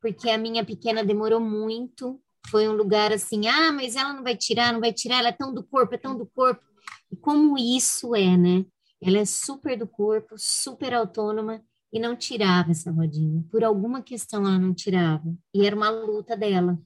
porque 0.00 0.28
a 0.28 0.38
minha 0.38 0.64
pequena 0.64 1.02
demorou 1.02 1.40
muito. 1.40 2.20
Foi 2.48 2.68
um 2.68 2.72
lugar 2.72 3.12
assim, 3.12 3.46
ah, 3.48 3.72
mas 3.72 3.96
ela 3.96 4.12
não 4.12 4.22
vai 4.22 4.36
tirar, 4.36 4.72
não 4.72 4.80
vai 4.80 4.92
tirar, 4.92 5.18
ela 5.18 5.28
é 5.28 5.32
tão 5.32 5.52
do 5.52 5.64
corpo, 5.64 5.94
é 5.94 5.98
tão 5.98 6.16
do 6.16 6.26
corpo. 6.26 6.62
E 7.10 7.16
como 7.16 7.58
isso 7.58 8.14
é, 8.14 8.36
né? 8.36 8.64
Ela 9.02 9.18
é 9.18 9.24
super 9.24 9.76
do 9.76 9.86
corpo, 9.86 10.36
super 10.38 10.94
autônoma 10.94 11.62
e 11.92 11.98
não 11.98 12.16
tirava 12.16 12.70
essa 12.70 12.90
rodinha. 12.90 13.44
Por 13.50 13.64
alguma 13.64 14.02
questão 14.02 14.46
ela 14.46 14.58
não 14.58 14.74
tirava. 14.74 15.34
E 15.52 15.66
era 15.66 15.74
uma 15.74 15.90
luta 15.90 16.36
dela. 16.36 16.78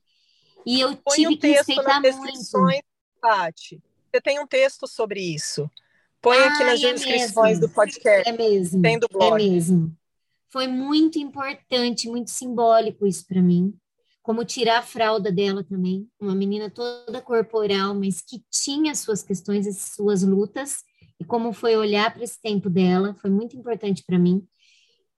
E 0.66 0.80
eu 0.80 0.96
Põe 0.96 1.16
tive 1.16 1.34
um 1.34 1.38
que 1.38 1.48
respeitar 1.48 2.00
muito. 2.00 2.82
Paty. 3.20 3.82
Você 4.10 4.20
tem 4.20 4.40
um 4.40 4.46
texto 4.46 4.86
sobre 4.86 5.20
isso. 5.20 5.70
Põe 6.20 6.36
ah, 6.36 6.54
aqui 6.54 6.64
nas 6.64 6.82
é 6.82 6.92
descrições 6.92 7.58
mesmo. 7.58 7.68
do 7.68 7.74
podcast. 7.74 8.28
É 8.28 8.32
mesmo. 8.32 8.82
Tem 8.82 8.98
do 8.98 9.08
blog. 9.08 9.40
É 9.40 9.48
mesmo. 9.48 9.96
Foi 10.48 10.66
muito 10.66 11.18
importante, 11.18 12.08
muito 12.08 12.30
simbólico 12.30 13.06
isso 13.06 13.26
para 13.26 13.40
mim 13.40 13.78
como 14.30 14.44
tirar 14.44 14.78
a 14.78 14.82
fralda 14.82 15.32
dela 15.32 15.64
também, 15.64 16.08
uma 16.20 16.36
menina 16.36 16.70
toda 16.70 17.20
corporal, 17.20 17.96
mas 17.96 18.20
que 18.20 18.40
tinha 18.48 18.94
suas 18.94 19.24
questões 19.24 19.66
e 19.66 19.72
suas 19.72 20.22
lutas, 20.22 20.84
e 21.18 21.24
como 21.24 21.52
foi 21.52 21.74
olhar 21.74 22.14
para 22.14 22.22
esse 22.22 22.40
tempo 22.40 22.70
dela, 22.70 23.12
foi 23.14 23.28
muito 23.28 23.56
importante 23.56 24.04
para 24.06 24.20
mim. 24.20 24.46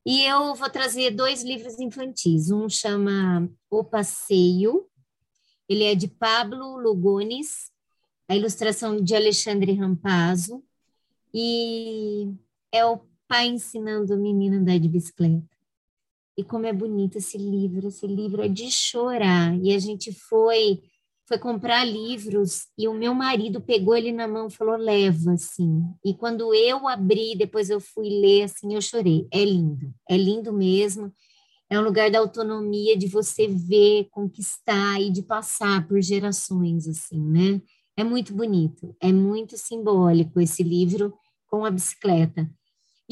E 0.07 0.23
eu 0.23 0.55
vou 0.55 0.71
trazer 0.71 1.11
dois 1.11 1.45
livros 1.45 1.79
infantis. 1.79 2.51
Um 2.51 2.71
chama 2.71 3.51
O 3.69 3.85
Passeio, 3.85 4.87
ele 5.69 5.85
é 5.85 5.95
de 5.95 6.09
Pablo 6.09 6.79
Lugones, 6.79 7.71
a 8.27 8.35
ilustração 8.35 8.97
de 8.97 9.15
Alexandre 9.15 9.75
Rampazzo, 9.75 10.65
e 11.35 12.33
é 12.73 12.83
o 12.87 12.99
pai 13.29 13.49
ensinando 13.49 14.15
a 14.15 14.17
menina 14.17 14.57
a 14.57 14.61
andar 14.61 14.79
de 14.79 14.89
bicicleta. 14.89 15.52
E 16.37 16.43
como 16.45 16.67
é 16.67 16.73
bonito 16.73 17.19
esse 17.19 17.37
livro, 17.37 17.89
esse 17.89 18.07
livro 18.07 18.43
é 18.43 18.49
de 18.49 18.71
chorar. 18.71 19.55
E 19.63 19.75
a 19.75 19.79
gente 19.79 20.13
foi 20.13 20.81
foi 21.29 21.39
comprar 21.39 21.85
livros 21.85 22.67
e 22.77 22.89
o 22.89 22.93
meu 22.95 23.15
marido 23.15 23.61
pegou 23.61 23.97
ele 23.97 24.13
na 24.13 24.27
mão 24.29 24.49
e 24.49 24.51
falou: 24.51 24.77
"Leva", 24.77 25.33
assim. 25.33 25.83
E 26.05 26.15
quando 26.15 26.53
eu 26.55 26.89
abri, 26.89 27.35
depois 27.37 27.71
eu 27.71 27.81
fui 27.81 28.09
ler 28.09 28.43
assim, 28.45 28.75
eu 28.75 28.81
chorei. 28.83 29.27
É 29.33 29.45
lindo. 29.45 29.93
É 30.11 30.17
lindo 30.17 30.53
mesmo. 30.53 31.13
É 31.71 31.79
um 31.81 31.85
lugar 31.85 32.11
da 32.11 32.19
autonomia 32.21 32.97
de 32.97 33.09
você 33.09 33.49
ver, 33.49 34.09
conquistar 34.11 35.01
e 35.01 35.11
de 35.11 35.23
passar 35.23 35.87
por 35.89 36.01
gerações 36.03 36.87
assim, 36.89 37.21
né? 37.21 37.63
É 37.97 38.05
muito 38.05 38.35
bonito, 38.35 38.95
é 39.01 39.13
muito 39.13 39.57
simbólico 39.57 40.41
esse 40.41 40.63
livro 40.63 41.15
com 41.49 41.65
a 41.65 41.71
bicicleta. 41.71 42.51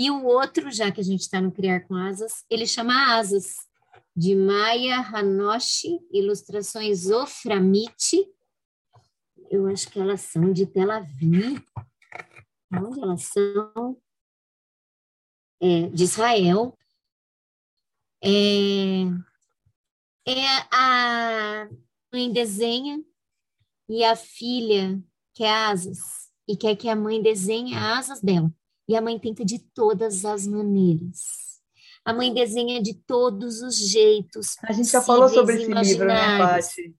E 0.00 0.10
o 0.10 0.24
outro, 0.24 0.70
já 0.70 0.90
que 0.90 0.98
a 0.98 1.04
gente 1.04 1.20
está 1.20 1.42
no 1.42 1.52
Criar 1.52 1.80
com 1.80 1.94
Asas, 1.94 2.42
ele 2.48 2.66
chama 2.66 3.18
Asas, 3.18 3.68
de 4.16 4.34
Maya 4.34 4.98
Hanoshi, 4.98 6.00
ilustrações 6.10 7.10
Oframite. 7.10 8.26
Eu 9.50 9.66
acho 9.66 9.90
que 9.90 10.00
elas 10.00 10.22
são 10.22 10.54
de 10.54 10.64
Tel 10.64 10.90
Aviv. 10.90 11.62
Onde 12.72 12.98
elas 12.98 13.24
são? 13.24 14.00
É, 15.60 15.90
de 15.90 16.04
Israel. 16.04 16.78
É, 18.24 19.02
é 20.26 20.46
a 20.72 21.68
mãe 22.10 22.32
desenha 22.32 23.04
e 23.86 24.02
a 24.02 24.16
filha 24.16 24.98
quer 25.34 25.52
asas 25.52 26.32
e 26.48 26.56
quer 26.56 26.74
que 26.74 26.88
a 26.88 26.96
mãe 26.96 27.20
desenhe 27.20 27.74
asas 27.74 28.22
dela. 28.22 28.50
E 28.90 28.96
a 28.96 29.00
mãe 29.00 29.16
tenta 29.20 29.44
de 29.44 29.60
todas 29.60 30.24
as 30.24 30.48
maneiras. 30.48 31.60
A 32.04 32.12
mãe 32.12 32.34
desenha 32.34 32.82
de 32.82 32.92
todos 32.92 33.62
os 33.62 33.76
jeitos. 33.76 34.56
A 34.64 34.72
gente 34.72 34.88
já 34.88 35.00
falou 35.00 35.28
sobre 35.28 35.62
esse 35.62 35.72
livro, 35.72 36.08
né, 36.08 36.38
Paty? 36.38 36.96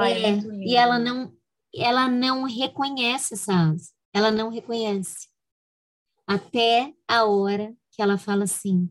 é, 0.00 0.30
é 0.30 0.38
e 0.38 0.74
ela 0.74 0.98
não, 0.98 1.36
ela 1.74 2.08
não 2.08 2.44
reconhece 2.44 3.34
essa 3.34 3.52
asa. 3.52 3.90
Ela 4.10 4.30
não 4.30 4.48
reconhece. 4.48 5.28
Até 6.26 6.94
a 7.06 7.26
hora 7.26 7.76
que 7.90 8.00
ela 8.00 8.16
fala 8.16 8.44
assim: 8.44 8.88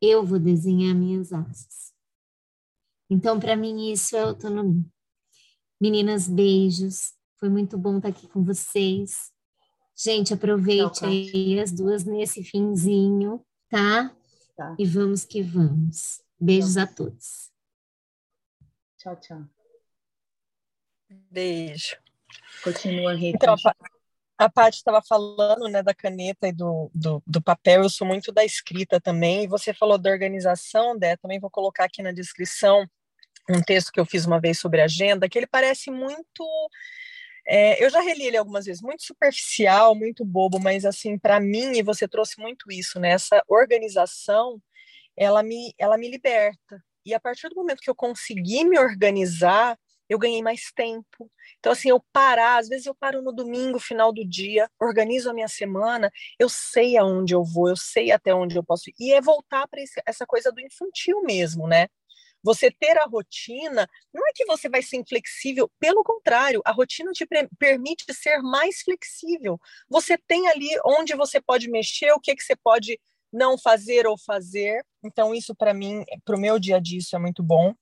eu 0.00 0.24
vou 0.24 0.38
desenhar 0.38 0.94
minhas 0.94 1.32
asas. 1.32 1.92
Então, 3.10 3.40
para 3.40 3.56
mim, 3.56 3.90
isso 3.90 4.16
é 4.16 4.20
autonomia. 4.20 4.86
Meninas, 5.80 6.28
beijos. 6.28 7.14
Foi 7.36 7.48
muito 7.48 7.76
bom 7.76 7.96
estar 7.96 8.10
aqui 8.10 8.28
com 8.28 8.44
vocês. 8.44 9.36
Gente, 10.00 10.32
aproveite 10.32 11.02
Não, 11.02 11.08
aí 11.08 11.58
as 11.58 11.72
duas 11.72 12.04
nesse 12.04 12.44
finzinho, 12.44 13.44
tá? 13.68 14.14
tá? 14.56 14.76
E 14.78 14.86
vamos 14.86 15.24
que 15.24 15.42
vamos. 15.42 16.22
Beijos 16.40 16.76
a 16.76 16.86
todos. 16.86 17.50
Tchau, 18.96 19.16
tchau. 19.16 19.44
Beijo. 21.08 21.96
Continua, 22.62 23.12
Rita. 23.14 23.36
Então, 23.36 23.56
a 24.38 24.48
Paty 24.48 24.76
estava 24.76 25.02
falando 25.02 25.68
né, 25.68 25.82
da 25.82 25.92
caneta 25.92 26.46
e 26.46 26.52
do, 26.52 26.88
do, 26.94 27.20
do, 27.26 27.42
papel, 27.42 27.82
eu 27.82 27.90
sou 27.90 28.06
muito 28.06 28.30
da 28.30 28.44
escrita 28.44 29.00
também, 29.00 29.42
e 29.42 29.48
você 29.48 29.74
falou 29.74 29.98
da 29.98 30.10
organização, 30.10 30.96
Dé, 30.96 31.16
também 31.16 31.40
vou 31.40 31.50
colocar 31.50 31.84
aqui 31.84 32.02
na 32.02 32.12
descrição 32.12 32.86
um 33.50 33.60
texto 33.60 33.90
que 33.90 33.98
eu 33.98 34.06
fiz 34.06 34.26
uma 34.26 34.40
vez 34.40 34.60
sobre 34.60 34.80
agenda, 34.80 35.28
que 35.28 35.36
ele 35.36 35.46
parece 35.46 35.90
muito. 35.90 36.44
É, 37.48 37.82
eu 37.82 37.88
já 37.90 38.00
reli 38.00 38.26
ele 38.26 38.36
algumas 38.36 38.66
vezes, 38.66 38.82
muito 38.82 39.02
superficial, 39.04 39.94
muito 39.94 40.24
bobo, 40.24 40.60
mas 40.60 40.84
assim, 40.84 41.18
para 41.18 41.40
mim, 41.40 41.72
e 41.78 41.82
você 41.82 42.06
trouxe 42.06 42.38
muito 42.40 42.70
isso, 42.70 43.00
né? 43.00 43.10
Essa 43.12 43.42
organização, 43.48 44.60
ela 45.16 45.42
me, 45.42 45.74
ela 45.78 45.98
me 45.98 46.10
liberta. 46.10 46.82
E 47.06 47.14
a 47.14 47.20
partir 47.20 47.48
do 47.50 47.56
momento 47.56 47.80
que 47.80 47.90
eu 47.90 47.94
consegui 47.94 48.64
me 48.64 48.78
organizar, 48.78 49.78
eu 50.08 50.18
ganhei 50.18 50.42
mais 50.42 50.72
tempo. 50.74 51.30
Então, 51.58 51.72
assim, 51.72 51.90
eu 51.90 52.02
parar, 52.12 52.58
às 52.58 52.68
vezes 52.68 52.86
eu 52.86 52.94
paro 52.94 53.22
no 53.22 53.32
domingo, 53.32 53.78
final 53.78 54.12
do 54.12 54.26
dia, 54.28 54.70
organizo 54.80 55.30
a 55.30 55.34
minha 55.34 55.48
semana, 55.48 56.10
eu 56.38 56.48
sei 56.48 56.96
aonde 56.98 57.34
eu 57.34 57.44
vou, 57.44 57.68
eu 57.68 57.76
sei 57.76 58.12
até 58.12 58.34
onde 58.34 58.56
eu 58.56 58.64
posso 58.64 58.90
ir. 58.90 58.94
E 58.98 59.12
é 59.12 59.20
voltar 59.20 59.66
para 59.68 59.80
essa 60.06 60.26
coisa 60.26 60.52
do 60.52 60.60
infantil 60.60 61.22
mesmo, 61.22 61.66
né? 61.68 61.88
Você 62.42 62.70
ter 62.70 62.96
a 62.98 63.04
rotina, 63.04 63.88
não 64.12 64.26
é 64.26 64.32
que 64.34 64.44
você 64.46 64.68
vai 64.68 64.82
ser 64.82 64.96
inflexível, 64.96 65.70
pelo 65.78 66.02
contrário, 66.04 66.62
a 66.64 66.72
rotina 66.72 67.10
te 67.12 67.26
permite 67.58 68.04
ser 68.14 68.38
mais 68.38 68.80
flexível. 68.82 69.58
Você 69.88 70.16
tem 70.16 70.48
ali 70.48 70.68
onde 70.84 71.14
você 71.14 71.40
pode 71.40 71.68
mexer, 71.68 72.12
o 72.12 72.20
que, 72.20 72.34
que 72.34 72.42
você 72.42 72.56
pode 72.56 72.98
não 73.32 73.58
fazer 73.58 74.06
ou 74.06 74.16
fazer. 74.18 74.84
Então, 75.04 75.34
isso 75.34 75.54
para 75.54 75.74
mim, 75.74 76.04
para 76.24 76.36
o 76.36 76.40
meu 76.40 76.58
dia 76.58 76.76
a 76.76 76.80
dia, 76.80 76.98
isso 76.98 77.14
é 77.14 77.18
muito 77.18 77.42
bom. 77.42 77.74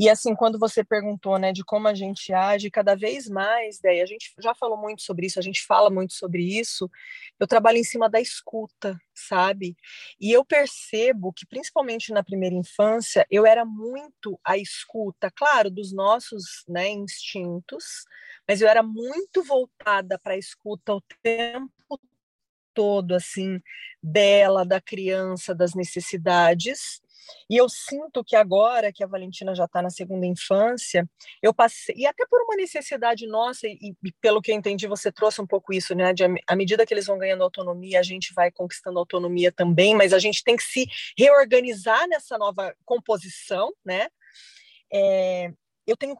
E 0.00 0.08
assim, 0.08 0.34
quando 0.34 0.58
você 0.58 0.82
perguntou, 0.82 1.38
né, 1.38 1.52
de 1.52 1.62
como 1.62 1.86
a 1.86 1.92
gente 1.94 2.32
age, 2.32 2.70
cada 2.70 2.96
vez 2.96 3.28
mais, 3.28 3.80
a 3.84 4.06
gente 4.06 4.32
já 4.42 4.54
falou 4.54 4.78
muito 4.78 5.02
sobre 5.02 5.26
isso, 5.26 5.38
a 5.38 5.42
gente 5.42 5.62
fala 5.66 5.90
muito 5.90 6.14
sobre 6.14 6.42
isso. 6.58 6.90
Eu 7.38 7.46
trabalho 7.46 7.76
em 7.76 7.84
cima 7.84 8.08
da 8.08 8.18
escuta, 8.18 8.98
sabe? 9.14 9.76
E 10.18 10.32
eu 10.32 10.42
percebo 10.42 11.34
que 11.34 11.44
principalmente 11.46 12.14
na 12.14 12.24
primeira 12.24 12.54
infância, 12.56 13.26
eu 13.30 13.44
era 13.44 13.62
muito 13.66 14.40
a 14.42 14.56
escuta, 14.56 15.30
claro, 15.36 15.70
dos 15.70 15.92
nossos, 15.92 16.64
né, 16.66 16.88
instintos, 16.88 17.84
mas 18.48 18.62
eu 18.62 18.68
era 18.68 18.82
muito 18.82 19.42
voltada 19.44 20.18
para 20.18 20.32
a 20.32 20.38
escuta 20.38 20.94
o 20.94 21.02
tempo 21.22 21.70
todo, 22.74 23.14
assim, 23.14 23.60
dela, 24.02 24.64
da 24.64 24.80
criança, 24.80 25.54
das 25.54 25.74
necessidades. 25.74 27.00
E 27.48 27.56
eu 27.56 27.68
sinto 27.68 28.24
que 28.24 28.36
agora 28.36 28.92
que 28.92 29.04
a 29.04 29.06
Valentina 29.06 29.54
já 29.54 29.64
está 29.64 29.82
na 29.82 29.90
segunda 29.90 30.26
infância, 30.26 31.08
eu 31.42 31.52
passei, 31.52 31.94
e 31.96 32.06
até 32.06 32.26
por 32.26 32.42
uma 32.42 32.56
necessidade 32.56 33.26
nossa, 33.26 33.66
e, 33.66 33.94
e, 34.04 34.12
pelo 34.20 34.40
que 34.40 34.52
eu 34.52 34.56
entendi, 34.56 34.86
você 34.86 35.10
trouxe 35.10 35.40
um 35.40 35.46
pouco 35.46 35.72
isso, 35.72 35.94
né? 35.94 36.12
De, 36.12 36.24
à 36.46 36.56
medida 36.56 36.86
que 36.86 36.94
eles 36.94 37.06
vão 37.06 37.18
ganhando 37.18 37.42
autonomia, 37.42 38.00
a 38.00 38.02
gente 38.02 38.32
vai 38.34 38.50
conquistando 38.50 38.98
autonomia 38.98 39.52
também, 39.52 39.94
mas 39.94 40.12
a 40.12 40.18
gente 40.18 40.42
tem 40.44 40.56
que 40.56 40.62
se 40.62 40.86
reorganizar 41.16 42.08
nessa 42.08 42.38
nova 42.38 42.74
composição, 42.84 43.72
né? 43.84 44.08
É, 44.92 45.52
eu 45.86 45.96
tenho 45.96 46.16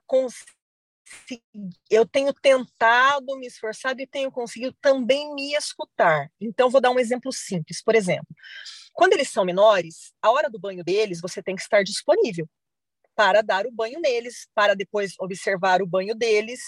eu 1.91 2.07
tenho 2.07 2.33
tentado, 2.33 3.39
me 3.39 3.47
esforçado 3.47 4.01
e 4.01 4.07
tenho 4.07 4.31
conseguido 4.31 4.75
também 4.81 5.35
me 5.35 5.55
escutar. 5.55 6.31
Então, 6.41 6.71
vou 6.71 6.81
dar 6.81 6.91
um 6.91 6.99
exemplo 6.99 7.33
simples. 7.33 7.83
Por 7.83 7.95
exemplo, 7.95 8.27
quando 8.93 9.13
eles 9.15 9.31
são 9.31 9.45
menores, 9.45 10.13
a 10.23 10.31
hora 10.31 10.51
do 10.51 10.59
banho 10.59 10.85
deles, 10.85 11.21
você 11.21 11.43
tem 11.43 11.57
que 11.57 11.63
estar 11.63 11.83
disponível 11.83 12.49
para 13.15 13.43
dar 13.43 13.67
o 13.67 13.73
banho 13.73 14.01
neles, 14.01 14.49
para 14.55 14.75
depois 14.75 15.15
observar 15.21 15.83
o 15.83 15.87
banho 15.87 16.15
deles. 16.15 16.61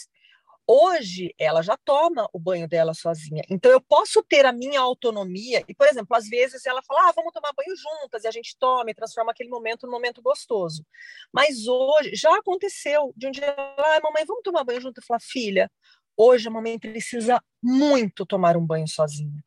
Hoje, 0.74 1.34
ela 1.38 1.60
já 1.60 1.76
toma 1.76 2.26
o 2.32 2.38
banho 2.38 2.66
dela 2.66 2.94
sozinha. 2.94 3.42
Então, 3.50 3.70
eu 3.70 3.78
posso 3.78 4.22
ter 4.22 4.46
a 4.46 4.52
minha 4.52 4.80
autonomia. 4.80 5.62
E, 5.68 5.74
por 5.74 5.86
exemplo, 5.86 6.16
às 6.16 6.26
vezes 6.26 6.64
ela 6.64 6.82
fala: 6.82 7.10
ah, 7.10 7.12
vamos 7.14 7.30
tomar 7.30 7.52
banho 7.52 7.76
juntas, 7.76 8.24
e 8.24 8.26
a 8.26 8.30
gente 8.30 8.56
toma 8.58 8.90
e 8.90 8.94
transforma 8.94 9.32
aquele 9.32 9.50
momento 9.50 9.86
num 9.86 9.92
momento 9.92 10.22
gostoso. 10.22 10.82
Mas 11.30 11.66
hoje, 11.66 12.14
já 12.14 12.34
aconteceu 12.36 13.12
de 13.14 13.26
um 13.26 13.30
dia, 13.30 13.54
ah, 13.54 14.00
mamãe, 14.02 14.24
vamos 14.24 14.42
tomar 14.42 14.64
banho 14.64 14.80
junto? 14.80 14.98
Eu 14.98 15.04
falo, 15.04 15.20
filha, 15.20 15.70
hoje 16.16 16.48
a 16.48 16.50
mamãe 16.50 16.78
precisa 16.78 17.38
muito 17.62 18.24
tomar 18.24 18.56
um 18.56 18.66
banho 18.66 18.88
sozinha 18.88 19.44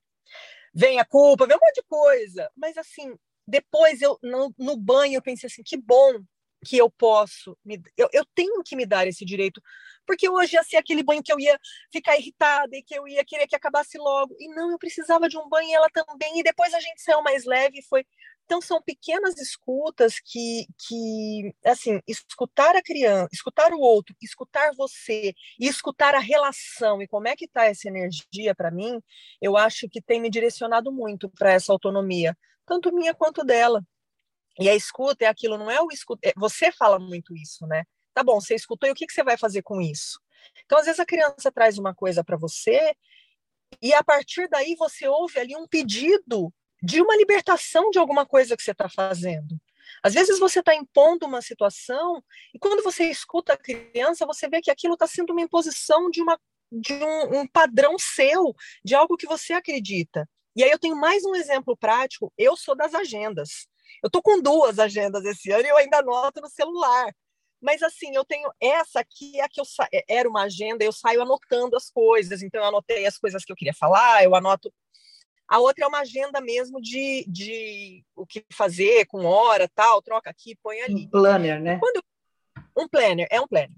vem 0.75 0.99
a 0.99 1.05
culpa, 1.05 1.47
vem 1.47 1.55
um 1.55 1.59
monte 1.59 1.75
de 1.75 1.83
coisa. 1.87 2.51
Mas 2.55 2.77
assim, 2.77 3.15
depois 3.47 4.01
eu 4.01 4.19
no, 4.21 4.53
no 4.59 4.75
banho 4.75 5.15
eu 5.15 5.21
pensei 5.21 5.47
assim, 5.47 5.63
que 5.63 5.77
bom 5.77 6.21
que 6.65 6.77
eu 6.77 6.89
posso, 6.89 7.57
me, 7.63 7.81
eu, 7.97 8.09
eu 8.11 8.25
tenho 8.33 8.63
que 8.63 8.75
me 8.75 8.85
dar 8.85 9.07
esse 9.07 9.23
direito, 9.23 9.61
porque 10.05 10.29
hoje 10.29 10.55
ia 10.55 10.63
ser 10.63 10.77
aquele 10.77 11.03
banho 11.03 11.23
que 11.23 11.31
eu 11.31 11.39
ia 11.39 11.59
ficar 11.91 12.17
irritada 12.17 12.75
e 12.75 12.83
que 12.83 12.97
eu 12.97 13.07
ia 13.07 13.23
querer 13.25 13.47
que 13.47 13.55
acabasse 13.55 13.97
logo. 13.97 14.35
E 14.39 14.47
não, 14.49 14.71
eu 14.71 14.77
precisava 14.77 15.29
de 15.29 15.37
um 15.37 15.47
banho 15.49 15.69
e 15.69 15.73
ela 15.73 15.89
também. 15.89 16.39
E 16.39 16.43
depois 16.43 16.73
a 16.73 16.79
gente 16.79 17.01
saiu 17.01 17.21
mais 17.23 17.45
leve 17.45 17.79
e 17.79 17.83
foi 17.83 18.05
então, 18.45 18.61
são 18.61 18.79
pequenas 18.81 19.39
escutas 19.39 20.19
que, 20.19 20.67
que, 20.77 21.51
assim, 21.65 21.99
escutar 22.07 22.75
a 22.75 22.81
criança, 22.81 23.29
escutar 23.33 23.73
o 23.73 23.79
outro, 23.79 24.15
escutar 24.21 24.71
você 24.77 25.33
e 25.59 25.67
escutar 25.67 26.13
a 26.13 26.19
relação 26.19 27.01
e 27.01 27.07
como 27.07 27.27
é 27.27 27.35
que 27.35 27.45
está 27.45 27.65
essa 27.65 27.87
energia 27.87 28.53
para 28.55 28.69
mim, 28.69 29.01
eu 29.41 29.57
acho 29.57 29.89
que 29.89 29.99
tem 29.99 30.21
me 30.21 30.29
direcionado 30.29 30.91
muito 30.91 31.27
para 31.29 31.53
essa 31.53 31.71
autonomia, 31.73 32.37
tanto 32.67 32.93
minha 32.93 33.15
quanto 33.15 33.43
dela. 33.43 33.83
E 34.59 34.69
a 34.69 34.75
escuta 34.75 35.25
é 35.25 35.27
aquilo, 35.27 35.57
não 35.57 35.69
é 35.69 35.81
o 35.81 35.91
escuta. 35.91 36.27
É, 36.27 36.33
você 36.35 36.71
fala 36.71 36.99
muito 36.99 37.35
isso, 37.35 37.65
né? 37.67 37.83
Tá 38.13 38.23
bom, 38.23 38.39
você 38.39 38.55
escutou 38.55 38.87
e 38.87 38.91
o 38.91 38.95
que, 38.95 39.05
que 39.05 39.13
você 39.13 39.23
vai 39.23 39.37
fazer 39.37 39.61
com 39.61 39.81
isso? 39.81 40.19
Então, 40.65 40.77
às 40.77 40.85
vezes, 40.85 40.99
a 40.99 41.05
criança 41.05 41.51
traz 41.51 41.77
uma 41.77 41.93
coisa 41.93 42.23
para 42.23 42.37
você 42.37 42.95
e 43.81 43.93
a 43.93 44.03
partir 44.03 44.47
daí 44.47 44.75
você 44.75 45.07
ouve 45.07 45.39
ali 45.39 45.55
um 45.55 45.67
pedido 45.67 46.53
de 46.81 47.01
uma 47.01 47.15
libertação 47.15 47.89
de 47.89 47.99
alguma 47.99 48.25
coisa 48.25 48.55
que 48.55 48.63
você 48.63 48.71
está 48.71 48.87
fazendo. 48.87 49.59
Às 50.03 50.13
vezes 50.13 50.39
você 50.39 50.59
está 50.59 50.73
impondo 50.73 51.25
uma 51.25 51.41
situação 51.41 52.23
e 52.53 52.59
quando 52.59 52.83
você 52.83 53.09
escuta 53.09 53.53
a 53.53 53.57
criança, 53.57 54.25
você 54.25 54.47
vê 54.47 54.61
que 54.61 54.71
aquilo 54.71 54.93
está 54.93 55.07
sendo 55.07 55.31
uma 55.31 55.41
imposição 55.41 56.09
de, 56.09 56.21
uma, 56.21 56.39
de 56.71 56.93
um, 56.93 57.41
um 57.41 57.47
padrão 57.47 57.97
seu, 57.97 58.55
de 58.83 58.95
algo 58.95 59.17
que 59.17 59.27
você 59.27 59.53
acredita. 59.53 60.27
E 60.55 60.63
aí 60.63 60.71
eu 60.71 60.79
tenho 60.79 60.95
mais 60.95 61.23
um 61.25 61.35
exemplo 61.35 61.75
prático. 61.75 62.31
Eu 62.37 62.55
sou 62.55 62.75
das 62.75 62.93
agendas. 62.93 63.67
Eu 64.03 64.07
estou 64.07 64.21
com 64.21 64.41
duas 64.41 64.79
agendas 64.79 65.23
esse 65.25 65.51
ano 65.51 65.65
e 65.65 65.69
eu 65.69 65.77
ainda 65.77 65.99
anoto 65.99 66.41
no 66.41 66.49
celular. 66.49 67.13
Mas 67.61 67.81
assim, 67.81 68.15
eu 68.15 68.23
tenho 68.25 68.49
essa 68.61 68.99
aqui, 68.99 69.39
a 69.41 69.49
que 69.49 69.59
eu 69.59 69.65
sa... 69.65 69.87
era 70.07 70.29
uma 70.29 70.43
agenda, 70.43 70.83
eu 70.83 70.91
saio 70.91 71.21
anotando 71.21 71.75
as 71.75 71.89
coisas. 71.89 72.41
Então 72.41 72.61
eu 72.61 72.67
anotei 72.67 73.05
as 73.05 73.17
coisas 73.17 73.43
que 73.43 73.51
eu 73.51 73.55
queria 73.55 73.73
falar, 73.73 74.23
eu 74.23 74.35
anoto 74.35 74.71
a 75.47 75.59
outra 75.59 75.85
é 75.85 75.87
uma 75.87 75.99
agenda 75.99 76.41
mesmo 76.41 76.81
de, 76.81 77.23
de 77.27 78.03
o 78.15 78.25
que 78.25 78.43
fazer 78.51 79.05
com 79.05 79.25
hora, 79.25 79.69
tal, 79.75 80.01
troca 80.01 80.29
aqui, 80.29 80.55
põe 80.61 80.81
ali. 80.81 81.05
Um 81.05 81.09
planner, 81.09 81.61
né? 81.61 81.79
Quando 81.79 82.03
um 82.75 82.87
planner, 82.87 83.27
é 83.29 83.39
um 83.39 83.47
planner. 83.47 83.77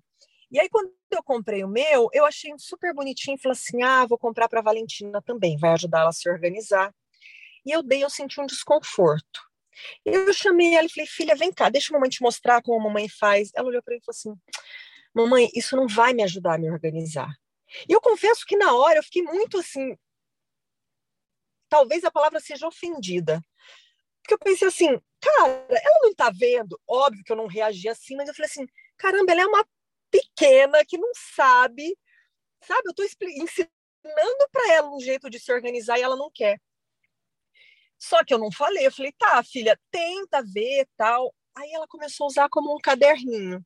E 0.49 0.59
aí, 0.59 0.69
quando 0.69 0.91
eu 1.11 1.21
comprei 1.21 1.63
o 1.63 1.67
meu, 1.67 2.09
eu 2.13 2.25
achei 2.25 2.53
super 2.57 2.93
bonitinho, 2.93 3.37
falei 3.37 3.51
assim, 3.51 3.83
ah, 3.83 4.05
vou 4.05 4.17
comprar 4.17 4.47
para 4.47 4.61
a 4.61 4.63
Valentina 4.63 5.21
também, 5.21 5.57
vai 5.57 5.71
ajudar 5.71 5.99
ela 5.99 6.09
a 6.09 6.13
se 6.13 6.29
organizar. 6.29 6.93
E 7.65 7.71
eu 7.71 7.83
dei, 7.83 8.01
eu 8.01 8.09
senti 8.09 8.39
um 8.39 8.45
desconforto. 8.45 9.41
Eu 10.05 10.33
chamei 10.33 10.75
ela 10.75 10.87
e 10.87 10.89
falei, 10.89 11.07
filha, 11.07 11.35
vem 11.35 11.51
cá, 11.51 11.69
deixa 11.69 11.93
a 11.93 11.93
mamãe 11.93 12.09
te 12.09 12.21
mostrar 12.21 12.61
como 12.61 12.79
a 12.79 12.83
mamãe 12.83 13.07
faz. 13.09 13.51
Ela 13.55 13.67
olhou 13.67 13.81
para 13.83 13.93
mim 13.93 13.99
e 14.01 14.05
falou 14.05 14.15
assim, 14.17 14.41
mamãe, 15.13 15.49
isso 15.55 15.75
não 15.75 15.87
vai 15.87 16.13
me 16.13 16.23
ajudar 16.23 16.55
a 16.55 16.57
me 16.57 16.69
organizar. 16.69 17.29
E 17.87 17.93
eu 17.93 18.01
confesso 18.01 18.45
que 18.45 18.57
na 18.57 18.73
hora 18.73 18.99
eu 18.99 19.03
fiquei 19.03 19.23
muito 19.23 19.57
assim, 19.57 19.97
talvez 21.69 22.03
a 22.03 22.11
palavra 22.11 22.39
seja 22.39 22.67
ofendida. 22.67 23.41
Porque 24.21 24.33
eu 24.33 24.39
pensei 24.39 24.67
assim, 24.67 24.99
cara, 25.21 25.65
ela 25.69 25.99
não 26.01 26.13
tá 26.13 26.29
vendo? 26.29 26.79
Óbvio 26.87 27.23
que 27.23 27.31
eu 27.31 27.37
não 27.37 27.47
reagi 27.47 27.87
assim, 27.87 28.15
mas 28.15 28.27
eu 28.27 28.35
falei 28.35 28.49
assim, 28.49 28.67
caramba, 28.97 29.31
ela 29.31 29.41
é 29.41 29.45
uma 29.45 29.65
pequena 30.11 30.83
que 30.85 30.97
não 30.97 31.11
sabe, 31.35 31.97
sabe? 32.61 32.89
Eu 32.89 32.93
tô 32.93 33.03
ensinando 33.03 33.69
para 34.51 34.73
ela 34.73 34.93
um 34.93 34.99
jeito 34.99 35.29
de 35.29 35.39
se 35.39 35.51
organizar 35.51 35.97
e 35.97 36.01
ela 36.01 36.15
não 36.15 36.29
quer. 36.33 36.59
Só 37.99 38.23
que 38.23 38.33
eu 38.33 38.37
não 38.37 38.51
falei, 38.51 38.85
eu 38.85 38.91
falei, 38.91 39.11
tá, 39.13 39.43
filha, 39.43 39.79
tenta 39.91 40.43
ver 40.43 40.87
tal. 40.95 41.33
Aí 41.55 41.71
ela 41.71 41.87
começou 41.87 42.25
a 42.25 42.27
usar 42.27 42.49
como 42.49 42.73
um 42.73 42.79
caderninho. 42.79 43.65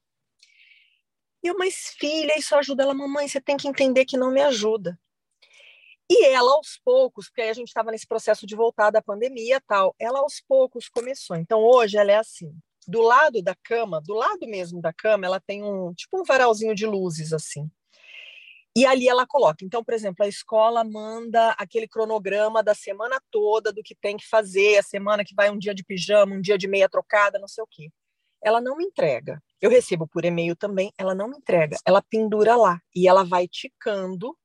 E 1.44 1.48
eu, 1.48 1.58
mas 1.58 1.96
filha, 1.98 2.38
isso 2.38 2.56
ajuda 2.56 2.84
ela, 2.84 2.94
mamãe, 2.94 3.28
você 3.28 3.42
tem 3.42 3.58
que 3.58 3.68
entender 3.68 4.06
que 4.06 4.18
não 4.18 4.32
me 4.32 4.42
ajuda. 4.42 5.00
E 6.10 6.26
ela, 6.26 6.52
aos 6.52 6.78
poucos, 6.84 7.28
porque 7.28 7.42
aí 7.42 7.50
a 7.50 7.54
gente 7.54 7.70
estava 7.70 7.90
nesse 7.90 8.06
processo 8.06 8.46
de 8.46 8.56
voltar 8.56 8.92
da 8.92 9.02
pandemia 9.02 9.62
tal, 9.62 9.96
ela 9.98 10.20
aos 10.20 10.42
poucos 10.42 10.90
começou. 10.90 11.36
Então, 11.38 11.62
hoje 11.62 11.98
ela 11.98 12.12
é 12.12 12.18
assim, 12.18 12.54
do 12.88 13.02
lado 13.02 13.42
da 13.42 13.56
cama, 13.56 14.02
do 14.02 14.14
lado 14.14 14.46
mesmo 14.48 14.82
da 14.82 14.92
cama, 14.94 15.26
ela 15.26 15.40
tem 15.40 15.64
um, 15.64 15.94
tipo 15.94 16.20
um 16.20 16.24
varalzinho 16.24 16.76
de 16.76 16.86
luzes, 16.86 17.34
assim. 17.34 17.72
E 18.76 18.86
ali 18.86 19.08
ela 19.08 19.28
coloca. 19.28 19.66
Então, 19.66 19.84
por 19.84 19.94
exemplo, 19.94 20.26
a 20.26 20.30
escola 20.30 20.84
manda 20.84 21.52
aquele 21.58 21.88
cronograma 21.88 22.64
da 22.64 22.74
semana 22.74 23.22
toda, 23.30 23.72
do 23.74 23.84
que 23.84 23.96
tem 23.96 24.16
que 24.18 24.28
fazer, 24.28 24.78
a 24.78 24.84
semana 24.84 25.26
que 25.26 25.36
vai 25.36 25.50
um 25.50 25.58
dia 25.58 25.74
de 25.76 25.84
pijama, 25.84 26.36
um 26.36 26.42
dia 26.42 26.58
de 26.58 26.68
meia 26.68 26.88
trocada, 26.90 27.38
não 27.40 27.48
sei 27.48 27.64
o 27.64 27.68
quê. 27.70 27.90
Ela 28.44 28.62
não 28.62 28.78
me 28.78 28.86
entrega. 28.86 29.42
Eu 29.62 29.70
recebo 29.70 30.08
por 30.08 30.26
e-mail 30.26 30.56
também, 30.56 30.92
ela 30.98 31.14
não 31.16 31.30
me 31.30 31.38
entrega. 31.38 31.78
Ela 31.86 32.02
pendura 32.02 32.56
lá 32.56 32.80
e 32.96 33.08
ela 33.08 33.24
vai 33.26 33.48
ticando 33.48 34.36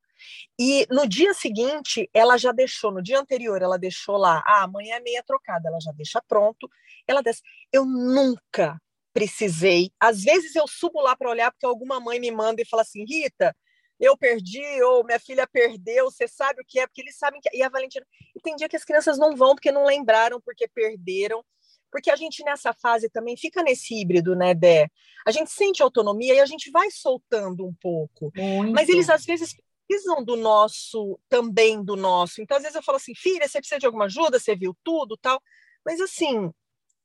E 0.59 0.87
no 0.91 1.07
dia 1.07 1.35
seguinte, 1.35 2.09
ela 2.15 2.37
já 2.39 2.53
deixou, 2.53 2.91
no 2.91 3.03
dia 3.03 3.19
anterior, 3.21 3.61
ela 3.63 3.79
deixou 3.79 4.17
lá, 4.17 4.43
ah, 4.47 4.63
amanhã 4.65 4.97
é 4.97 5.01
meia 5.01 5.23
trocada, 5.27 5.69
ela 5.69 5.79
já 5.81 5.93
deixa 5.93 6.21
pronto. 6.27 6.69
Ela 7.07 7.23
desce. 7.23 7.43
Eu 7.73 7.85
nunca 7.85 8.81
precisei. 9.13 9.91
Às 10.01 10.23
vezes 10.23 10.55
eu 10.57 10.67
subo 10.69 11.01
lá 11.01 11.17
para 11.17 11.31
olhar 11.31 11.51
porque 11.53 11.67
alguma 11.67 12.01
mãe 12.01 12.21
me 12.21 12.31
manda 12.31 12.63
e 12.63 12.67
fala 12.67 12.83
assim: 12.83 13.05
Rita, 13.05 13.55
eu 13.99 14.17
perdi, 14.17 14.83
ou 14.83 15.05
minha 15.05 15.19
filha 15.19 15.47
perdeu, 15.47 16.11
você 16.11 16.29
sabe 16.29 16.61
o 16.61 16.65
que 16.67 16.79
é, 16.79 16.87
porque 16.87 17.01
eles 17.01 17.17
sabem 17.17 17.41
que. 17.41 17.49
E 17.55 17.63
a 17.63 17.69
Valentina. 17.69 18.07
E 18.35 18.41
tem 18.41 18.55
dia 18.55 18.69
que 18.69 18.77
as 18.77 18.85
crianças 18.85 19.19
não 19.19 19.35
vão 19.35 19.55
porque 19.55 19.73
não 19.73 19.85
lembraram, 19.85 20.41
porque 20.41 20.69
perderam. 20.69 21.45
Porque 21.91 22.11
a 22.11 22.17
gente 22.17 22.45
nessa 22.45 22.75
fase 22.75 23.09
também 23.09 23.37
fica 23.37 23.63
nesse 23.63 23.95
híbrido, 23.95 24.35
né, 24.35 24.53
Dé? 24.55 24.89
A 25.27 25.31
gente 25.31 25.51
sente 25.51 25.83
autonomia 25.83 26.35
e 26.35 26.41
a 26.41 26.47
gente 26.47 26.71
vai 26.71 26.91
soltando 26.91 27.65
um 27.65 27.73
pouco. 27.81 28.31
Muito. 28.37 28.73
Mas 28.73 28.89
eles 28.89 29.09
às 29.09 29.25
vezes 29.25 29.57
precisam 29.89 30.23
do 30.23 30.37
nosso, 30.37 31.19
também 31.29 31.83
do 31.83 31.97
nosso. 31.97 32.43
Então, 32.43 32.57
às 32.57 32.65
vezes 32.65 32.77
eu 32.77 32.83
falo 32.83 32.97
assim, 32.97 33.15
filha, 33.15 33.49
você 33.49 33.61
precisa 33.61 33.79
de 33.79 33.87
alguma 33.87 34.07
ajuda? 34.07 34.39
Você 34.39 34.55
viu 34.55 34.77
tudo, 34.85 35.17
tal. 35.17 35.41
Mas 35.85 36.01
assim, 36.01 36.51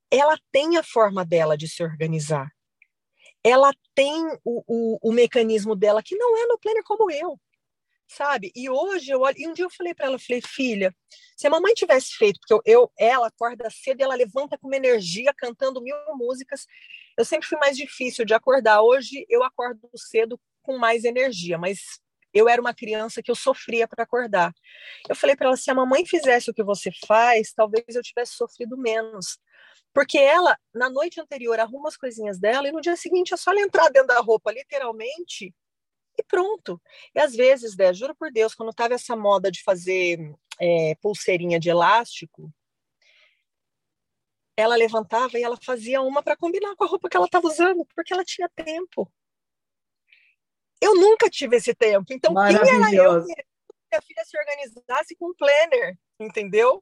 ela 0.09 0.37
tem 0.51 0.75
a 0.77 0.83
forma 0.83 1.23
dela 1.23 1.55
de 1.55 1.69
se 1.69 1.83
organizar 1.83 2.51
ela 3.43 3.71
tem 3.95 4.13
o, 4.43 4.63
o, 4.67 5.09
o, 5.09 5.11
mecanismo 5.11 5.75
dela 5.75 6.03
que 6.03 6.15
não 6.15 6.37
é 6.37 6.45
no 6.45 6.59
planner 6.59 6.83
como 6.83 7.09
eu, 7.09 7.39
sabe? 8.07 8.51
E 8.55 8.69
hoje 8.69 9.11
eu 9.11 9.21
olho, 9.21 9.35
e 9.37 9.47
um 9.47 9.53
dia 9.53 9.65
eu 9.65 9.69
falei 9.69 9.93
para 9.93 10.07
ela, 10.07 10.19
falei, 10.19 10.41
filha, 10.45 10.95
se 11.35 11.47
a 11.47 11.49
mamãe 11.49 11.73
tivesse 11.73 12.13
feito, 12.17 12.39
porque 12.39 12.53
eu, 12.53 12.61
eu, 12.65 12.91
ela 12.97 13.27
acorda 13.27 13.69
cedo, 13.69 14.01
ela 14.01 14.15
levanta 14.15 14.57
com 14.57 14.67
uma 14.67 14.75
energia, 14.75 15.33
cantando 15.35 15.81
mil 15.81 15.95
músicas. 16.15 16.65
Eu 17.17 17.25
sempre 17.25 17.47
fui 17.47 17.57
mais 17.57 17.75
difícil 17.75 18.25
de 18.25 18.33
acordar. 18.33 18.81
Hoje 18.81 19.25
eu 19.29 19.43
acordo 19.43 19.89
cedo 19.95 20.39
com 20.61 20.77
mais 20.77 21.03
energia, 21.03 21.57
mas 21.57 21.79
eu 22.33 22.47
era 22.47 22.61
uma 22.61 22.73
criança 22.73 23.21
que 23.21 23.31
eu 23.31 23.35
sofria 23.35 23.87
para 23.87 24.03
acordar. 24.03 24.53
Eu 25.09 25.15
falei 25.15 25.35
para 25.35 25.47
ela, 25.47 25.57
se 25.57 25.69
a 25.69 25.75
mamãe 25.75 26.05
fizesse 26.05 26.49
o 26.49 26.53
que 26.53 26.63
você 26.63 26.91
faz, 27.05 27.51
talvez 27.53 27.83
eu 27.89 28.01
tivesse 28.01 28.33
sofrido 28.33 28.77
menos 28.77 29.37
porque 29.93 30.17
ela, 30.17 30.57
na 30.73 30.89
noite 30.89 31.19
anterior, 31.19 31.59
arruma 31.59 31.89
as 31.89 31.97
coisinhas 31.97 32.39
dela 32.39 32.67
e 32.67 32.71
no 32.71 32.81
dia 32.81 32.95
seguinte 32.95 33.33
é 33.33 33.37
só 33.37 33.51
ela 33.51 33.61
entrar 33.61 33.89
dentro 33.89 34.07
da 34.07 34.19
roupa, 34.19 34.51
literalmente, 34.51 35.53
e 36.17 36.23
pronto. 36.23 36.81
E 37.15 37.19
às 37.19 37.35
vezes, 37.35 37.75
né, 37.75 37.93
juro 37.93 38.15
por 38.15 38.31
Deus, 38.31 38.55
quando 38.55 38.73
tava 38.73 38.93
essa 38.93 39.15
moda 39.15 39.51
de 39.51 39.63
fazer 39.63 40.19
é, 40.59 40.95
pulseirinha 41.01 41.59
de 41.59 41.69
elástico, 41.69 42.51
ela 44.55 44.75
levantava 44.75 45.39
e 45.39 45.43
ela 45.43 45.57
fazia 45.61 46.01
uma 46.01 46.21
para 46.21 46.37
combinar 46.37 46.75
com 46.75 46.83
a 46.83 46.87
roupa 46.87 47.09
que 47.09 47.17
ela 47.17 47.25
estava 47.25 47.47
usando, 47.47 47.85
porque 47.95 48.13
ela 48.13 48.23
tinha 48.23 48.49
tempo. 48.49 49.11
Eu 50.79 50.95
nunca 50.95 51.29
tive 51.29 51.57
esse 51.57 51.73
tempo. 51.75 52.11
Então, 52.11 52.33
quem 52.33 52.57
era 52.57 52.93
eu 52.93 53.25
que 53.91 53.95
a 53.95 54.01
filha 54.01 54.23
se 54.23 54.37
organizasse 54.37 55.15
com 55.17 55.29
um 55.29 55.35
planner, 55.35 55.97
entendeu? 56.17 56.81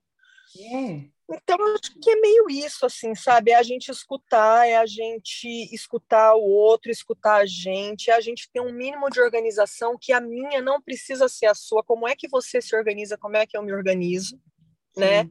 É. 0.56 1.10
Então, 1.32 1.58
acho 1.76 1.94
que 2.02 2.10
é 2.10 2.16
meio 2.16 2.50
isso, 2.50 2.86
assim, 2.86 3.14
sabe? 3.14 3.52
É 3.52 3.56
a 3.56 3.64
gente 3.64 3.90
escutar, 3.90 4.68
é 4.68 4.78
a 4.78 4.86
gente 4.86 5.48
escutar 5.72 6.34
o 6.34 6.42
outro, 6.42 6.90
escutar 6.90 7.36
a 7.36 7.46
gente, 7.46 8.10
é 8.10 8.16
a 8.16 8.22
gente 8.22 8.50
ter 8.52 8.62
um 8.62 8.74
mínimo 8.74 9.10
de 9.10 9.22
organização 9.22 9.98
que 10.00 10.12
a 10.12 10.20
minha 10.20 10.60
não 10.62 10.82
precisa 10.82 11.28
ser 11.28 11.46
a 11.46 11.54
sua. 11.54 11.84
Como 11.84 12.08
é 12.08 12.16
que 12.16 12.28
você 12.28 12.60
se 12.62 12.76
organiza? 12.76 13.18
Como 13.18 13.38
é 13.38 13.46
que 13.46 13.56
eu 13.56 13.62
me 13.62 13.72
organizo? 13.72 14.40
Né? 14.98 15.30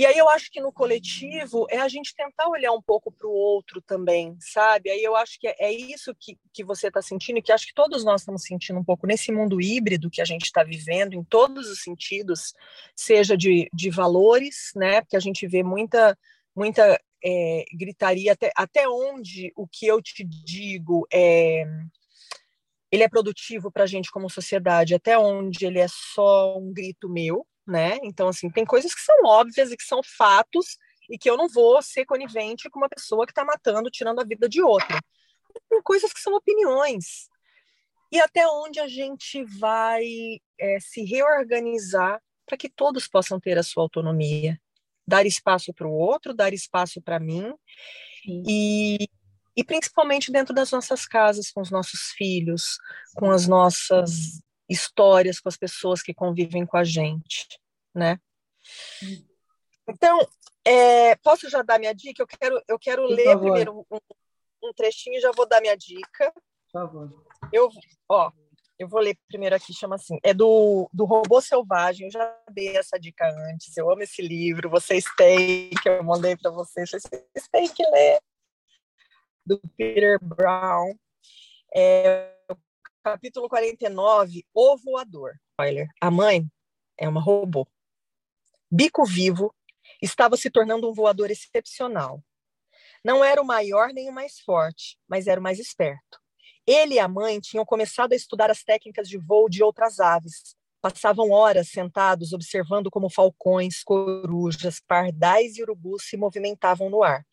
E 0.00 0.06
aí 0.06 0.16
eu 0.16 0.30
acho 0.30 0.50
que 0.50 0.62
no 0.62 0.72
coletivo 0.72 1.66
é 1.68 1.76
a 1.76 1.86
gente 1.86 2.14
tentar 2.14 2.48
olhar 2.48 2.72
um 2.72 2.80
pouco 2.80 3.12
para 3.12 3.28
o 3.28 3.32
outro 3.32 3.82
também, 3.82 4.34
sabe? 4.40 4.88
Aí 4.88 5.04
eu 5.04 5.14
acho 5.14 5.38
que 5.38 5.46
é, 5.46 5.54
é 5.58 5.70
isso 5.70 6.14
que, 6.18 6.38
que 6.54 6.64
você 6.64 6.86
está 6.88 7.02
sentindo 7.02 7.38
e 7.38 7.42
que 7.42 7.52
acho 7.52 7.66
que 7.66 7.74
todos 7.74 8.02
nós 8.02 8.22
estamos 8.22 8.44
sentindo 8.44 8.80
um 8.80 8.82
pouco 8.82 9.06
nesse 9.06 9.30
mundo 9.30 9.60
híbrido 9.60 10.08
que 10.08 10.22
a 10.22 10.24
gente 10.24 10.44
está 10.44 10.64
vivendo, 10.64 11.12
em 11.12 11.22
todos 11.22 11.68
os 11.68 11.82
sentidos, 11.82 12.54
seja 12.96 13.36
de, 13.36 13.68
de 13.74 13.90
valores, 13.90 14.72
né? 14.74 15.02
Porque 15.02 15.18
a 15.18 15.20
gente 15.20 15.46
vê 15.46 15.62
muita, 15.62 16.16
muita 16.56 16.98
é, 17.22 17.66
gritaria, 17.70 18.32
até, 18.32 18.50
até 18.56 18.88
onde 18.88 19.52
o 19.54 19.68
que 19.68 19.86
eu 19.86 20.00
te 20.00 20.24
digo 20.24 21.06
é 21.12 21.66
ele 22.90 23.02
é 23.02 23.08
produtivo 23.08 23.70
para 23.70 23.84
a 23.84 23.86
gente 23.86 24.10
como 24.10 24.30
sociedade, 24.30 24.94
até 24.94 25.18
onde 25.18 25.66
ele 25.66 25.78
é 25.78 25.86
só 25.88 26.58
um 26.58 26.72
grito 26.72 27.06
meu, 27.06 27.46
né? 27.70 27.98
Então, 28.02 28.28
assim, 28.28 28.50
tem 28.50 28.64
coisas 28.64 28.94
que 28.94 29.00
são 29.00 29.16
óbvias 29.24 29.70
e 29.70 29.76
que 29.76 29.84
são 29.84 30.00
fatos 30.02 30.76
e 31.08 31.16
que 31.16 31.30
eu 31.30 31.36
não 31.36 31.48
vou 31.48 31.80
ser 31.80 32.04
conivente 32.04 32.68
com 32.68 32.78
uma 32.78 32.88
pessoa 32.88 33.24
que 33.24 33.32
está 33.32 33.44
matando, 33.44 33.90
tirando 33.90 34.20
a 34.20 34.24
vida 34.24 34.48
de 34.48 34.60
outra. 34.60 35.00
Tem 35.68 35.80
coisas 35.82 36.12
que 36.12 36.20
são 36.20 36.34
opiniões. 36.34 37.28
E 38.12 38.20
até 38.20 38.46
onde 38.46 38.80
a 38.80 38.88
gente 38.88 39.44
vai 39.44 40.04
é, 40.58 40.78
se 40.80 41.04
reorganizar 41.04 42.20
para 42.44 42.56
que 42.56 42.68
todos 42.68 43.06
possam 43.06 43.38
ter 43.38 43.56
a 43.56 43.62
sua 43.62 43.84
autonomia. 43.84 44.60
Dar 45.06 45.24
espaço 45.24 45.72
para 45.72 45.86
o 45.86 45.92
outro, 45.92 46.34
dar 46.34 46.52
espaço 46.52 47.00
para 47.00 47.20
mim. 47.20 47.52
E, 48.26 49.08
e 49.56 49.64
principalmente 49.64 50.30
dentro 50.30 50.54
das 50.54 50.70
nossas 50.70 51.06
casas, 51.06 51.50
com 51.50 51.60
os 51.60 51.70
nossos 51.70 52.12
filhos, 52.16 52.78
com 53.16 53.30
as 53.30 53.46
nossas 53.46 54.40
histórias 54.70 55.40
com 55.40 55.48
as 55.48 55.56
pessoas 55.56 56.00
que 56.00 56.14
convivem 56.14 56.64
com 56.64 56.76
a 56.76 56.84
gente, 56.84 57.59
né? 57.94 58.18
Então, 59.88 60.18
é, 60.64 61.16
posso 61.16 61.48
já 61.48 61.62
dar 61.62 61.78
minha 61.78 61.94
dica? 61.94 62.22
Eu 62.22 62.26
quero, 62.26 62.62
eu 62.68 62.78
quero 62.78 63.06
ler 63.06 63.24
favor. 63.24 63.40
primeiro 63.40 63.86
um, 63.90 63.98
um, 64.62 64.72
trechinho 64.72 65.16
e 65.16 65.20
já 65.20 65.32
vou 65.32 65.48
dar 65.48 65.60
minha 65.60 65.76
dica. 65.76 66.32
Por 66.32 66.72
favor. 66.72 67.24
Eu, 67.52 67.68
ó, 68.08 68.30
eu 68.78 68.88
vou 68.88 69.00
ler 69.00 69.18
primeiro 69.28 69.54
aqui, 69.54 69.72
chama 69.72 69.96
assim, 69.96 70.18
é 70.22 70.32
do, 70.32 70.88
do 70.92 71.04
Robô 71.04 71.40
Selvagem, 71.40 72.06
eu 72.06 72.12
já 72.12 72.38
dei 72.50 72.76
essa 72.76 72.98
dica 72.98 73.28
antes, 73.50 73.76
eu 73.76 73.90
amo 73.90 74.02
esse 74.02 74.22
livro, 74.22 74.70
vocês 74.70 75.04
têm, 75.16 75.70
que 75.82 75.88
eu 75.88 76.02
mandei 76.04 76.36
para 76.36 76.50
vocês, 76.50 76.90
vocês 76.90 77.48
têm 77.50 77.68
que 77.68 77.84
ler, 77.90 78.20
do 79.44 79.60
Peter 79.76 80.18
Brown. 80.22 80.94
É, 81.74 82.36
Capítulo 83.02 83.48
49, 83.48 84.44
O 84.52 84.76
Voador. 84.76 85.32
Spoiler. 85.52 85.88
A 86.00 86.10
mãe 86.10 86.46
é 86.98 87.08
uma 87.08 87.20
robô. 87.20 87.66
Bico 88.72 89.04
Vivo 89.04 89.52
estava 90.00 90.36
se 90.36 90.48
tornando 90.48 90.88
um 90.88 90.94
voador 90.94 91.28
excepcional. 91.28 92.22
Não 93.04 93.24
era 93.24 93.42
o 93.42 93.44
maior 93.44 93.92
nem 93.92 94.08
o 94.08 94.12
mais 94.12 94.38
forte, 94.38 94.96
mas 95.08 95.26
era 95.26 95.40
o 95.40 95.42
mais 95.42 95.58
esperto. 95.58 96.20
Ele 96.64 96.94
e 96.94 96.98
a 97.00 97.08
mãe 97.08 97.40
tinham 97.40 97.64
começado 97.64 98.12
a 98.12 98.16
estudar 98.16 98.48
as 98.48 98.62
técnicas 98.62 99.08
de 99.08 99.18
voo 99.18 99.48
de 99.48 99.60
outras 99.64 99.98
aves. 99.98 100.54
Passavam 100.80 101.32
horas 101.32 101.68
sentados 101.68 102.32
observando 102.32 102.92
como 102.92 103.10
falcões, 103.10 103.82
corujas, 103.82 104.78
pardais 104.86 105.56
e 105.56 105.62
urubus 105.62 106.04
se 106.04 106.16
movimentavam 106.16 106.88
no 106.88 107.02
ar. 107.02 107.26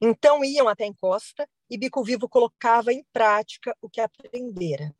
Então 0.00 0.42
iam 0.42 0.66
até 0.66 0.84
a 0.84 0.86
encosta 0.86 1.46
e 1.68 1.76
Bico 1.76 2.02
Vivo 2.02 2.26
colocava 2.26 2.90
em 2.90 3.04
prática 3.12 3.76
o 3.82 3.90
que 3.90 4.00
aprendera. 4.00 4.94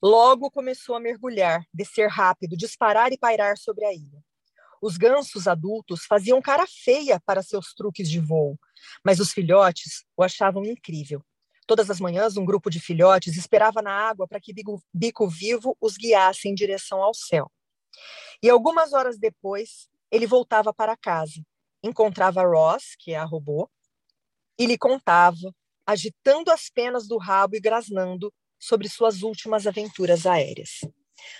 Logo 0.00 0.48
começou 0.48 0.94
a 0.94 1.00
mergulhar, 1.00 1.66
descer 1.74 2.08
rápido, 2.08 2.56
disparar 2.56 3.12
e 3.12 3.18
pairar 3.18 3.58
sobre 3.58 3.84
a 3.84 3.92
ilha. 3.92 4.27
Os 4.80 4.96
gansos 4.96 5.48
adultos 5.48 6.04
faziam 6.04 6.40
cara 6.40 6.66
feia 6.66 7.20
para 7.20 7.42
seus 7.42 7.74
truques 7.74 8.08
de 8.08 8.20
voo, 8.20 8.58
mas 9.04 9.20
os 9.20 9.32
filhotes 9.32 10.04
o 10.16 10.22
achavam 10.22 10.64
incrível. 10.64 11.22
Todas 11.66 11.90
as 11.90 12.00
manhãs, 12.00 12.36
um 12.36 12.44
grupo 12.44 12.70
de 12.70 12.80
filhotes 12.80 13.36
esperava 13.36 13.82
na 13.82 13.92
água 13.92 14.26
para 14.26 14.40
que 14.40 14.52
Bico, 14.52 14.82
Bico 14.92 15.28
Vivo 15.28 15.76
os 15.80 15.96
guiasse 15.96 16.48
em 16.48 16.54
direção 16.54 17.02
ao 17.02 17.12
céu. 17.12 17.50
E 18.42 18.48
algumas 18.48 18.92
horas 18.92 19.18
depois, 19.18 19.88
ele 20.10 20.26
voltava 20.26 20.72
para 20.72 20.96
casa, 20.96 21.42
encontrava 21.82 22.42
Ross, 22.42 22.96
que 22.98 23.12
é 23.12 23.18
a 23.18 23.24
robô, 23.24 23.68
e 24.58 24.66
lhe 24.66 24.78
contava, 24.78 25.54
agitando 25.86 26.50
as 26.50 26.70
penas 26.70 27.06
do 27.06 27.18
rabo 27.18 27.56
e 27.56 27.60
grasnando, 27.60 28.32
sobre 28.58 28.88
suas 28.88 29.22
últimas 29.22 29.66
aventuras 29.66 30.26
aéreas. 30.26 30.80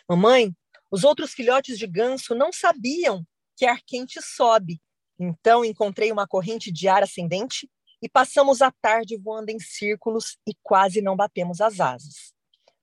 Mamãe, 0.09 0.55
os 0.91 1.05
outros 1.05 1.33
filhotes 1.33 1.79
de 1.79 1.87
ganso 1.87 2.35
não 2.35 2.53
sabiam 2.53 3.27
que 3.57 3.67
ar 3.67 3.81
quente 3.87 4.21
sobe. 4.23 4.81
Então 5.19 5.65
encontrei 5.65 6.13
uma 6.13 6.27
corrente 6.27 6.73
de 6.73 6.89
ar 6.89 7.03
ascendente 7.03 7.69
e 8.01 8.09
passamos 8.09 8.63
a 8.63 8.71
tarde 8.71 9.17
voando 9.17 9.51
em 9.51 9.59
círculos 9.59 10.39
e 10.47 10.53
quase 10.63 11.01
não 11.03 11.17
batemos 11.17 11.61
as 11.61 11.81
asas. 11.81 12.33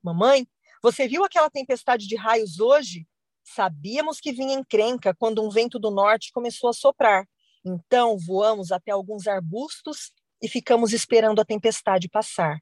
Mamãe, 0.04 0.48
você 0.84 1.08
viu 1.08 1.24
aquela 1.24 1.50
tempestade 1.50 2.08
de 2.08 2.16
raios 2.16 2.60
hoje? 2.60 3.08
Sabíamos 3.44 4.20
que 4.20 4.34
vinha 4.34 4.54
encrenca 4.54 5.16
quando 5.18 5.44
um 5.44 5.50
vento 5.50 5.80
do 5.80 5.90
norte 5.90 6.32
começou 6.32 6.70
a 6.70 6.74
soprar. 6.74 7.28
Então 7.64 8.18
voamos 8.18 8.72
até 8.72 8.92
alguns 8.92 9.28
arbustos 9.28 10.12
e 10.42 10.48
ficamos 10.48 10.94
esperando 10.94 11.40
a 11.40 11.46
tempestade 11.46 12.10
passar. 12.10 12.60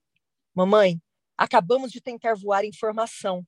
Mamãe, 0.56 1.02
Acabamos 1.38 1.92
de 1.92 2.00
tentar 2.00 2.36
voar 2.36 2.64
em 2.64 2.72
formação. 2.72 3.46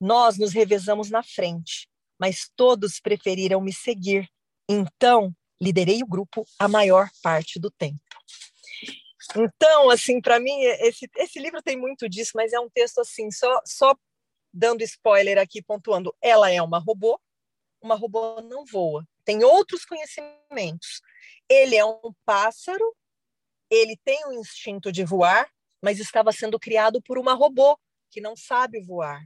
Nós 0.00 0.38
nos 0.38 0.52
revezamos 0.52 1.10
na 1.10 1.22
frente, 1.22 1.88
mas 2.18 2.50
todos 2.56 3.00
preferiram 3.00 3.60
me 3.60 3.72
seguir. 3.72 4.28
Então, 4.68 5.34
liderei 5.60 6.02
o 6.02 6.06
grupo 6.06 6.44
a 6.58 6.68
maior 6.68 7.08
parte 7.22 7.58
do 7.58 7.70
tempo. 7.70 8.00
Então, 9.36 9.90
assim, 9.90 10.20
para 10.20 10.38
mim, 10.38 10.60
esse, 10.62 11.08
esse 11.16 11.38
livro 11.38 11.62
tem 11.62 11.76
muito 11.76 12.08
disso, 12.08 12.32
mas 12.34 12.52
é 12.52 12.60
um 12.60 12.68
texto 12.68 13.00
assim, 13.00 13.30
só, 13.30 13.60
só 13.64 13.96
dando 14.52 14.82
spoiler 14.82 15.38
aqui, 15.38 15.62
pontuando, 15.62 16.14
ela 16.20 16.50
é 16.50 16.60
uma 16.62 16.78
robô, 16.78 17.18
uma 17.80 17.94
robô 17.94 18.40
não 18.42 18.64
voa, 18.64 19.06
tem 19.24 19.42
outros 19.42 19.84
conhecimentos. 19.84 21.00
Ele 21.48 21.76
é 21.76 21.84
um 21.84 22.14
pássaro, 22.24 22.94
ele 23.70 23.98
tem 24.04 24.24
o 24.26 24.32
instinto 24.32 24.92
de 24.92 25.04
voar, 25.04 25.50
mas 25.82 25.98
estava 25.98 26.30
sendo 26.30 26.58
criado 26.58 27.02
por 27.02 27.18
uma 27.18 27.34
robô 27.34 27.78
que 28.10 28.20
não 28.20 28.36
sabe 28.36 28.80
voar. 28.80 29.24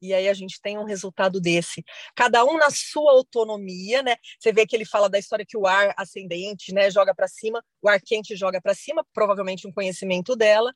E 0.00 0.14
aí 0.14 0.28
a 0.28 0.34
gente 0.34 0.60
tem 0.60 0.78
um 0.78 0.84
resultado 0.84 1.40
desse. 1.40 1.84
Cada 2.14 2.44
um 2.44 2.56
na 2.56 2.70
sua 2.70 3.12
autonomia, 3.12 4.02
né? 4.02 4.16
Você 4.38 4.52
vê 4.52 4.66
que 4.66 4.76
ele 4.76 4.84
fala 4.84 5.08
da 5.08 5.18
história 5.18 5.44
que 5.46 5.56
o 5.56 5.66
ar 5.66 5.92
ascendente, 5.96 6.72
né, 6.72 6.90
joga 6.90 7.14
para 7.14 7.26
cima, 7.26 7.62
o 7.82 7.88
ar 7.88 8.00
quente 8.00 8.36
joga 8.36 8.60
para 8.60 8.74
cima, 8.74 9.04
provavelmente 9.12 9.66
um 9.66 9.72
conhecimento 9.72 10.36
dela. 10.36 10.72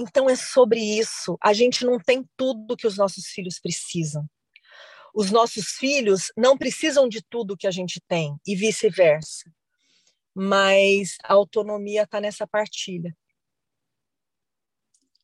Então 0.00 0.28
é 0.28 0.36
sobre 0.36 0.80
isso. 0.80 1.36
A 1.42 1.52
gente 1.52 1.84
não 1.84 1.98
tem 1.98 2.24
tudo 2.36 2.76
que 2.76 2.86
os 2.86 2.96
nossos 2.96 3.26
filhos 3.26 3.60
precisam. 3.60 4.26
Os 5.14 5.30
nossos 5.30 5.72
filhos 5.72 6.32
não 6.36 6.56
precisam 6.56 7.08
de 7.08 7.22
tudo 7.22 7.56
que 7.56 7.66
a 7.66 7.70
gente 7.70 8.00
tem 8.08 8.34
e 8.46 8.56
vice-versa. 8.56 9.50
Mas 10.34 11.16
a 11.22 11.34
autonomia 11.34 12.04
está 12.04 12.18
nessa 12.18 12.46
partilha. 12.46 13.14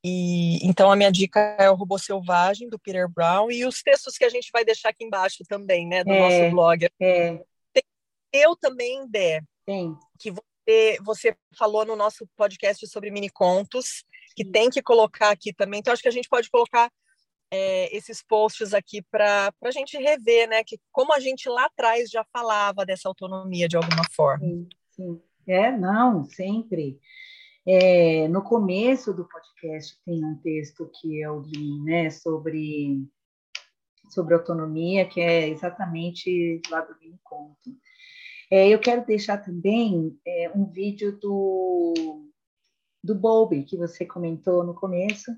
E 0.04 0.64
então 0.66 0.90
a 0.92 0.96
minha 0.96 1.10
dica 1.10 1.40
é 1.58 1.70
o 1.70 1.74
Robô 1.74 1.98
Selvagem 1.98 2.68
do 2.68 2.78
Peter 2.78 3.08
Brown 3.08 3.50
e 3.50 3.64
os 3.64 3.82
textos 3.82 4.16
que 4.16 4.24
a 4.24 4.28
gente 4.28 4.50
vai 4.52 4.64
deixar 4.64 4.90
aqui 4.90 5.04
embaixo 5.04 5.42
também, 5.48 5.86
né, 5.86 6.04
do 6.04 6.12
é, 6.12 6.20
nosso 6.20 6.50
blog. 6.52 6.88
É. 7.00 7.44
Eu 8.32 8.54
também, 8.54 9.08
Dé, 9.08 9.40
que 10.18 10.30
você, 10.30 10.98
você 11.02 11.36
falou 11.56 11.84
no 11.84 11.96
nosso 11.96 12.28
podcast 12.36 12.86
sobre 12.86 13.10
mini 13.10 13.30
contos, 13.30 14.04
que 14.36 14.44
tem 14.44 14.70
que 14.70 14.82
colocar 14.82 15.30
aqui 15.30 15.52
também. 15.52 15.80
Então 15.80 15.92
acho 15.92 16.02
que 16.02 16.08
a 16.08 16.12
gente 16.12 16.28
pode 16.28 16.50
colocar 16.50 16.90
é, 17.50 17.96
esses 17.96 18.22
posts 18.22 18.74
aqui 18.74 19.02
para 19.10 19.52
a 19.62 19.70
gente 19.70 19.96
rever, 19.96 20.48
né, 20.48 20.62
que 20.62 20.78
como 20.92 21.12
a 21.12 21.20
gente 21.20 21.48
lá 21.48 21.64
atrás 21.64 22.10
já 22.10 22.24
falava 22.32 22.84
dessa 22.84 23.08
autonomia 23.08 23.68
de 23.68 23.76
alguma 23.76 24.04
forma. 24.14 24.44
Sim, 24.44 24.68
sim. 24.90 25.22
É, 25.46 25.72
não, 25.72 26.24
sempre. 26.26 27.00
É, 27.70 28.26
no 28.28 28.40
começo 28.40 29.12
do 29.12 29.28
podcast 29.28 29.94
tem 30.02 30.24
um 30.24 30.38
texto 30.38 30.90
que 30.98 31.20
eu 31.20 31.42
li 31.42 31.78
né, 31.82 32.08
sobre, 32.08 33.06
sobre 34.08 34.32
autonomia, 34.32 35.06
que 35.06 35.20
é 35.20 35.46
exatamente 35.50 36.62
lá 36.70 36.80
do 36.80 36.98
Mini 36.98 37.20
Conto. 37.22 37.76
É, 38.50 38.66
eu 38.70 38.78
quero 38.78 39.04
deixar 39.04 39.36
também 39.36 40.18
é, 40.26 40.50
um 40.54 40.64
vídeo 40.64 41.18
do, 41.18 41.92
do 43.04 43.14
Bowlby, 43.14 43.64
que 43.64 43.76
você 43.76 44.06
comentou 44.06 44.64
no 44.64 44.74
começo, 44.74 45.30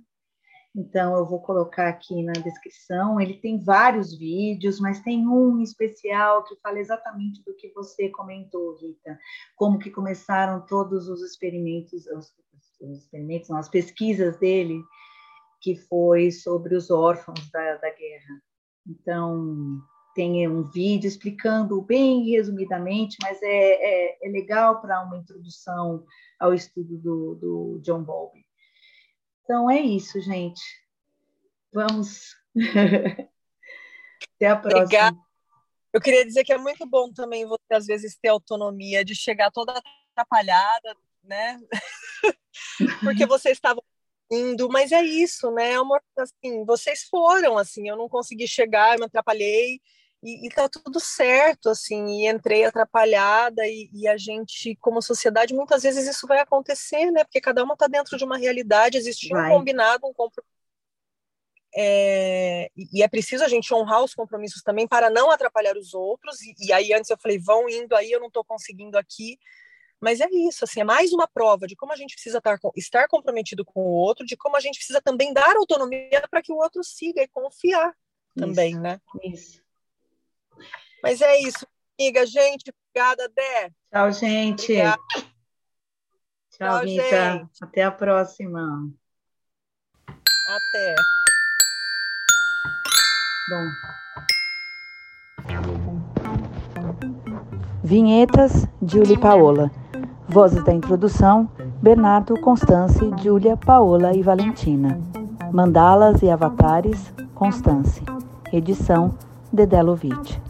então, 0.75 1.17
eu 1.17 1.27
vou 1.27 1.41
colocar 1.41 1.89
aqui 1.89 2.23
na 2.23 2.33
descrição. 2.33 3.21
Ele 3.21 3.35
tem 3.35 3.59
vários 3.59 4.17
vídeos, 4.17 4.79
mas 4.79 5.01
tem 5.01 5.27
um 5.27 5.61
especial 5.61 6.45
que 6.45 6.55
fala 6.61 6.79
exatamente 6.79 7.43
do 7.45 7.55
que 7.57 7.73
você 7.73 8.09
comentou, 8.09 8.77
Rita. 8.77 9.19
Como 9.57 9.79
que 9.79 9.91
começaram 9.91 10.65
todos 10.67 11.09
os 11.09 11.23
experimentos, 11.23 12.07
os, 12.07 12.33
os 12.81 12.99
experimentos, 12.99 13.49
não, 13.49 13.57
as 13.57 13.69
pesquisas 13.69 14.39
dele, 14.39 14.81
que 15.61 15.75
foi 15.75 16.31
sobre 16.31 16.77
os 16.77 16.89
órfãos 16.89 17.51
da, 17.51 17.77
da 17.77 17.91
guerra. 17.91 18.41
Então, 18.87 19.81
tem 20.15 20.49
um 20.49 20.63
vídeo 20.63 21.09
explicando 21.09 21.83
bem 21.83 22.31
resumidamente, 22.31 23.17
mas 23.21 23.43
é, 23.43 23.49
é, 23.49 24.19
é 24.23 24.31
legal 24.31 24.81
para 24.81 25.03
uma 25.03 25.17
introdução 25.17 26.05
ao 26.39 26.55
estudo 26.55 26.97
do, 26.97 27.35
do 27.35 27.81
John 27.83 28.05
Bowlby. 28.05 28.50
Então 29.51 29.69
é 29.69 29.81
isso, 29.81 30.21
gente. 30.21 30.63
Vamos. 31.73 32.37
Até 34.37 34.47
a 34.47 34.55
próxima. 34.55 34.85
Obrigada. 34.85 35.19
Eu 35.93 36.01
queria 36.01 36.25
dizer 36.25 36.45
que 36.45 36.53
é 36.53 36.57
muito 36.57 36.87
bom 36.87 37.13
também 37.13 37.45
você, 37.45 37.75
às 37.75 37.85
vezes, 37.85 38.17
ter 38.17 38.29
autonomia 38.29 39.05
de 39.05 39.13
chegar 39.13 39.51
toda 39.51 39.75
atrapalhada, 40.13 40.97
né? 41.25 41.59
Porque 43.03 43.27
vocês 43.27 43.57
estavam 43.57 43.83
indo, 44.31 44.69
mas 44.69 44.93
é 44.93 45.03
isso, 45.03 45.51
né? 45.51 45.75
Amor, 45.75 46.01
assim, 46.17 46.65
vocês 46.65 47.09
foram, 47.11 47.59
assim, 47.59 47.89
eu 47.89 47.97
não 47.97 48.09
consegui 48.09 48.47
chegar, 48.47 48.95
eu 48.95 49.01
me 49.01 49.07
atrapalhei, 49.07 49.81
e, 50.23 50.47
e 50.47 50.51
tá 50.51 50.69
tudo 50.69 51.01
certo, 51.01 51.71
assim, 51.71 52.05
e 52.07 52.29
entrei 52.29 52.65
atrapalhada, 52.65 53.67
e, 53.67 53.89
e, 53.93 54.07
a 54.07 54.17
gente, 54.17 54.77
como 54.77 55.01
sociedade, 55.01 55.55
muitas 55.55 55.83
vezes 55.83 56.07
isso 56.07 56.27
vai 56.27 56.41
acontecer, 56.41 57.11
né? 57.11 57.25
Porque 57.25 57.41
cada 57.41 57.65
uma 57.65 57.77
tá 57.77 57.87
dentro 57.87 58.19
de 58.19 58.25
uma 58.25 58.37
realidade, 58.37 58.99
existe 58.99 59.35
um 59.35 59.49
combinado, 59.49 60.07
um 60.07 60.13
compromisso. 60.13 60.51
É, 61.75 62.69
e 62.93 63.03
é 63.03 63.09
preciso 63.09 63.45
a 63.45 63.49
gente 63.49 63.73
honrar 63.73 64.03
os 64.03 64.13
compromissos 64.13 64.61
também 64.61 64.89
para 64.89 65.09
não 65.09 65.31
atrapalhar 65.31 65.77
os 65.77 65.95
outros. 65.95 66.41
E, 66.43 66.55
e 66.67 66.73
aí 66.73 66.93
antes 66.93 67.11
eu 67.11 67.19
falei, 67.19 67.39
vão 67.39 67.69
indo 67.69 67.95
aí, 67.95 68.11
eu 68.11 68.21
não 68.21 68.27
estou 68.27 68.45
conseguindo 68.45 68.99
aqui. 68.99 69.39
Mas 70.01 70.21
é 70.21 70.29
isso, 70.31 70.65
assim, 70.65 70.81
é 70.81 70.85
mais 70.85 71.13
uma 71.13 71.29
prova 71.29 71.67
de 71.67 71.77
como 71.77 71.93
a 71.93 71.97
gente 71.97 72.15
precisa 72.15 72.39
estar, 72.39 72.59
estar 72.75 73.07
comprometido 73.07 73.65
com 73.65 73.81
o 73.81 73.93
outro, 73.93 74.25
de 74.25 74.37
como 74.37 74.57
a 74.57 74.61
gente 74.61 74.79
precisa 74.79 75.01
também 75.01 75.33
dar 75.33 75.57
autonomia 75.57 76.27
para 76.31 76.43
que 76.43 76.53
o 76.53 76.57
outro 76.57 76.83
siga 76.83 77.23
e 77.23 77.29
confiar 77.29 77.95
também, 78.35 78.73
isso, 78.73 78.81
né? 78.81 79.01
Isso. 79.23 79.70
Mas 81.03 81.21
é 81.21 81.39
isso, 81.41 81.67
amiga. 81.99 82.27
Gente, 82.27 82.73
obrigada, 82.93 83.29
Dé. 83.35 83.71
Tchau, 83.93 84.13
gente. 84.13 84.73
Obrigada. 84.73 85.03
Tchau, 86.51 86.81
Tchau. 86.81 86.87
Gente. 86.87 87.51
Até 87.63 87.83
a 87.85 87.91
próxima. 87.91 88.89
Até. 90.49 90.95
Bom. 93.49 93.67
Vinhetas, 97.83 98.67
Julie 98.83 99.19
Paola. 99.19 99.71
Vozes 100.29 100.63
da 100.63 100.73
introdução, 100.73 101.51
Bernardo, 101.83 102.39
Constance, 102.41 103.01
Júlia, 103.21 103.57
Paola 103.57 104.15
e 104.15 104.23
Valentina. 104.23 105.01
Mandalas 105.53 106.23
e 106.23 106.31
avatares, 106.31 107.13
Constance. 107.35 108.01
Edição, 108.53 109.19
Dedelovitch. 109.53 110.50